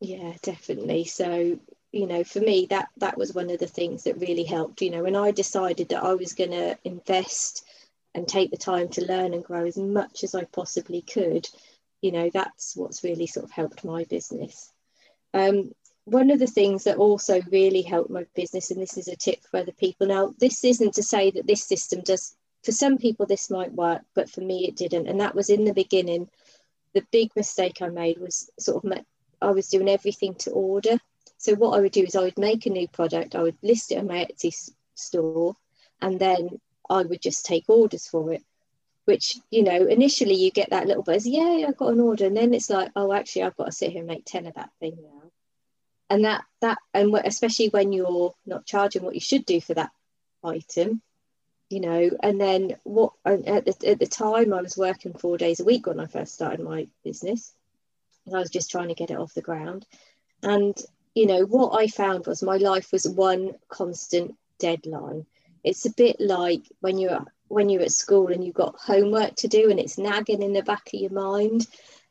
Yeah, 0.00 0.34
definitely. 0.42 1.04
So, 1.04 1.58
you 1.90 2.06
know, 2.06 2.22
for 2.22 2.38
me, 2.38 2.66
that 2.70 2.88
that 2.98 3.18
was 3.18 3.34
one 3.34 3.50
of 3.50 3.58
the 3.58 3.66
things 3.66 4.04
that 4.04 4.20
really 4.20 4.44
helped. 4.44 4.82
You 4.82 4.90
know, 4.90 5.02
when 5.02 5.16
I 5.16 5.32
decided 5.32 5.88
that 5.88 6.04
I 6.04 6.14
was 6.14 6.32
going 6.32 6.52
to 6.52 6.78
invest 6.84 7.64
and 8.14 8.26
take 8.26 8.52
the 8.52 8.56
time 8.56 8.88
to 8.90 9.04
learn 9.04 9.34
and 9.34 9.44
grow 9.44 9.66
as 9.66 9.76
much 9.76 10.22
as 10.22 10.34
I 10.34 10.44
possibly 10.44 11.02
could, 11.02 11.48
you 12.00 12.12
know 12.12 12.30
that's 12.32 12.76
what's 12.76 13.04
really 13.04 13.26
sort 13.26 13.44
of 13.44 13.50
helped 13.50 13.84
my 13.84 14.04
business. 14.04 14.72
Um, 15.34 15.72
one 16.04 16.30
of 16.30 16.38
the 16.38 16.46
things 16.46 16.84
that 16.84 16.96
also 16.96 17.42
really 17.52 17.82
helped 17.82 18.10
my 18.10 18.24
business 18.34 18.70
and 18.70 18.80
this 18.80 18.96
is 18.96 19.08
a 19.08 19.16
tip 19.16 19.42
for 19.44 19.60
other 19.60 19.72
people 19.72 20.06
now 20.06 20.34
this 20.38 20.64
isn't 20.64 20.94
to 20.94 21.02
say 21.02 21.30
that 21.30 21.46
this 21.46 21.66
system 21.66 22.00
does 22.00 22.34
for 22.64 22.72
some 22.72 22.96
people 22.96 23.26
this 23.26 23.50
might 23.50 23.72
work 23.72 24.00
but 24.14 24.30
for 24.30 24.40
me 24.40 24.66
it 24.66 24.74
didn't 24.74 25.06
and 25.06 25.20
that 25.20 25.34
was 25.34 25.50
in 25.50 25.64
the 25.64 25.74
beginning. 25.74 26.28
The 26.94 27.06
big 27.12 27.30
mistake 27.36 27.82
i 27.82 27.88
made 27.88 28.18
was 28.18 28.50
sort 28.58 28.84
of 28.84 28.92
i 29.42 29.50
was 29.50 29.68
doing 29.68 29.88
everything 29.88 30.34
to 30.36 30.50
order. 30.50 30.98
So 31.36 31.54
what 31.54 31.76
i 31.76 31.80
would 31.80 31.92
do 31.92 32.04
is 32.04 32.16
i 32.16 32.22
would 32.22 32.38
make 32.38 32.64
a 32.64 32.70
new 32.70 32.88
product 32.88 33.34
i 33.34 33.42
would 33.42 33.58
list 33.62 33.92
it 33.92 33.98
on 33.98 34.06
my 34.06 34.24
etsy 34.24 34.52
store 34.94 35.56
and 36.00 36.18
then 36.18 36.58
i 36.88 37.02
would 37.02 37.20
just 37.20 37.44
take 37.44 37.68
orders 37.68 38.06
for 38.06 38.32
it 38.32 38.42
which 39.08 39.38
you 39.50 39.62
know 39.62 39.86
initially 39.86 40.34
you 40.34 40.50
get 40.50 40.68
that 40.68 40.86
little 40.86 41.02
buzz 41.02 41.26
yeah 41.26 41.64
i 41.66 41.72
got 41.72 41.94
an 41.94 42.00
order. 42.00 42.26
And 42.26 42.36
then 42.36 42.52
it's 42.52 42.68
like 42.68 42.90
oh 42.94 43.10
actually 43.10 43.44
i've 43.44 43.56
got 43.56 43.64
to 43.64 43.72
sit 43.72 43.92
here 43.92 44.00
and 44.00 44.06
make 44.06 44.26
10 44.26 44.46
of 44.46 44.54
that 44.54 44.68
thing 44.80 44.98
now. 45.00 45.30
And 46.10 46.26
that 46.26 46.44
that 46.60 46.76
and 46.92 47.14
especially 47.24 47.70
when 47.70 47.94
you're 47.94 48.34
not 48.44 48.66
charging 48.66 49.02
what 49.02 49.14
you 49.14 49.20
should 49.20 49.46
do 49.46 49.62
for 49.62 49.72
that 49.72 49.92
item 50.44 51.00
you 51.70 51.80
know 51.80 52.10
and 52.22 52.38
then 52.38 52.76
what 52.84 53.14
at 53.24 53.64
the, 53.64 53.88
at 53.88 53.98
the 53.98 54.06
time 54.06 54.52
i 54.52 54.60
was 54.60 54.76
working 54.76 55.14
four 55.14 55.38
days 55.38 55.60
a 55.60 55.64
week 55.64 55.86
when 55.86 56.00
i 56.00 56.06
first 56.06 56.34
started 56.34 56.60
my 56.60 56.86
business 57.02 57.54
and 58.26 58.36
i 58.36 58.38
was 58.38 58.50
just 58.50 58.70
trying 58.70 58.88
to 58.88 58.94
get 58.94 59.10
it 59.10 59.18
off 59.18 59.32
the 59.32 59.40
ground. 59.40 59.86
And 60.42 60.76
you 61.14 61.24
know 61.24 61.46
what 61.46 61.80
i 61.80 61.86
found 61.86 62.26
was 62.26 62.42
my 62.42 62.58
life 62.58 62.92
was 62.92 63.08
one 63.08 63.54
constant 63.68 64.34
deadline. 64.58 65.24
It's 65.64 65.86
a 65.86 65.94
bit 65.94 66.20
like 66.20 66.62
when 66.80 66.98
you're 66.98 67.26
when 67.48 67.68
you're 67.68 67.82
at 67.82 67.92
school 67.92 68.28
and 68.28 68.44
you've 68.44 68.54
got 68.54 68.78
homework 68.78 69.34
to 69.36 69.48
do 69.48 69.70
and 69.70 69.80
it's 69.80 69.98
nagging 69.98 70.42
in 70.42 70.52
the 70.52 70.62
back 70.62 70.88
of 70.92 71.00
your 71.00 71.12
mind 71.12 71.66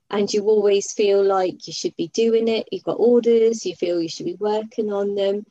and 0.09 0.31
you 0.33 0.43
always 0.43 0.93
feel 0.93 1.23
like 1.23 1.67
you 1.67 1.73
should 1.73 1.95
be 1.95 2.07
doing 2.09 2.47
it 2.47 2.67
you've 2.71 2.83
got 2.83 2.99
orders 2.99 3.65
you 3.65 3.75
feel 3.75 4.01
you 4.01 4.09
should 4.09 4.25
be 4.25 4.35
working 4.35 4.91
on 4.91 5.15
them. 5.15 5.45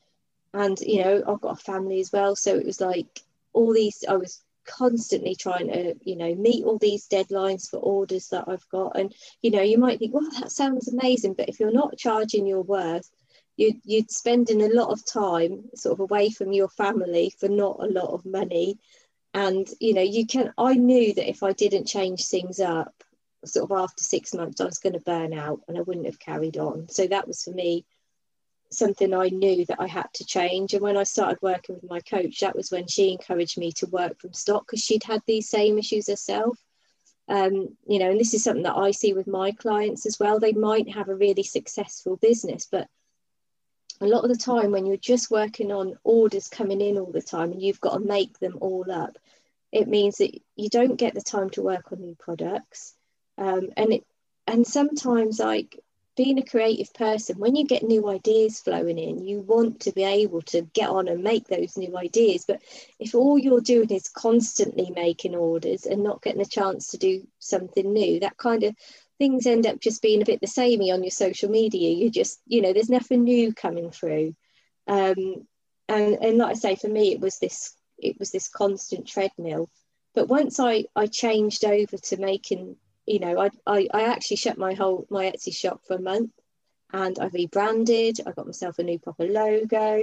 And 0.54 0.78
you 0.80 1.02
know 1.02 1.22
i've 1.26 1.40
got 1.40 1.60
a 1.60 1.64
family 1.64 2.00
as 2.00 2.12
well 2.12 2.34
so 2.36 2.56
it 2.56 2.66
was 2.66 2.80
like 2.80 3.20
all 3.52 3.72
these 3.72 4.04
i 4.08 4.16
was 4.16 4.42
constantly 4.66 5.34
trying 5.36 5.68
to 5.68 5.94
you 6.02 6.16
know 6.16 6.34
meet 6.34 6.64
all 6.64 6.78
these 6.78 7.06
deadlines 7.08 7.68
for 7.70 7.78
orders 7.78 8.28
that 8.28 8.44
i've 8.48 8.68
got. 8.70 8.98
And 8.98 9.14
you 9.42 9.50
know 9.50 9.62
you 9.62 9.78
might 9.78 9.98
think 9.98 10.14
well 10.14 10.28
that 10.40 10.50
sounds 10.50 10.88
amazing 10.88 11.34
but 11.34 11.48
if 11.48 11.60
you're 11.60 11.72
not 11.72 11.96
charging 11.96 12.46
your 12.46 12.62
worth 12.62 13.08
you, 13.56 13.74
you're 13.84 14.04
spending 14.08 14.62
a 14.62 14.68
lot 14.68 14.90
of 14.90 15.04
time 15.04 15.64
sort 15.74 15.94
of 15.94 16.00
away 16.00 16.30
from 16.30 16.52
your 16.52 16.68
family 16.68 17.32
for 17.38 17.48
not 17.48 17.78
a 17.80 17.86
lot 17.86 18.12
of 18.12 18.24
money 18.26 18.78
and 19.36 19.68
you 19.80 19.92
know 19.92 20.02
you 20.02 20.26
can 20.26 20.52
i 20.58 20.72
knew 20.72 21.12
that 21.12 21.28
if 21.28 21.42
i 21.42 21.52
didn't 21.52 21.86
change 21.86 22.24
things 22.24 22.58
up 22.58 22.92
sort 23.44 23.70
of 23.70 23.78
after 23.78 24.02
six 24.02 24.34
months 24.34 24.60
i 24.60 24.64
was 24.64 24.78
going 24.78 24.94
to 24.94 25.00
burn 25.00 25.34
out 25.34 25.60
and 25.68 25.76
i 25.76 25.82
wouldn't 25.82 26.06
have 26.06 26.18
carried 26.18 26.56
on. 26.56 26.88
So 26.88 27.06
that 27.06 27.28
was 27.28 27.42
for 27.44 27.52
me 27.52 27.84
something 28.72 29.14
i 29.14 29.28
knew 29.28 29.64
that 29.66 29.80
i 29.80 29.86
had 29.86 30.08
to 30.14 30.24
change. 30.24 30.72
And 30.72 30.82
when 30.82 30.96
i 30.96 31.04
started 31.04 31.38
working 31.42 31.76
with 31.76 31.88
my 31.88 32.00
coach 32.00 32.40
that 32.40 32.56
was 32.56 32.70
when 32.70 32.88
she 32.88 33.12
encouraged 33.12 33.58
me 33.58 33.70
to 33.72 33.86
work 33.86 34.18
from 34.18 34.32
stock 34.32 34.66
because 34.66 34.82
she'd 34.82 35.04
had 35.04 35.22
these 35.26 35.48
same 35.48 35.78
issues 35.78 36.08
herself. 36.08 36.58
Um, 37.28 37.76
you 37.86 37.98
know 37.98 38.10
and 38.10 38.18
this 38.18 38.34
is 38.34 38.42
something 38.42 38.62
that 38.62 38.76
i 38.76 38.90
see 38.90 39.12
with 39.12 39.26
my 39.26 39.52
clients 39.52 40.06
as 40.06 40.18
well. 40.18 40.40
They 40.40 40.52
might 40.52 40.88
have 40.88 41.08
a 41.08 41.14
really 41.14 41.42
successful 41.42 42.16
business 42.16 42.66
but 42.70 42.88
a 44.00 44.06
lot 44.06 44.24
of 44.24 44.30
the 44.30 44.36
time 44.36 44.70
when 44.70 44.86
you're 44.86 44.96
just 44.96 45.30
working 45.30 45.72
on 45.72 45.98
orders 46.04 46.48
coming 46.48 46.80
in 46.80 46.98
all 46.98 47.12
the 47.12 47.22
time 47.22 47.52
and 47.52 47.62
you've 47.62 47.80
got 47.80 47.94
to 47.94 48.00
make 48.00 48.38
them 48.38 48.58
all 48.60 48.90
up 48.90 49.18
it 49.72 49.88
means 49.88 50.16
that 50.18 50.34
you 50.54 50.68
don't 50.68 50.96
get 50.96 51.14
the 51.14 51.20
time 51.20 51.50
to 51.50 51.62
work 51.62 51.92
on 51.92 52.00
new 52.00 52.14
products. 52.18 52.94
Um, 53.38 53.68
and 53.76 53.92
it 53.92 54.06
and 54.46 54.66
sometimes 54.66 55.38
like 55.38 55.80
being 56.16 56.38
a 56.38 56.44
creative 56.44 56.94
person 56.94 57.38
when 57.38 57.54
you 57.54 57.66
get 57.66 57.82
new 57.82 58.08
ideas 58.08 58.60
flowing 58.60 58.96
in 58.96 59.22
you 59.22 59.40
want 59.40 59.80
to 59.80 59.92
be 59.92 60.02
able 60.02 60.40
to 60.40 60.62
get 60.72 60.88
on 60.88 61.08
and 61.08 61.22
make 61.22 61.46
those 61.46 61.76
new 61.76 61.94
ideas. 61.98 62.44
But 62.46 62.62
if 62.98 63.14
all 63.14 63.38
you're 63.38 63.60
doing 63.60 63.90
is 63.90 64.08
constantly 64.08 64.90
making 64.94 65.34
orders 65.34 65.84
and 65.84 66.02
not 66.02 66.22
getting 66.22 66.40
a 66.40 66.46
chance 66.46 66.88
to 66.88 66.96
do 66.96 67.26
something 67.38 67.92
new 67.92 68.20
that 68.20 68.38
kind 68.38 68.62
of 68.62 68.74
things 69.18 69.46
end 69.46 69.66
up 69.66 69.80
just 69.80 70.02
being 70.02 70.22
a 70.22 70.24
bit 70.24 70.40
the 70.40 70.46
samey 70.46 70.90
on 70.90 71.02
your 71.02 71.10
social 71.10 71.50
media. 71.50 71.90
You 71.90 72.10
just, 72.10 72.40
you 72.46 72.60
know, 72.62 72.72
there's 72.72 72.90
nothing 72.90 73.24
new 73.24 73.52
coming 73.52 73.90
through. 73.90 74.34
Um, 74.86 75.46
and 75.88 76.18
and 76.20 76.38
like 76.38 76.50
I 76.50 76.54
say, 76.54 76.76
for 76.76 76.88
me, 76.88 77.12
it 77.12 77.20
was 77.20 77.38
this 77.38 77.74
it 77.98 78.18
was 78.18 78.30
this 78.30 78.48
constant 78.48 79.06
treadmill. 79.06 79.70
But 80.14 80.28
once 80.28 80.60
I 80.60 80.84
I 80.94 81.06
changed 81.06 81.64
over 81.64 81.96
to 81.96 82.16
making, 82.16 82.76
you 83.06 83.18
know, 83.18 83.40
I 83.40 83.50
I, 83.66 83.88
I 83.92 84.02
actually 84.04 84.36
shut 84.38 84.58
my 84.58 84.74
whole 84.74 85.06
my 85.10 85.26
Etsy 85.26 85.54
shop 85.54 85.82
for 85.86 85.94
a 85.96 86.02
month, 86.02 86.32
and 86.92 87.18
I 87.18 87.26
rebranded. 87.26 88.20
I 88.26 88.32
got 88.32 88.46
myself 88.46 88.78
a 88.78 88.82
new 88.82 88.98
proper 88.98 89.24
logo 89.24 90.02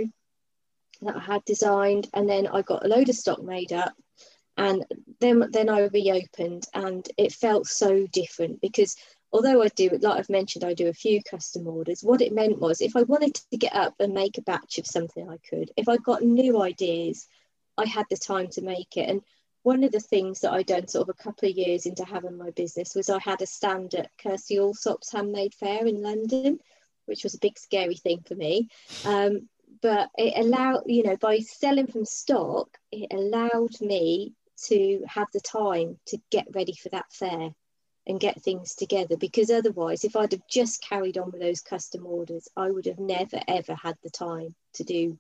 that 1.02 1.16
I 1.16 1.20
had 1.20 1.46
designed, 1.46 2.10
and 2.14 2.30
then 2.30 2.48
I 2.48 2.62
got 2.62 2.86
a 2.86 2.90
load 2.90 3.10
of 3.10 3.16
stock 3.16 3.44
made 3.44 3.74
up 3.74 3.94
and 4.58 4.86
then 5.20 5.50
then 5.52 5.70
I 5.70 5.88
reopened 5.88 6.68
and 6.74 7.08
it 7.18 7.34
felt 7.34 7.68
so 7.68 8.08
different 8.08 8.62
because 8.62 8.96
although 9.32 9.64
I 9.64 9.68
do 9.70 9.90
like 10.02 10.20
I've 10.20 10.30
mentioned 10.30 10.64
I 10.64 10.74
do 10.74 10.88
a 10.90 10.94
few 10.94 11.22
custom 11.24 11.68
orders 11.68 12.04
what 12.04 12.22
it 12.22 12.34
meant 12.34 12.60
was 12.60 12.82
if 12.82 12.96
I 12.96 13.04
wanted 13.04 13.36
to 13.36 13.58
get 13.58 13.76
up 13.76 13.96
and 14.00 14.14
make 14.14 14.38
a 14.38 14.44
batch 14.44 14.78
of 14.78 14.86
something 14.86 15.28
I 15.28 15.38
could 15.50 15.72
if 15.76 15.90
I 15.90 15.98
got 15.98 16.22
new 16.22 16.62
ideas 16.62 17.28
I 17.78 17.86
had 17.86 18.06
the 18.10 18.18
time 18.18 18.48
to 18.50 18.62
make 18.62 18.98
it. 18.98 19.10
And 19.10 19.22
one 19.64 19.84
of 19.84 19.92
the 19.92 20.00
things 20.00 20.42
that 20.42 20.52
I'd 20.52 20.66
done 20.66 20.88
sort 20.88 21.08
of 21.08 21.16
a 21.18 21.24
couple 21.24 21.50
of 21.50 21.56
years 21.56 21.86
into 21.86 22.04
having 22.04 22.38
my 22.38 22.52
business 22.52 22.96
was 22.96 23.10
I 23.10 23.20
had 23.20 23.42
a 23.42 23.46
stand 23.46 23.96
at 23.96 24.12
Kirstie 24.18 24.60
Allsopp's 24.60 25.12
handmade 25.12 25.54
fair 25.54 25.86
in 25.86 26.02
London 26.02 26.60
which 27.06 27.24
was 27.24 27.34
a 27.34 27.40
big 27.40 27.60
scary 27.60 27.96
thing 27.96 28.24
for 28.26 28.34
me. 28.34 28.70
Um, 29.04 29.50
but 29.82 30.10
it 30.18 30.34
allowed 30.38 30.84
you 30.86 31.04
know 31.04 31.18
by 31.18 31.40
selling 31.40 31.88
from 31.88 32.06
stock 32.06 32.78
it 32.92 33.12
allowed 33.12 33.82
me 33.82 34.34
to 34.68 35.04
have 35.08 35.28
the 35.34 35.42
time 35.42 35.98
to 36.08 36.18
get 36.32 36.48
ready 36.54 36.74
for 36.74 36.90
that 36.90 37.12
fair 37.12 37.50
and 38.06 38.20
get 38.20 38.42
things 38.42 38.76
together 38.76 39.16
because 39.18 39.50
otherwise 39.50 40.04
if 40.04 40.16
i'd 40.16 40.32
have 40.32 40.48
just 40.50 40.84
carried 40.84 41.18
on 41.18 41.32
with 41.32 41.42
those 41.42 41.62
custom 41.62 42.06
orders 42.06 42.50
i 42.58 42.70
would 42.70 42.86
have 42.86 43.00
never 43.00 43.40
ever 43.48 43.76
had 43.76 43.96
the 44.04 44.10
time 44.10 44.54
to 44.74 44.84
do 44.84 45.18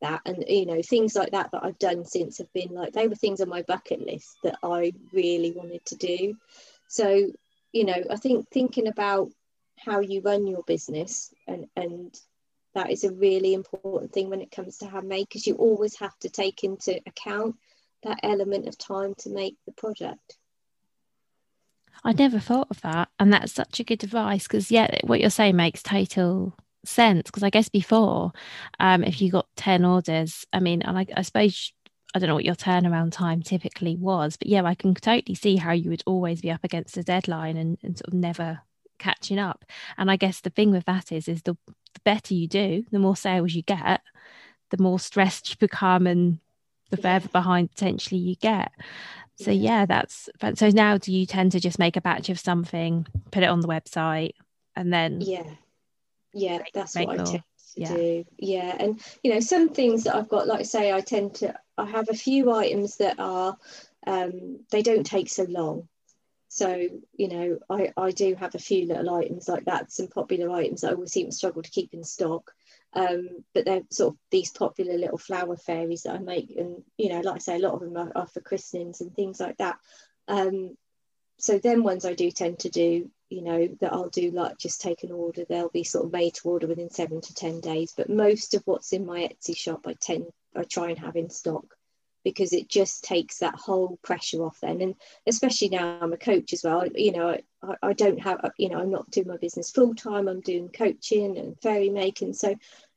that. 0.00 0.20
And 0.26 0.44
you 0.48 0.66
know 0.66 0.82
things 0.82 1.14
like 1.14 1.32
that 1.32 1.50
that 1.52 1.64
i've 1.64 1.78
done 1.78 2.04
since 2.04 2.38
have 2.38 2.52
been 2.52 2.70
like 2.70 2.92
they 2.92 3.08
were 3.08 3.14
things 3.14 3.40
on 3.40 3.48
my 3.48 3.62
bucket 3.62 4.04
list 4.04 4.36
that 4.42 4.58
i 4.62 4.92
really 5.12 5.52
wanted 5.52 5.84
to 5.86 5.96
do. 5.96 6.36
So 6.88 7.30
you 7.72 7.84
know 7.84 8.02
i 8.10 8.16
think 8.16 8.48
thinking 8.50 8.88
about 8.88 9.30
how 9.78 10.00
you 10.00 10.20
run 10.20 10.46
your 10.46 10.62
business 10.64 11.32
and 11.46 11.66
and 11.76 12.18
that 12.74 12.90
is 12.90 13.04
a 13.04 13.12
really 13.12 13.54
important 13.54 14.12
thing 14.12 14.28
when 14.28 14.42
it 14.42 14.50
comes 14.50 14.78
to 14.78 14.86
handmade 14.86 15.26
because 15.28 15.46
you 15.46 15.54
always 15.54 15.98
have 15.98 16.16
to 16.18 16.28
take 16.28 16.62
into 16.62 17.00
account 17.06 17.56
that 18.06 18.20
element 18.22 18.66
of 18.66 18.78
time 18.78 19.14
to 19.18 19.30
make 19.30 19.56
the 19.66 19.72
project. 19.72 20.38
I 22.04 22.12
never 22.12 22.38
thought 22.38 22.68
of 22.70 22.80
that. 22.82 23.08
And 23.18 23.32
that's 23.32 23.52
such 23.52 23.80
a 23.80 23.84
good 23.84 24.04
advice 24.04 24.44
because, 24.44 24.70
yeah, 24.70 24.98
what 25.04 25.20
you're 25.20 25.30
saying 25.30 25.56
makes 25.56 25.82
total 25.82 26.56
sense. 26.84 27.22
Because 27.24 27.42
I 27.42 27.50
guess 27.50 27.68
before, 27.68 28.32
um, 28.78 29.02
if 29.02 29.20
you 29.20 29.30
got 29.30 29.48
10 29.56 29.84
orders, 29.84 30.46
I 30.52 30.60
mean, 30.60 30.82
and 30.82 30.98
I, 30.98 31.06
I 31.16 31.22
suppose 31.22 31.72
I 32.14 32.18
don't 32.18 32.28
know 32.28 32.34
what 32.34 32.44
your 32.44 32.54
turnaround 32.54 33.12
time 33.12 33.42
typically 33.42 33.96
was, 33.96 34.36
but 34.36 34.48
yeah, 34.48 34.62
I 34.62 34.74
can 34.74 34.94
totally 34.94 35.34
see 35.34 35.56
how 35.56 35.72
you 35.72 35.90
would 35.90 36.04
always 36.06 36.40
be 36.40 36.50
up 36.50 36.64
against 36.64 36.96
a 36.96 37.02
deadline 37.02 37.56
and, 37.56 37.78
and 37.82 37.98
sort 37.98 38.08
of 38.08 38.14
never 38.14 38.60
catching 38.98 39.38
up. 39.38 39.64
And 39.98 40.10
I 40.10 40.16
guess 40.16 40.40
the 40.40 40.50
thing 40.50 40.70
with 40.70 40.84
that 40.86 41.12
is, 41.12 41.28
is 41.28 41.42
the, 41.42 41.56
the 41.66 42.00
better 42.04 42.34
you 42.34 42.46
do, 42.46 42.84
the 42.90 42.98
more 42.98 43.16
sales 43.16 43.54
you 43.54 43.62
get, 43.62 44.00
the 44.70 44.82
more 44.82 44.98
stressed 44.98 45.50
you 45.50 45.56
become 45.58 46.06
and 46.06 46.38
the 46.90 46.96
further 46.96 47.28
behind 47.28 47.70
potentially 47.70 48.20
you 48.20 48.34
get 48.36 48.72
so 49.36 49.50
yeah 49.50 49.86
that's 49.86 50.28
so 50.54 50.68
now 50.70 50.96
do 50.96 51.12
you 51.12 51.26
tend 51.26 51.52
to 51.52 51.60
just 51.60 51.78
make 51.78 51.96
a 51.96 52.00
batch 52.00 52.28
of 52.28 52.38
something 52.38 53.06
put 53.30 53.42
it 53.42 53.48
on 53.48 53.60
the 53.60 53.68
website 53.68 54.32
and 54.74 54.92
then 54.92 55.20
yeah 55.20 55.42
yeah 56.32 56.58
that's 56.72 56.94
what 56.94 57.06
more. 57.06 57.14
i 57.14 57.16
tend 57.16 57.28
to 57.28 57.42
yeah. 57.76 57.94
do 57.94 58.24
yeah 58.38 58.76
and 58.78 59.00
you 59.22 59.32
know 59.32 59.40
some 59.40 59.68
things 59.68 60.04
that 60.04 60.14
i've 60.14 60.28
got 60.28 60.46
like 60.46 60.60
I 60.60 60.64
say 60.64 60.92
i 60.92 61.00
tend 61.00 61.34
to 61.36 61.54
i 61.76 61.84
have 61.84 62.08
a 62.08 62.14
few 62.14 62.52
items 62.52 62.96
that 62.96 63.18
are 63.18 63.56
um 64.06 64.60
they 64.70 64.82
don't 64.82 65.04
take 65.04 65.28
so 65.28 65.44
long 65.44 65.88
So, 66.48 66.88
you 67.12 67.28
know, 67.28 67.58
I, 67.68 67.92
I 67.98 68.12
do 68.12 68.34
have 68.36 68.54
a 68.54 68.58
few 68.58 68.86
little 68.86 69.14
items 69.14 69.46
like 69.46 69.66
that, 69.66 69.92
some 69.92 70.08
popular 70.08 70.48
items 70.50 70.80
that 70.80 70.90
I 70.90 70.94
always 70.94 71.12
seem 71.12 71.26
to 71.26 71.36
struggle 71.36 71.62
to 71.62 71.70
keep 71.70 71.92
in 71.92 72.02
stock. 72.02 72.54
Um, 72.96 73.44
but 73.52 73.66
they're 73.66 73.82
sort 73.90 74.14
of 74.14 74.18
these 74.30 74.50
popular 74.50 74.96
little 74.96 75.18
flower 75.18 75.56
fairies 75.56 76.04
that 76.04 76.14
I 76.14 76.18
make. 76.18 76.50
And, 76.56 76.82
you 76.96 77.10
know, 77.10 77.20
like 77.20 77.36
I 77.36 77.38
say, 77.38 77.56
a 77.56 77.58
lot 77.58 77.74
of 77.74 77.80
them 77.80 77.96
are, 77.96 78.10
are 78.16 78.26
for 78.26 78.40
christenings 78.40 79.02
and 79.02 79.14
things 79.14 79.38
like 79.38 79.58
that. 79.58 79.76
Um, 80.28 80.76
so 81.38 81.58
then 81.58 81.82
ones 81.82 82.06
I 82.06 82.14
do 82.14 82.30
tend 82.30 82.60
to 82.60 82.70
do, 82.70 83.10
you 83.28 83.42
know, 83.42 83.68
that 83.82 83.92
I'll 83.92 84.08
do 84.08 84.30
like 84.30 84.56
just 84.56 84.80
take 84.80 85.02
an 85.02 85.12
order. 85.12 85.44
They'll 85.44 85.68
be 85.68 85.84
sort 85.84 86.06
of 86.06 86.12
made 86.12 86.34
to 86.36 86.48
order 86.48 86.66
within 86.66 86.88
seven 86.88 87.20
to 87.20 87.34
10 87.34 87.60
days. 87.60 87.92
But 87.94 88.08
most 88.08 88.54
of 88.54 88.62
what's 88.64 88.94
in 88.94 89.04
my 89.04 89.28
Etsy 89.28 89.54
shop, 89.54 89.86
I 89.86 89.92
tend, 90.00 90.26
I 90.56 90.62
try 90.62 90.88
and 90.88 90.98
have 90.98 91.16
in 91.16 91.28
stock 91.28 91.66
because 92.26 92.52
it 92.52 92.68
just 92.68 93.04
takes 93.04 93.38
that 93.38 93.54
whole 93.54 94.00
pressure 94.02 94.42
off 94.42 94.58
then 94.60 94.80
and 94.80 94.96
especially 95.28 95.68
now 95.68 95.96
i'm 96.02 96.12
a 96.12 96.16
coach 96.16 96.52
as 96.52 96.64
well 96.64 96.84
you 96.92 97.12
know 97.12 97.38
I, 97.62 97.74
I 97.80 97.92
don't 97.92 98.18
have 98.18 98.40
you 98.58 98.68
know 98.68 98.80
i'm 98.80 98.90
not 98.90 99.08
doing 99.12 99.28
my 99.28 99.36
business 99.36 99.70
full 99.70 99.94
time 99.94 100.26
i'm 100.26 100.40
doing 100.40 100.68
coaching 100.68 101.38
and 101.38 101.56
fairy 101.62 101.88
making 101.88 102.32
so 102.32 102.56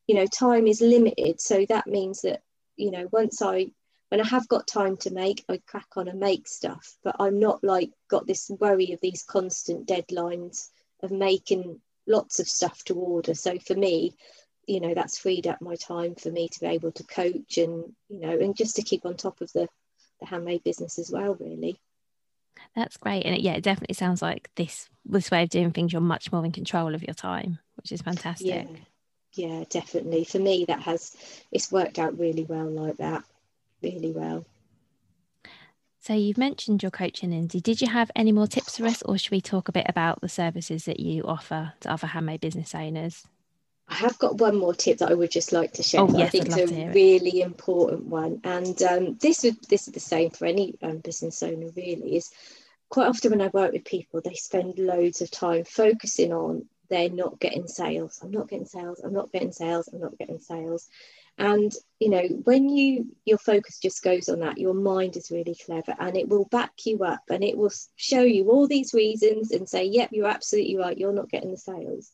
you 0.10 0.16
know 0.16 0.26
time 0.26 0.66
is 0.66 0.82
limited. 0.82 1.40
So 1.40 1.68
that 1.70 1.86
means 1.86 2.22
that 2.24 2.42
you 2.78 2.90
know 2.90 3.08
once 3.12 3.44
i 3.44 3.68
when 4.10 4.20
i 4.20 4.28
have 4.28 4.48
got 4.48 4.66
time 4.66 4.98
to 4.98 5.14
make 5.14 5.46
i 5.48 5.62
crack 5.68 5.86
on 5.96 6.08
and 6.08 6.20
make 6.20 6.48
stuff. 6.48 6.96
But 7.04 7.18
i'm 7.20 7.40
not 7.40 7.64
like 7.64 7.92
got 8.10 8.26
this 8.26 8.50
worry 8.60 8.92
of 8.92 9.00
these 9.02 9.22
constant 9.22 9.88
deadlines 9.88 10.70
of 11.04 11.12
making 11.12 11.80
lots 12.08 12.40
of 12.40 12.48
stuff 12.48 12.84
to 12.86 12.96
order. 12.96 13.36
So 13.36 13.60
for 13.60 13.76
me 13.76 14.16
you 14.66 14.80
know 14.80 14.96
that's 14.96 15.20
freed 15.20 15.46
up 15.46 15.62
my 15.62 15.76
time 15.76 16.16
for 16.16 16.32
me 16.32 16.48
to 16.48 16.60
be 16.60 16.66
able 16.66 16.92
to 16.94 17.04
coach 17.04 17.60
and 17.60 17.94
you 18.10 18.20
know 18.20 18.32
and 18.32 18.58
just 18.58 18.78
to 18.78 18.82
keep 18.82 19.06
on 19.06 19.16
top 19.16 19.42
of 19.42 19.54
the 19.54 19.68
the 20.20 20.26
handmade 20.26 20.64
business 20.64 20.98
as 20.98 21.12
well 21.12 21.36
really. 21.40 21.80
That's 22.76 22.98
great. 22.98 23.28
And 23.28 23.40
yeah 23.40 23.54
it 23.54 23.64
definitely 23.64 23.94
sounds 23.94 24.24
like 24.24 24.50
this 24.56 24.90
this 25.06 25.30
way 25.30 25.44
of 25.44 25.50
doing 25.50 25.70
things 25.70 25.94
you're 25.94 26.02
much 26.02 26.32
more 26.32 26.44
in 26.44 26.52
control 26.52 26.96
of 26.96 27.04
your 27.04 27.14
time 27.14 27.60
which 27.76 27.92
is 27.92 28.02
fantastic. 28.02 28.48
Yeah 28.48 28.80
yeah 29.34 29.64
definitely 29.70 30.24
for 30.24 30.40
me 30.40 30.66
that 30.68 30.82
has 30.82 31.16
it's 31.52 31.72
worked 31.72 32.00
out 32.00 32.18
really 32.18 32.44
well 32.44 32.70
like 32.70 32.98
that 32.98 33.24
really 33.82 34.12
well 34.12 34.46
so 36.02 36.14
you've 36.14 36.38
mentioned 36.38 36.82
your 36.82 36.92
coaching 36.92 37.32
Lindsay 37.32 37.60
did 37.60 37.82
you 37.82 37.88
have 37.88 38.10
any 38.16 38.32
more 38.32 38.48
tips 38.48 38.78
for 38.78 38.86
us 38.86 39.02
or 39.04 39.18
should 39.18 39.32
we 39.32 39.42
talk 39.42 39.68
a 39.70 39.74
bit 39.74 39.86
about 39.88 40.22
the 40.22 40.30
services 40.30 40.86
that 40.86 41.00
you 41.00 41.24
offer 41.24 41.74
to 41.82 41.92
other 41.92 42.08
handmade 42.08 42.42
business 42.42 42.74
owners 42.74 43.26
I 43.90 43.96
have 43.96 44.20
got 44.20 44.38
one 44.38 44.56
more 44.56 44.76
tip 44.76 45.00
that 45.00 45.10
I 45.10 45.16
would 45.16 45.32
just 45.32 45.52
like 45.52 45.74
to 45.74 45.84
share. 45.84 46.02
Oh, 46.02 46.10
yes, 46.16 46.28
I 46.28 46.30
think 46.30 46.46
it's 46.48 46.72
a 46.72 46.92
really 46.92 47.42
important 47.42 48.06
one, 48.06 48.40
and 48.44 48.80
um, 48.84 49.18
this 49.20 49.44
would 49.44 49.58
this 49.68 49.88
is 49.88 49.94
the 49.94 50.00
same 50.00 50.30
for 50.30 50.46
any 50.46 50.76
um, 50.84 51.00
business 51.00 51.42
owner. 51.42 51.70
Really, 51.76 52.16
is 52.16 52.30
quite 52.90 53.08
often 53.08 53.32
when 53.32 53.42
I 53.42 53.48
work 53.48 53.74
with 53.74 53.86
people, 53.86 54.22
they 54.22 54.36
spend 54.36 54.78
loads 54.78 55.22
of 55.22 55.32
time 55.32 55.64
focusing 55.64 56.32
on 56.32 56.68
they're 56.90 57.10
not 57.10 57.40
getting 57.40 57.68
sales. 57.68 58.20
I'm 58.24 58.32
not 58.32 58.50
getting 58.50 58.66
sales. 58.66 59.00
I'm 59.04 59.14
not 59.14 59.32
getting 59.32 59.52
sales. 59.52 59.90
I'm 59.92 60.00
not 60.00 60.18
getting 60.18 60.40
sales. 60.40 60.90
And 61.38 61.74
you 62.00 62.10
know, 62.10 62.24
when 62.44 62.70
you 62.70 63.08
your 63.26 63.38
focus 63.38 63.80
just 63.80 64.04
goes 64.04 64.28
on 64.28 64.40
that, 64.40 64.58
your 64.58 64.74
mind 64.74 65.16
is 65.16 65.32
really 65.32 65.56
clever, 65.66 65.96
and 66.00 66.18
it 66.18 66.28
will 66.28 66.46
back 66.46 66.74
you 66.86 67.04
up, 67.04 67.24
and 67.30 67.44
it 67.44 67.58
will 67.58 67.72
show 67.96 68.22
you 68.22 68.50
all 68.50 68.68
these 68.68 68.94
reasons 68.94 69.52
and 69.52 69.68
say, 69.68 69.86
"Yep, 69.86 70.10
you're 70.12 70.28
absolutely 70.28 70.78
right. 70.78 70.98
You're 70.98 71.14
not 71.14 71.30
getting 71.30 71.52
the 71.52 71.58
sales." 71.58 72.12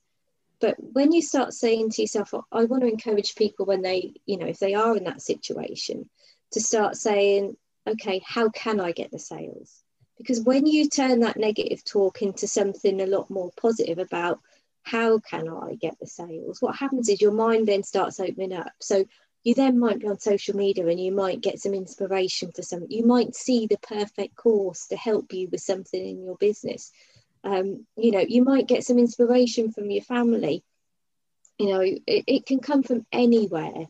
But 0.59 0.75
when 0.79 1.11
you 1.11 1.21
start 1.21 1.53
saying 1.53 1.91
to 1.91 2.01
yourself, 2.01 2.33
oh, 2.33 2.45
I 2.51 2.65
want 2.65 2.83
to 2.83 2.89
encourage 2.89 3.35
people 3.35 3.65
when 3.65 3.81
they, 3.81 4.13
you 4.25 4.37
know, 4.37 4.45
if 4.45 4.59
they 4.59 4.73
are 4.73 4.95
in 4.95 5.03
that 5.03 5.21
situation, 5.21 6.09
to 6.51 6.61
start 6.61 6.95
saying, 6.95 7.57
okay, 7.85 8.21
how 8.25 8.49
can 8.49 8.79
I 8.79 8.91
get 8.91 9.11
the 9.11 9.19
sales? 9.19 9.83
Because 10.17 10.41
when 10.41 10.65
you 10.65 10.89
turn 10.89 11.19
that 11.19 11.37
negative 11.37 11.83
talk 11.83 12.21
into 12.21 12.47
something 12.47 13.01
a 13.01 13.05
lot 13.05 13.29
more 13.29 13.51
positive 13.57 13.99
about 13.99 14.39
how 14.85 15.19
can 15.19 15.49
I 15.49 15.75
get 15.75 15.99
the 15.99 16.07
sales, 16.07 16.61
what 16.61 16.75
happens 16.75 17.09
is 17.09 17.21
your 17.21 17.33
mind 17.33 17.67
then 17.67 17.83
starts 17.83 18.19
opening 18.19 18.53
up. 18.53 18.71
So 18.79 19.05
you 19.43 19.53
then 19.53 19.77
might 19.77 19.99
be 19.99 20.07
on 20.07 20.19
social 20.19 20.55
media 20.55 20.87
and 20.87 20.99
you 20.99 21.11
might 21.11 21.41
get 21.41 21.59
some 21.59 21.73
inspiration 21.73 22.51
for 22.55 22.61
something. 22.61 22.89
You 22.89 23.05
might 23.05 23.35
see 23.35 23.67
the 23.67 23.77
perfect 23.77 24.35
course 24.35 24.87
to 24.87 24.95
help 24.95 25.33
you 25.33 25.49
with 25.51 25.61
something 25.61 26.03
in 26.03 26.23
your 26.23 26.37
business 26.37 26.91
um, 27.45 27.85
you 27.95 28.11
know 28.11 28.25
you 28.27 28.43
might 28.43 28.67
get 28.67 28.83
some 28.83 28.97
inspiration 28.97 29.71
from 29.71 29.89
your 29.89 30.03
family 30.03 30.63
you 31.57 31.69
know 31.69 31.81
it, 31.81 32.01
it 32.07 32.45
can 32.45 32.59
come 32.59 32.83
from 32.83 33.05
anywhere 33.11 33.85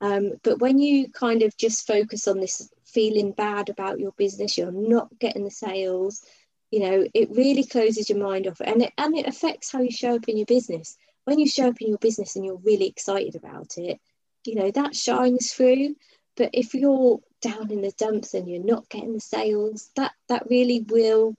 um, 0.00 0.32
but 0.42 0.60
when 0.60 0.78
you 0.78 1.10
kind 1.10 1.42
of 1.42 1.56
just 1.56 1.86
focus 1.86 2.28
on 2.28 2.40
this 2.40 2.68
feeling 2.84 3.32
bad 3.32 3.68
about 3.68 4.00
your 4.00 4.12
business 4.12 4.58
you're 4.58 4.72
not 4.72 5.08
getting 5.18 5.44
the 5.44 5.50
sales 5.50 6.22
you 6.70 6.80
know 6.80 7.06
it 7.14 7.30
really 7.30 7.64
closes 7.64 8.08
your 8.08 8.18
mind 8.18 8.46
off 8.46 8.60
and 8.60 8.82
it, 8.82 8.92
and 8.98 9.16
it 9.16 9.26
affects 9.26 9.72
how 9.72 9.80
you 9.80 9.90
show 9.90 10.16
up 10.16 10.28
in 10.28 10.36
your 10.36 10.46
business 10.46 10.96
when 11.24 11.38
you 11.38 11.48
show 11.48 11.68
up 11.68 11.80
in 11.80 11.88
your 11.88 11.98
business 11.98 12.36
and 12.36 12.44
you're 12.44 12.60
really 12.64 12.86
excited 12.86 13.34
about 13.34 13.76
it 13.76 13.98
you 14.44 14.54
know 14.54 14.70
that 14.70 14.94
shines 14.94 15.52
through 15.52 15.94
but 16.36 16.50
if 16.52 16.74
you're 16.74 17.20
down 17.40 17.70
in 17.70 17.82
the 17.82 17.92
dumps 17.98 18.34
and 18.34 18.48
you're 18.48 18.62
not 18.62 18.88
getting 18.88 19.14
the 19.14 19.20
sales 19.20 19.90
that 19.96 20.12
that 20.28 20.48
really 20.50 20.84
will 20.88 21.34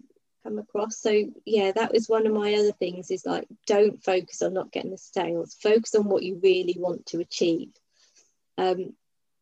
come 0.48 0.60
across. 0.60 0.98
So 0.98 1.24
yeah, 1.46 1.72
that 1.74 1.92
was 1.92 2.08
one 2.08 2.26
of 2.26 2.34
my 2.34 2.54
other 2.54 2.72
things 2.72 3.12
is 3.12 3.26
like 3.26 3.48
don't 3.66 4.04
focus 4.04 4.42
on 4.42 4.54
not 4.54 4.72
getting 4.72 4.92
the 4.92 4.98
sales, 4.98 5.58
focus 5.62 5.96
on 5.96 6.06
what 6.06 6.24
you 6.24 6.40
really 6.42 6.76
want 6.78 7.06
to 7.08 7.20
achieve. 7.20 7.70
Um, 8.58 8.94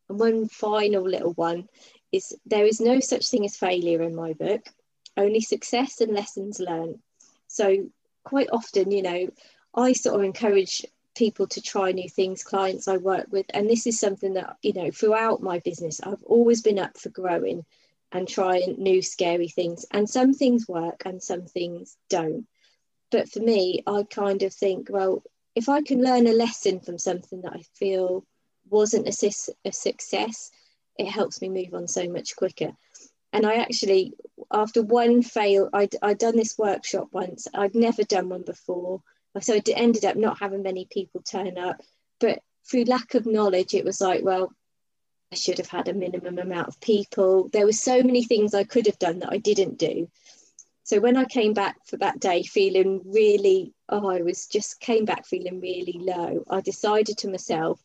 and 0.10 0.20
one 0.20 0.48
final 0.48 1.04
little 1.04 1.34
one 1.34 1.68
is 2.12 2.36
there 2.46 2.66
is 2.66 2.80
no 2.80 3.00
such 3.00 3.28
thing 3.28 3.46
as 3.46 3.58
failure 3.58 4.02
in 4.02 4.16
my 4.16 4.34
book, 4.34 4.66
only 5.18 5.42
success 5.42 6.02
and 6.02 6.14
lessons 6.14 6.60
learned. 6.60 7.00
So 7.48 7.90
quite 8.24 8.50
often, 8.52 8.92
you 8.92 9.02
know, 9.02 9.30
I 9.74 9.94
sort 9.94 10.16
of 10.16 10.24
encourage 10.24 10.86
people 11.16 11.48
to 11.48 11.62
try 11.62 11.92
new 11.92 12.10
things, 12.10 12.44
clients 12.44 12.88
I 12.88 12.98
work 12.98 13.28
with, 13.32 13.46
and 13.54 13.70
this 13.70 13.88
is 13.88 14.00
something 14.00 14.34
that, 14.34 14.58
you 14.62 14.74
know, 14.74 14.92
throughout 14.92 15.42
my 15.42 15.60
business, 15.60 16.02
I've 16.02 16.24
always 16.24 16.62
been 16.62 16.80
up 16.80 16.98
for 16.98 17.10
growing 17.10 17.66
and 18.12 18.28
trying 18.28 18.76
new 18.78 19.02
scary 19.02 19.48
things. 19.48 19.86
And 19.92 20.10
some 20.10 20.34
things 20.34 20.68
work 20.68 21.04
and 21.06 21.22
some 21.22 21.46
things 21.46 21.98
don't. 22.10 22.48
But 23.12 23.30
for 23.30 23.40
me, 23.40 23.84
I 23.88 24.04
kind 24.04 24.44
of 24.44 24.54
think, 24.54 24.90
well, 24.90 25.24
if 25.56 25.70
I 25.70 25.82
can 25.82 26.04
learn 26.04 26.28
a 26.28 26.34
lesson 26.34 26.80
from 26.80 26.98
something 26.98 27.42
that 27.42 27.54
I 27.54 27.64
feel 27.74 28.26
wasn't 28.70 29.08
a, 29.08 29.32
a 29.66 29.72
success, 29.72 30.52
it 30.98 31.08
helps 31.08 31.42
me 31.42 31.50
move 31.50 31.74
on 31.74 31.88
so 31.88 32.10
much 32.10 32.36
quicker. 32.36 32.72
And 33.36 33.46
I 33.46 33.56
actually, 33.56 34.14
after 34.50 34.82
one 34.82 35.22
fail, 35.22 35.70
I'd, 35.74 35.96
I'd 36.02 36.18
done 36.18 36.38
this 36.38 36.58
workshop 36.58 37.10
once. 37.12 37.48
I'd 37.54 37.76
never 37.76 38.04
done 38.04 38.30
one 38.30 38.44
before. 38.44 39.02
So 39.42 39.56
it 39.56 39.68
ended 39.76 40.06
up 40.06 40.16
not 40.16 40.40
having 40.40 40.64
many 40.64 40.88
people 40.90 41.22
turn 41.22 41.58
up. 41.58 41.82
But 42.20 42.40
through 42.70 42.86
lack 42.86 43.14
of 43.14 43.26
knowledge, 43.26 43.74
it 43.74 43.84
was 43.84 44.00
like, 44.00 44.24
well, 44.24 44.54
I 45.34 45.36
should 45.36 45.58
have 45.58 45.68
had 45.68 45.90
a 45.90 45.94
minimum 45.94 46.38
amount 46.38 46.70
of 46.70 46.80
people. 46.80 47.50
There 47.50 47.66
were 47.66 47.74
so 47.74 48.02
many 48.02 48.24
things 48.24 48.54
I 48.54 48.64
could 48.64 48.86
have 48.86 49.00
done 49.00 49.20
that 49.20 49.34
I 49.34 49.38
didn't 49.38 49.78
do. 49.78 50.10
So 50.84 51.02
when 51.02 51.18
I 51.18 51.26
came 51.26 51.54
back 51.54 51.76
for 51.88 51.98
that 51.98 52.20
day 52.20 52.44
feeling 52.44 53.02
really, 53.06 53.74
oh, 53.90 54.08
I 54.08 54.22
was 54.22 54.46
just 54.46 54.80
came 54.80 55.04
back 55.04 55.26
feeling 55.26 55.60
really 55.60 55.98
low, 56.00 56.46
I 56.50 56.62
decided 56.62 57.18
to 57.18 57.28
myself 57.28 57.84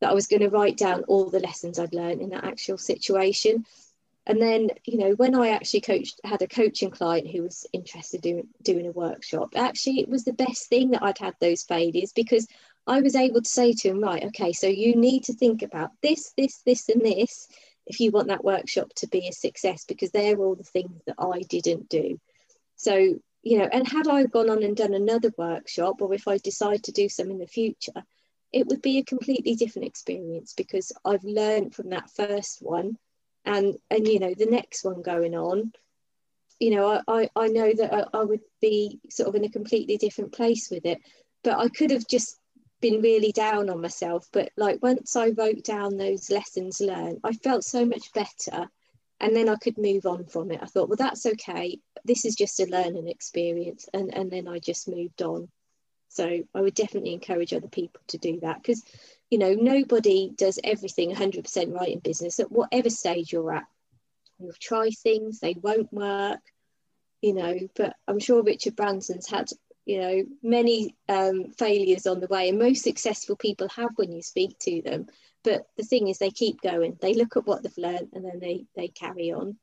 that 0.00 0.10
I 0.10 0.14
was 0.14 0.26
going 0.26 0.40
to 0.40 0.48
write 0.48 0.78
down 0.78 1.04
all 1.04 1.30
the 1.30 1.38
lessons 1.38 1.78
I'd 1.78 1.94
learned 1.94 2.22
in 2.22 2.30
that 2.30 2.44
actual 2.44 2.78
situation. 2.78 3.66
And 4.26 4.40
then, 4.40 4.68
you 4.84 4.98
know, 4.98 5.12
when 5.12 5.34
I 5.34 5.48
actually 5.48 5.80
coached, 5.80 6.20
had 6.24 6.42
a 6.42 6.46
coaching 6.46 6.90
client 6.90 7.28
who 7.28 7.42
was 7.42 7.66
interested 7.72 8.26
in 8.26 8.48
doing 8.62 8.86
a 8.86 8.92
workshop, 8.92 9.54
actually, 9.56 10.00
it 10.00 10.08
was 10.08 10.24
the 10.24 10.32
best 10.32 10.68
thing 10.68 10.90
that 10.90 11.02
I'd 11.02 11.18
had 11.18 11.34
those 11.40 11.62
failures 11.62 12.12
because 12.12 12.46
I 12.86 13.00
was 13.00 13.16
able 13.16 13.40
to 13.42 13.48
say 13.48 13.72
to 13.72 13.88
him, 13.88 14.00
right, 14.00 14.24
okay, 14.24 14.52
so 14.52 14.66
you 14.66 14.94
need 14.94 15.24
to 15.24 15.34
think 15.34 15.62
about 15.62 15.90
this, 16.02 16.32
this, 16.36 16.58
this, 16.66 16.88
and 16.88 17.02
this 17.02 17.48
if 17.86 17.98
you 17.98 18.10
want 18.10 18.28
that 18.28 18.44
workshop 18.44 18.92
to 18.96 19.08
be 19.08 19.26
a 19.26 19.32
success, 19.32 19.84
because 19.84 20.10
they're 20.10 20.36
all 20.36 20.54
the 20.54 20.64
things 20.64 21.00
that 21.06 21.16
I 21.18 21.40
didn't 21.40 21.88
do. 21.88 22.20
So, 22.76 23.18
you 23.42 23.58
know, 23.58 23.68
and 23.72 23.88
had 23.88 24.06
I 24.06 24.24
gone 24.24 24.50
on 24.50 24.62
and 24.62 24.76
done 24.76 24.94
another 24.94 25.32
workshop, 25.36 26.00
or 26.00 26.14
if 26.14 26.28
I 26.28 26.38
decide 26.38 26.84
to 26.84 26.92
do 26.92 27.08
some 27.08 27.30
in 27.30 27.38
the 27.38 27.46
future, 27.46 28.04
it 28.52 28.66
would 28.66 28.82
be 28.82 28.98
a 28.98 29.04
completely 29.04 29.54
different 29.54 29.88
experience 29.88 30.52
because 30.56 30.92
I've 31.04 31.24
learned 31.24 31.74
from 31.74 31.90
that 31.90 32.10
first 32.10 32.60
one 32.60 32.96
and 33.44 33.76
and 33.90 34.06
you 34.06 34.18
know 34.18 34.34
the 34.36 34.46
next 34.46 34.84
one 34.84 35.02
going 35.02 35.34
on 35.34 35.72
you 36.58 36.70
know 36.70 36.86
I, 37.08 37.22
I, 37.22 37.30
I 37.36 37.46
know 37.48 37.72
that 37.72 37.92
I, 37.92 38.18
I 38.18 38.22
would 38.22 38.40
be 38.60 39.00
sort 39.08 39.28
of 39.28 39.34
in 39.34 39.44
a 39.44 39.50
completely 39.50 39.96
different 39.96 40.32
place 40.32 40.70
with 40.70 40.84
it 40.84 41.00
but 41.42 41.58
I 41.58 41.68
could 41.68 41.90
have 41.90 42.06
just 42.06 42.40
been 42.80 43.02
really 43.02 43.32
down 43.32 43.70
on 43.70 43.80
myself. 43.80 44.28
But 44.32 44.50
like 44.56 44.82
once 44.82 45.16
I 45.16 45.30
wrote 45.30 45.64
down 45.64 45.96
those 45.96 46.30
lessons 46.30 46.80
learned, 46.80 47.20
I 47.24 47.32
felt 47.32 47.64
so 47.64 47.84
much 47.84 48.12
better. 48.12 48.68
And 49.20 49.36
then 49.36 49.48
I 49.48 49.56
could 49.56 49.76
move 49.76 50.06
on 50.06 50.24
from 50.24 50.50
it. 50.50 50.60
I 50.62 50.66
thought, 50.66 50.88
well, 50.88 50.96
that's 50.96 51.26
okay. 51.26 51.78
This 52.04 52.24
is 52.24 52.34
just 52.34 52.58
a 52.60 52.64
learning 52.64 53.08
experience. 53.08 53.86
And, 53.92 54.14
and 54.14 54.30
then 54.30 54.48
I 54.48 54.58
just 54.58 54.88
moved 54.88 55.20
on. 55.20 55.48
So 56.10 56.42
I 56.54 56.60
would 56.60 56.74
definitely 56.74 57.14
encourage 57.14 57.54
other 57.54 57.68
people 57.68 58.02
to 58.08 58.18
do 58.18 58.40
that 58.40 58.58
because, 58.62 58.84
you 59.30 59.38
know, 59.38 59.54
nobody 59.54 60.30
does 60.36 60.58
everything 60.64 61.12
100% 61.14 61.74
right 61.74 61.90
in 61.92 62.00
business 62.00 62.40
at 62.40 62.52
whatever 62.52 62.90
stage 62.90 63.32
you're 63.32 63.54
at. 63.54 63.66
You'll 64.38 64.52
try 64.60 64.90
things, 64.90 65.40
they 65.40 65.54
won't 65.62 65.92
work. 65.92 66.40
you 67.22 67.34
know, 67.34 67.58
but 67.76 67.96
I'm 68.08 68.18
sure 68.18 68.42
Richard 68.42 68.76
Branson's 68.76 69.28
had, 69.28 69.50
you 69.86 70.00
know, 70.00 70.24
many 70.42 70.96
um, 71.08 71.52
failures 71.52 72.06
on 72.06 72.20
the 72.20 72.28
way, 72.28 72.48
and 72.48 72.58
most 72.58 72.82
successful 72.84 73.36
people 73.36 73.68
have 73.70 73.90
when 73.96 74.12
you 74.12 74.22
speak 74.22 74.58
to 74.60 74.82
them. 74.82 75.06
But 75.44 75.68
the 75.76 75.84
thing 75.84 76.08
is, 76.08 76.18
they 76.18 76.30
keep 76.30 76.60
going. 76.62 76.98
They 77.00 77.14
look 77.14 77.36
at 77.36 77.46
what 77.46 77.62
they've 77.62 77.78
learned, 77.78 78.10
and 78.14 78.24
then 78.24 78.40
they 78.40 78.66
they 78.76 78.88
carry 78.88 79.32
on. 79.32 79.58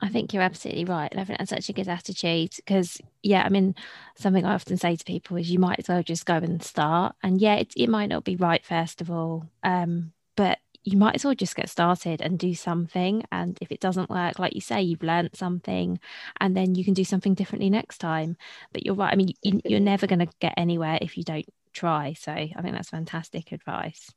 I 0.00 0.08
think 0.08 0.32
you're 0.32 0.42
absolutely 0.42 0.84
right. 0.84 1.10
And 1.10 1.20
I 1.20 1.24
think 1.24 1.38
that's 1.38 1.50
such 1.50 1.68
a 1.68 1.72
good 1.72 1.88
attitude 1.88 2.54
because, 2.56 3.00
yeah, 3.22 3.42
I 3.44 3.48
mean, 3.48 3.74
something 4.16 4.44
I 4.44 4.54
often 4.54 4.76
say 4.76 4.94
to 4.94 5.04
people 5.04 5.36
is 5.38 5.50
you 5.50 5.58
might 5.58 5.78
as 5.78 5.88
well 5.88 6.02
just 6.02 6.26
go 6.26 6.34
and 6.34 6.62
start. 6.62 7.14
And 7.22 7.40
yeah, 7.40 7.54
it, 7.54 7.72
it 7.76 7.88
might 7.88 8.10
not 8.10 8.24
be 8.24 8.36
right, 8.36 8.64
first 8.64 9.00
of 9.00 9.10
all, 9.10 9.48
um, 9.62 10.12
but 10.36 10.58
you 10.84 10.98
might 10.98 11.14
as 11.14 11.24
well 11.24 11.34
just 11.34 11.56
get 11.56 11.70
started 11.70 12.20
and 12.20 12.38
do 12.38 12.54
something. 12.54 13.24
And 13.32 13.58
if 13.60 13.72
it 13.72 13.80
doesn't 13.80 14.10
work, 14.10 14.38
like 14.38 14.54
you 14.54 14.60
say, 14.60 14.82
you've 14.82 15.02
learned 15.02 15.30
something 15.34 15.98
and 16.40 16.56
then 16.56 16.74
you 16.74 16.84
can 16.84 16.94
do 16.94 17.04
something 17.04 17.34
differently 17.34 17.70
next 17.70 17.98
time. 17.98 18.36
But 18.72 18.84
you're 18.84 18.94
right. 18.94 19.12
I 19.12 19.16
mean, 19.16 19.32
you, 19.42 19.60
you're 19.64 19.80
never 19.80 20.06
going 20.06 20.20
to 20.20 20.28
get 20.40 20.54
anywhere 20.56 20.98
if 21.00 21.16
you 21.16 21.24
don't 21.24 21.48
try. 21.72 22.12
So 22.12 22.32
I 22.32 22.62
think 22.62 22.74
that's 22.74 22.90
fantastic 22.90 23.50
advice. 23.50 24.12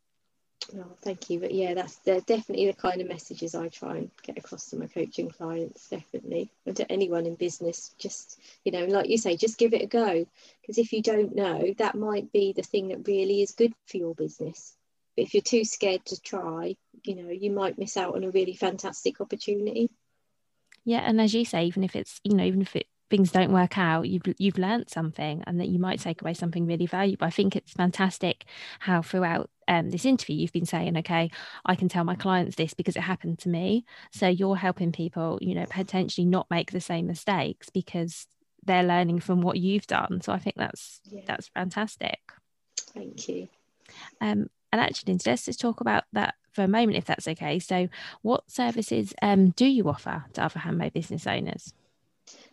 Oh, 0.76 0.96
thank 1.02 1.30
you. 1.30 1.40
But 1.40 1.54
yeah, 1.54 1.74
that's 1.74 1.98
definitely 1.98 2.68
the 2.68 2.74
kind 2.74 3.02
of 3.02 3.08
messages 3.08 3.56
I 3.56 3.70
try 3.70 3.98
and 3.98 4.12
get 4.22 4.38
across 4.38 4.70
to 4.70 4.76
my 4.78 4.88
coaching 4.88 5.30
clients, 5.30 5.90
definitely. 5.90 6.52
And 6.66 6.76
to 6.78 6.92
anyone 6.92 7.26
in 7.26 7.36
business, 7.36 7.96
just, 7.98 8.40
you 8.64 8.72
know, 8.72 8.86
like 8.86 9.10
you 9.10 9.18
say, 9.18 9.36
just 9.36 9.58
give 9.58 9.74
it 9.74 9.82
a 9.82 9.88
go. 9.88 10.28
Because 10.62 10.78
if 10.78 10.94
you 10.94 11.02
don't 11.02 11.36
know, 11.36 11.74
that 11.78 11.96
might 11.96 12.32
be 12.32 12.54
the 12.54 12.62
thing 12.62 12.90
that 12.90 13.08
really 13.08 13.42
is 13.42 13.52
good 13.52 13.74
for 13.88 13.98
your 13.98 14.14
business. 14.14 14.76
But 15.16 15.24
if 15.24 15.34
you're 15.34 15.42
too 15.42 15.64
scared 15.64 16.06
to 16.06 16.22
try, 16.22 16.76
you 17.04 17.16
know, 17.16 17.30
you 17.30 17.52
might 17.52 17.80
miss 17.80 17.98
out 17.98 18.16
on 18.16 18.24
a 18.24 18.30
really 18.30 18.54
fantastic 18.54 19.22
opportunity. 19.22 19.90
Yeah, 20.86 21.00
and 21.00 21.20
as 21.20 21.34
you 21.34 21.46
say, 21.46 21.66
even 21.66 21.84
if 21.84 21.96
it's, 21.96 22.22
you 22.24 22.36
know, 22.36 22.44
even 22.44 22.62
if 22.62 22.76
it 22.76 22.88
things 23.10 23.32
don't 23.32 23.52
work 23.52 23.78
out, 23.78 24.08
you've 24.08 24.24
you've 24.38 24.58
learned 24.58 24.90
something, 24.90 25.44
and 25.48 25.60
that 25.60 25.70
you 25.70 25.80
might 25.80 26.00
take 26.00 26.22
away 26.22 26.34
something 26.34 26.66
really 26.66 26.86
valuable. 26.86 27.26
I 27.26 27.30
think 27.30 27.56
it's 27.56 27.74
fantastic 27.74 28.46
how 28.80 29.02
throughout 29.02 29.50
um, 29.68 29.90
this 29.90 30.06
interview 30.06 30.36
you've 30.36 30.52
been 30.52 30.66
saying, 30.66 30.98
okay, 30.98 31.30
I 31.66 31.76
can 31.76 31.90
tell 31.90 32.04
my 32.04 32.16
clients 32.16 32.56
this 32.56 32.74
because 32.74 32.96
it 32.96 33.02
happened 33.02 33.40
to 33.40 33.50
me. 33.50 33.86
So 34.12 34.28
you're 34.28 34.56
helping 34.56 34.92
people, 34.92 35.38
you 35.42 35.56
know, 35.56 35.66
potentially 35.70 36.26
not 36.26 36.50
make 36.50 36.72
the 36.72 36.82
same 36.82 37.08
mistakes 37.08 37.70
because 37.70 38.28
they're 38.66 38.84
learning 38.84 39.20
from 39.20 39.42
what 39.42 39.58
you've 39.58 39.88
done. 39.88 40.22
So 40.22 40.34
I 40.34 40.40
think 40.40 40.56
that's 40.58 41.02
yeah. 41.06 41.22
that's 41.26 41.48
fantastic. 41.50 42.20
Thank 42.94 43.28
you. 43.28 43.48
Um, 44.22 44.50
and 44.72 44.82
actually, 44.82 45.18
let's 45.26 45.46
just 45.46 45.60
talk 45.60 45.82
about 45.82 46.04
that 46.14 46.36
for 46.52 46.64
a 46.64 46.68
moment, 46.68 46.98
if 46.98 47.06
that's 47.06 47.28
okay. 47.28 47.60
So, 47.60 47.88
what 48.22 48.50
services 48.50 49.14
um, 49.22 49.50
do 49.52 49.66
you 49.66 49.90
offer 49.90 50.26
to 50.34 50.44
other 50.44 50.60
handmade 50.60 50.94
business 50.94 51.26
owners? 51.26 51.74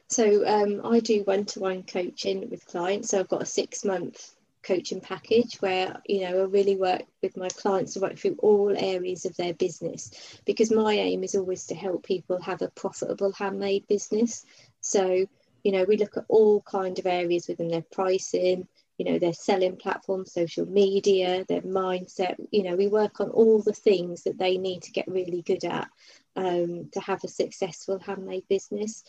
So 0.09 0.47
um, 0.47 0.81
I 0.85 1.01
do 1.01 1.23
one-to-one 1.25 1.83
coaching 1.85 2.49
with 2.49 2.67
clients. 2.67 3.09
So 3.09 3.21
I've 3.21 3.29
got 3.29 3.43
a 3.43 3.47
six-month 3.47 4.37
coaching 4.67 5.01
package 5.01 5.57
where 5.61 5.97
you 6.07 6.23
know 6.23 6.41
I 6.41 6.45
really 6.45 6.77
work 6.77 7.03
with 7.23 7.37
my 7.37 7.49
clients 7.49 7.95
to 7.95 8.01
work 8.01 8.19
through 8.19 8.37
all 8.41 8.77
areas 8.77 9.25
of 9.25 9.37
their 9.37 9.55
business 9.55 10.11
because 10.45 10.73
my 10.73 10.93
aim 10.93 11.23
is 11.23 11.37
always 11.37 11.67
to 11.67 11.75
help 11.75 12.05
people 12.05 12.41
have 12.43 12.63
a 12.63 12.71
profitable 12.71 13.33
handmade 13.33 13.87
business. 13.87 14.45
So 14.81 15.27
you 15.63 15.73
know 15.73 15.85
we 15.85 15.97
look 15.97 16.17
at 16.17 16.25
all 16.29 16.63
kind 16.63 16.99
of 16.99 17.07
areas 17.07 17.47
within 17.49 17.69
their 17.69 17.85
pricing, 17.93 18.67
you 18.99 19.05
know 19.05 19.19
their 19.19 19.33
selling 19.33 19.77
platform, 19.77 20.27
social 20.27 20.67
media, 20.67 21.45
their 21.49 21.63
mindset. 21.63 22.35
You 22.51 22.65
know 22.65 22.77
we 22.77 22.89
work 22.89 23.21
on 23.21 23.31
all 23.31 23.63
the 23.63 23.73
things 23.73 24.25
that 24.25 24.39
they 24.39 24.59
need 24.59 24.83
to 24.83 24.93
get 24.93 25.07
really 25.07 25.43
good 25.43 25.65
at 25.65 25.89
um, 26.35 26.89
to 26.93 27.01
have 27.01 27.23
a 27.23 27.29
successful 27.29 28.01
handmade 28.01 28.49
business. 28.49 29.05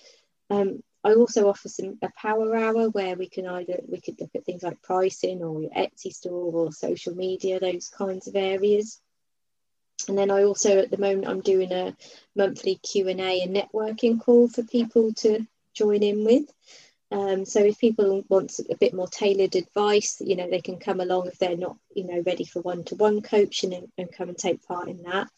Um, 0.50 0.84
I 1.04 1.14
also 1.14 1.48
offer 1.48 1.70
some 1.70 1.98
a 2.02 2.10
power 2.18 2.56
hour 2.56 2.90
where 2.90 3.16
we 3.16 3.30
can 3.30 3.48
either 3.48 3.80
we 3.88 4.02
could 4.02 4.20
look 4.20 4.32
at 4.36 4.46
things 4.46 4.64
like 4.64 4.82
pricing 4.82 5.42
or 5.42 5.62
your 5.62 5.72
Etsy 5.72 6.12
store 6.12 6.52
or 6.54 6.72
social 6.72 7.16
media, 7.16 7.60
those 7.60 7.90
kinds 7.90 8.28
of 8.28 8.36
areas. 8.36 9.00
And 10.08 10.18
then 10.18 10.32
I 10.32 10.44
also 10.44 10.80
at 10.80 10.92
the 10.92 10.98
moment 10.98 11.28
I'm 11.28 11.42
doing 11.42 11.72
a 11.72 11.96
monthly 12.36 12.76
Q 12.76 13.08
and 13.08 13.22
A 13.22 13.42
and 13.42 13.56
networking 13.56 14.20
call 14.20 14.48
for 14.48 14.64
people 14.64 15.14
to 15.16 15.46
join 15.74 16.04
in 16.04 16.26
with. 16.26 16.46
Um, 17.10 17.46
so 17.46 17.62
if 17.62 17.80
people 17.80 18.24
want 18.28 18.60
a 18.70 18.76
bit 18.76 18.94
more 18.94 19.08
tailored 19.08 19.56
advice, 19.56 20.18
you 20.20 20.36
know, 20.36 20.50
they 20.50 20.62
can 20.62 20.78
come 20.78 21.00
along 21.00 21.28
if 21.28 21.38
they're 21.38 21.56
not, 21.56 21.78
you 21.96 22.06
know, 22.06 22.22
ready 22.26 22.44
for 22.44 22.62
one-to-one 22.62 23.22
coaching 23.22 23.74
and, 23.74 23.88
and 23.98 24.12
come 24.12 24.28
and 24.28 24.38
take 24.38 24.68
part 24.68 24.90
in 24.90 25.04
that. 25.04 25.30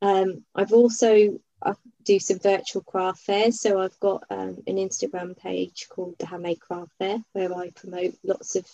Um, 0.00 0.44
I've 0.54 0.72
also 0.72 1.38
I 1.62 1.74
do 2.04 2.18
some 2.18 2.38
virtual 2.38 2.82
craft 2.82 3.20
fairs. 3.20 3.60
So 3.60 3.80
I've 3.80 3.98
got 4.00 4.24
um, 4.30 4.62
an 4.66 4.76
Instagram 4.76 5.36
page 5.36 5.86
called 5.88 6.16
the 6.18 6.26
Handmade 6.26 6.60
Craft 6.60 6.92
Fair 6.98 7.18
where 7.32 7.54
I 7.54 7.70
promote 7.70 8.14
lots 8.24 8.56
of 8.56 8.66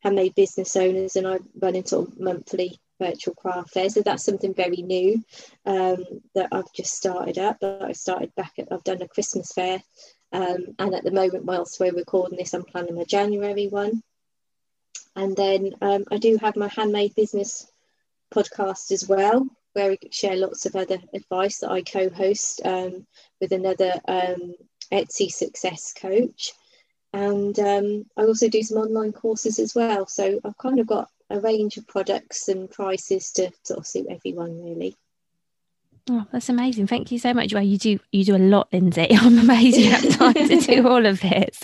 handmade 0.00 0.34
business 0.34 0.76
owners 0.76 1.16
and 1.16 1.26
I 1.26 1.38
run 1.60 1.76
into 1.76 2.12
monthly 2.18 2.78
virtual 3.00 3.34
craft 3.34 3.70
fairs. 3.70 3.94
So 3.94 4.02
that's 4.02 4.24
something 4.24 4.54
very 4.54 4.82
new 4.82 5.22
um, 5.66 6.04
that 6.34 6.48
I've 6.52 6.72
just 6.72 6.94
started 6.94 7.38
up. 7.38 7.58
But 7.60 7.82
I 7.82 7.92
started 7.92 8.34
back 8.34 8.52
at, 8.58 8.68
I've 8.70 8.84
done 8.84 9.02
a 9.02 9.08
Christmas 9.08 9.52
fair. 9.52 9.82
Um, 10.32 10.74
and 10.78 10.94
at 10.94 11.04
the 11.04 11.10
moment, 11.10 11.44
whilst 11.44 11.78
we're 11.78 11.92
recording 11.92 12.38
this, 12.38 12.54
I'm 12.54 12.64
planning 12.64 12.96
my 12.96 13.04
January 13.04 13.68
one. 13.68 14.02
And 15.16 15.36
then 15.36 15.74
um, 15.80 16.04
I 16.10 16.18
do 16.18 16.36
have 16.38 16.56
my 16.56 16.68
handmade 16.68 17.14
business 17.14 17.70
podcast 18.34 18.90
as 18.90 19.08
well, 19.08 19.46
where 19.74 19.90
we 19.90 19.98
share 20.10 20.36
lots 20.36 20.66
of 20.66 20.74
other 20.74 20.98
advice 21.12 21.58
that 21.58 21.70
I 21.70 21.82
co-host 21.82 22.62
um, 22.64 23.06
with 23.40 23.52
another 23.52 23.92
um, 24.08 24.54
Etsy 24.90 25.30
success 25.30 25.92
coach. 25.92 26.52
And 27.12 27.56
um, 27.60 28.06
I 28.16 28.22
also 28.22 28.48
do 28.48 28.62
some 28.62 28.78
online 28.78 29.12
courses 29.12 29.58
as 29.58 29.74
well. 29.74 30.06
So 30.06 30.40
I've 30.44 30.58
kind 30.58 30.80
of 30.80 30.86
got 30.86 31.08
a 31.30 31.40
range 31.40 31.76
of 31.76 31.86
products 31.86 32.48
and 32.48 32.70
prices 32.70 33.30
to 33.32 33.50
sort 33.62 33.80
of 33.80 33.86
suit 33.86 34.06
everyone 34.10 34.62
really. 34.64 34.96
Oh, 36.10 36.26
that's 36.32 36.50
amazing. 36.50 36.86
Thank 36.86 37.10
you 37.10 37.18
so 37.18 37.32
much. 37.32 37.54
Well, 37.54 37.62
you 37.62 37.78
do 37.78 37.98
you 38.12 38.24
do 38.24 38.36
a 38.36 38.38
lot, 38.38 38.68
Lindsay. 38.72 39.08
I'm 39.12 39.38
amazed 39.38 39.78
you 39.78 39.90
have 39.90 40.18
time 40.18 40.34
to 40.34 40.60
do 40.60 40.86
all 40.86 41.06
of 41.06 41.20
this. 41.20 41.60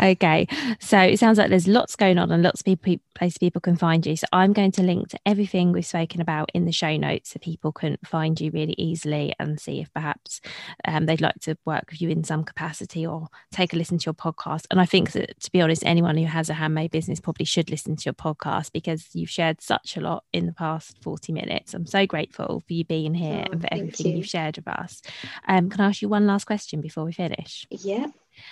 Okay. 0.00 0.48
So 0.80 0.98
it 0.98 1.18
sounds 1.18 1.36
like 1.36 1.50
there's 1.50 1.68
lots 1.68 1.94
going 1.94 2.16
on 2.16 2.32
and 2.32 2.42
lots 2.42 2.62
of 2.62 2.64
people 2.64 3.04
places 3.14 3.38
people 3.38 3.60
can 3.60 3.76
find 3.76 4.04
you. 4.04 4.16
So 4.16 4.26
I'm 4.32 4.52
going 4.52 4.72
to 4.72 4.82
link 4.82 5.08
to 5.10 5.18
everything 5.24 5.70
we've 5.70 5.86
spoken 5.86 6.20
about 6.20 6.50
in 6.54 6.64
the 6.64 6.72
show 6.72 6.96
notes 6.96 7.30
so 7.30 7.38
people 7.38 7.72
can 7.72 7.96
find 8.04 8.40
you 8.40 8.50
really 8.50 8.74
easily 8.76 9.34
and 9.38 9.60
see 9.60 9.80
if 9.80 9.92
perhaps 9.92 10.40
um, 10.86 11.06
they'd 11.06 11.20
like 11.20 11.38
to 11.42 11.56
work 11.64 11.84
with 11.90 12.02
you 12.02 12.08
in 12.08 12.24
some 12.24 12.42
capacity 12.42 13.06
or 13.06 13.28
take 13.52 13.72
a 13.72 13.76
listen 13.76 13.98
to 13.98 14.06
your 14.06 14.14
podcast. 14.14 14.64
And 14.70 14.80
I 14.80 14.86
think 14.86 15.12
that 15.12 15.38
to 15.40 15.52
be 15.52 15.60
honest, 15.60 15.84
anyone 15.86 16.16
who 16.16 16.26
has 16.26 16.50
a 16.50 16.54
handmade 16.54 16.90
business 16.90 17.20
probably 17.20 17.46
should 17.46 17.70
listen 17.70 17.96
to 17.96 18.04
your 18.06 18.14
podcast 18.14 18.72
because 18.72 19.10
you've 19.12 19.30
shared 19.30 19.60
such 19.60 19.96
a 19.96 20.00
lot 20.00 20.24
in 20.32 20.46
the 20.46 20.52
past 20.52 20.96
40 21.02 21.32
minutes. 21.32 21.74
I'm 21.74 21.86
so 21.86 22.06
grateful 22.06 22.62
for 22.66 22.72
you 22.72 22.84
being 22.84 23.14
here 23.14 23.44
oh. 23.46 23.52
and 23.52 23.60
for 23.60 23.73
everything 23.80 24.12
you. 24.12 24.16
have 24.18 24.26
shared 24.26 24.56
with 24.56 24.68
us. 24.68 25.02
Um, 25.48 25.70
can 25.70 25.80
I 25.80 25.88
ask 25.88 26.02
you 26.02 26.08
one 26.08 26.26
last 26.26 26.44
question 26.44 26.80
before 26.80 27.04
we 27.04 27.12
finish? 27.12 27.66
Yeah. 27.70 28.06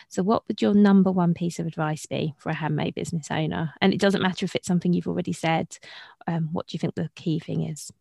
So, 0.09 0.23
what 0.23 0.47
would 0.49 0.63
your 0.63 0.75
number 0.75 1.11
one 1.11 1.35
piece 1.35 1.59
of 1.59 1.67
advice 1.67 2.07
be 2.07 2.35
for 2.39 2.51
a 2.51 2.55
handmade 2.55 2.95
business 2.95 3.29
owner? 3.31 3.75
And 3.81 3.93
it 3.93 4.01
doesn't 4.01 4.23
matter 4.23 4.45
if 4.45 4.55
it's 4.55 4.67
something 4.67 4.93
you've 4.93 5.09
already 5.09 5.33
said. 5.33 5.79
Um, 6.27 6.51
what 6.53 6.69
do 6.69 6.75
you 6.75 6.79
think 6.79 6.95
the 6.95 7.11
key 7.15 7.39
thing 7.39 7.69
is? 7.69 7.93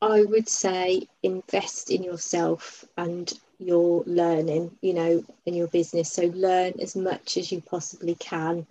I 0.00 0.22
would 0.22 0.48
say 0.48 1.08
invest 1.22 1.90
in 1.90 2.02
yourself 2.02 2.84
and 2.96 3.32
your 3.58 4.02
learning, 4.06 4.76
you 4.82 4.92
know, 4.92 5.24
in 5.46 5.54
your 5.54 5.68
business. 5.68 6.12
So, 6.12 6.24
learn 6.26 6.74
as 6.80 6.94
much 6.94 7.36
as 7.36 7.50
you 7.50 7.60
possibly 7.60 8.14
can 8.16 8.66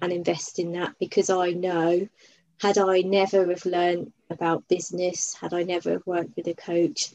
and 0.00 0.12
invest 0.12 0.58
in 0.58 0.72
that 0.72 0.94
because 0.98 1.30
I 1.30 1.52
know 1.52 2.08
had 2.62 2.78
I 2.78 3.00
never 3.00 3.48
have 3.48 3.66
learned 3.66 4.12
about 4.30 4.68
business, 4.68 5.34
had 5.34 5.52
I 5.52 5.64
never 5.64 5.90
have 5.90 6.06
worked 6.06 6.36
with 6.36 6.46
a 6.46 6.54
coach, 6.54 7.12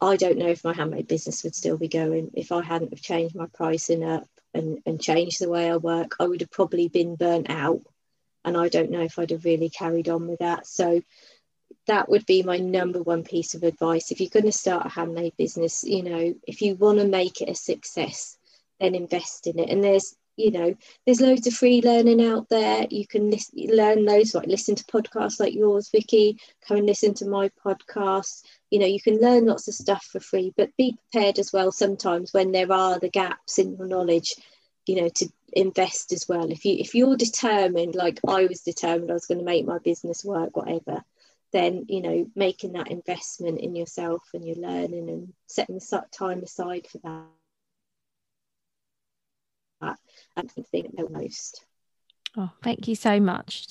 I 0.00 0.14
don't 0.14 0.38
know 0.38 0.46
if 0.46 0.62
my 0.62 0.72
handmade 0.72 1.08
business 1.08 1.42
would 1.42 1.56
still 1.56 1.76
be 1.76 1.88
going. 1.88 2.30
If 2.34 2.52
I 2.52 2.62
hadn't 2.62 2.90
have 2.90 3.02
changed 3.02 3.34
my 3.34 3.46
pricing 3.52 4.04
up 4.04 4.28
and, 4.54 4.78
and 4.86 5.02
changed 5.02 5.40
the 5.40 5.50
way 5.50 5.68
I 5.68 5.78
work, 5.78 6.14
I 6.20 6.28
would 6.28 6.42
have 6.42 6.50
probably 6.52 6.86
been 6.86 7.16
burnt 7.16 7.50
out. 7.50 7.80
And 8.44 8.56
I 8.56 8.68
don't 8.68 8.92
know 8.92 9.00
if 9.00 9.18
I'd 9.18 9.32
have 9.32 9.44
really 9.44 9.68
carried 9.68 10.08
on 10.08 10.28
with 10.28 10.38
that. 10.38 10.64
So 10.68 11.02
that 11.88 12.08
would 12.08 12.24
be 12.24 12.44
my 12.44 12.58
number 12.58 13.02
one 13.02 13.24
piece 13.24 13.54
of 13.54 13.64
advice. 13.64 14.12
If 14.12 14.20
you're 14.20 14.30
going 14.30 14.44
to 14.44 14.52
start 14.52 14.86
a 14.86 14.90
handmade 14.90 15.36
business, 15.36 15.82
you 15.82 16.04
know, 16.04 16.34
if 16.46 16.62
you 16.62 16.76
want 16.76 17.00
to 17.00 17.04
make 17.04 17.40
it 17.40 17.48
a 17.48 17.56
success, 17.56 18.38
then 18.78 18.94
invest 18.94 19.48
in 19.48 19.58
it. 19.58 19.70
And 19.70 19.82
there's 19.82 20.14
you 20.36 20.50
know 20.50 20.74
there's 21.04 21.20
loads 21.20 21.46
of 21.46 21.54
free 21.54 21.80
learning 21.82 22.24
out 22.24 22.48
there. 22.48 22.86
You 22.90 23.06
can 23.06 23.32
learn 23.54 24.04
those 24.04 24.34
like 24.34 24.46
listen 24.46 24.74
to 24.76 24.84
podcasts 24.84 25.40
like 25.40 25.54
yours 25.54 25.90
vicky 25.90 26.38
come 26.66 26.78
and 26.78 26.86
listen 26.86 27.14
to 27.14 27.26
my 27.26 27.50
podcast. 27.64 28.42
You 28.70 28.80
know 28.80 28.86
you 28.86 29.00
can 29.00 29.20
learn 29.20 29.46
lots 29.46 29.68
of 29.68 29.74
stuff 29.74 30.04
for 30.04 30.20
free 30.20 30.52
but 30.56 30.76
be 30.76 30.96
prepared 31.10 31.38
as 31.38 31.52
well 31.52 31.70
sometimes 31.72 32.32
when 32.32 32.52
there 32.52 32.72
are 32.72 32.98
the 32.98 33.10
gaps 33.10 33.58
in 33.58 33.76
your 33.76 33.86
knowledge 33.86 34.34
you 34.86 35.00
know 35.00 35.08
to 35.08 35.28
invest 35.52 36.12
as 36.12 36.26
well. 36.28 36.50
If 36.50 36.64
you 36.64 36.76
if 36.78 36.94
you're 36.94 37.16
determined 37.16 37.94
like 37.94 38.20
i 38.26 38.46
was 38.46 38.60
determined 38.60 39.10
i 39.10 39.14
was 39.14 39.26
going 39.26 39.38
to 39.38 39.44
make 39.44 39.66
my 39.66 39.78
business 39.78 40.24
work 40.24 40.56
whatever 40.56 41.02
then 41.52 41.86
you 41.88 42.02
know 42.02 42.26
making 42.34 42.72
that 42.72 42.90
investment 42.90 43.60
in 43.60 43.76
yourself 43.76 44.22
and 44.34 44.44
your 44.44 44.56
learning 44.56 45.08
and 45.08 45.32
setting 45.46 45.80
time 46.10 46.42
aside 46.42 46.86
for 46.90 46.98
that 46.98 47.43
um, 50.36 50.48
thing 50.48 50.92
the 50.96 51.08
most. 51.08 51.64
Oh, 52.36 52.50
thank 52.62 52.88
you 52.88 52.96
so 52.96 53.20
much. 53.20 53.68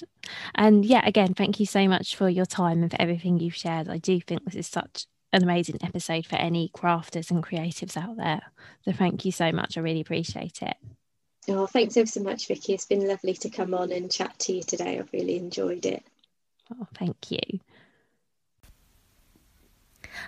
And 0.56 0.86
yeah, 0.86 1.06
again, 1.06 1.34
thank 1.34 1.60
you 1.60 1.66
so 1.66 1.88
much 1.88 2.16
for 2.16 2.30
your 2.30 2.46
time 2.46 2.82
and 2.82 2.90
for 2.90 3.02
everything 3.02 3.40
you've 3.40 3.56
shared. 3.56 3.90
I 3.90 3.98
do 3.98 4.22
think 4.22 4.46
this 4.46 4.56
is 4.56 4.68
such 4.68 5.06
an 5.34 5.44
amazing 5.44 5.80
episode 5.82 6.26
for 6.26 6.38
any 6.38 6.70
crafters 6.70 7.30
and 7.30 7.44
creatives 7.44 7.98
out 7.98 8.16
there. 8.16 8.42
So 8.86 8.94
thank 8.94 9.26
you 9.26 9.32
so 9.32 9.52
much. 9.52 9.78
I 9.78 9.82
really 9.82 10.02
appreciate 10.02 10.62
it. 10.62 10.78
Oh, 11.50 11.68
thanks 11.68 11.98
ever 11.98 12.08
so 12.08 12.22
much, 12.22 12.48
Vicky. 12.48 12.74
It's 12.74 12.86
been 12.86 13.06
lovely 13.06 13.34
to 13.34 13.50
come 13.50 13.74
on 13.74 13.92
and 13.92 14.10
chat 14.10 14.38
to 14.40 14.54
you 14.54 14.64
today. 14.64 14.98
I've 14.98 15.12
really 15.12 15.36
enjoyed 15.36 15.86
it. 15.86 16.04
Oh, 16.74 16.88
thank 16.94 17.32
you. 17.32 17.60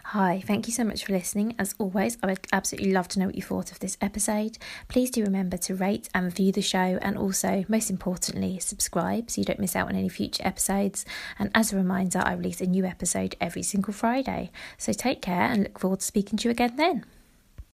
Hi, 0.06 0.42
thank 0.46 0.68
you 0.68 0.74
so 0.74 0.84
much 0.84 1.06
for 1.06 1.14
listening. 1.14 1.56
As 1.58 1.76
always, 1.78 2.18
I 2.22 2.28
would 2.28 2.48
absolutely 2.52 2.92
love 2.92 3.08
to 3.10 3.20
know 3.20 3.28
what 3.28 3.36
you 3.36 3.42
thought 3.42 3.72
of 3.72 3.80
this 3.80 3.98
episode. 4.02 4.58
Please 4.88 5.10
do 5.10 5.24
remember 5.24 5.58
to 5.58 5.76
rate 5.76 6.10
and 6.14 6.26
review 6.26 6.52
the 6.52 6.62
show, 6.62 7.00
and 7.02 7.18
also, 7.18 7.66
most 7.68 7.90
importantly, 7.90 8.60
subscribe 8.60 9.30
so 9.30 9.42
you 9.42 9.46
don't 9.46 9.60
miss 9.60 9.76
out 9.76 9.90
on 9.90 9.96
any 9.96 10.10
future 10.10 10.46
episodes. 10.46 11.06
And 11.40 11.52
as 11.54 11.72
a 11.72 11.78
reminder, 11.78 12.22
I 12.24 12.34
release 12.34 12.62
a 12.62 12.66
new 12.66 12.86
episode 12.86 13.36
every 13.40 13.64
single 13.64 13.94
Friday. 13.94 14.52
So 14.78 14.94
take 14.94 15.22
care 15.22 15.42
and 15.42 15.64
look 15.64 15.80
forward 15.80 16.00
to 16.00 16.06
speaking 16.06 16.38
to 16.40 16.46
you 16.46 16.52
again 16.52 16.76
then. 16.76 17.06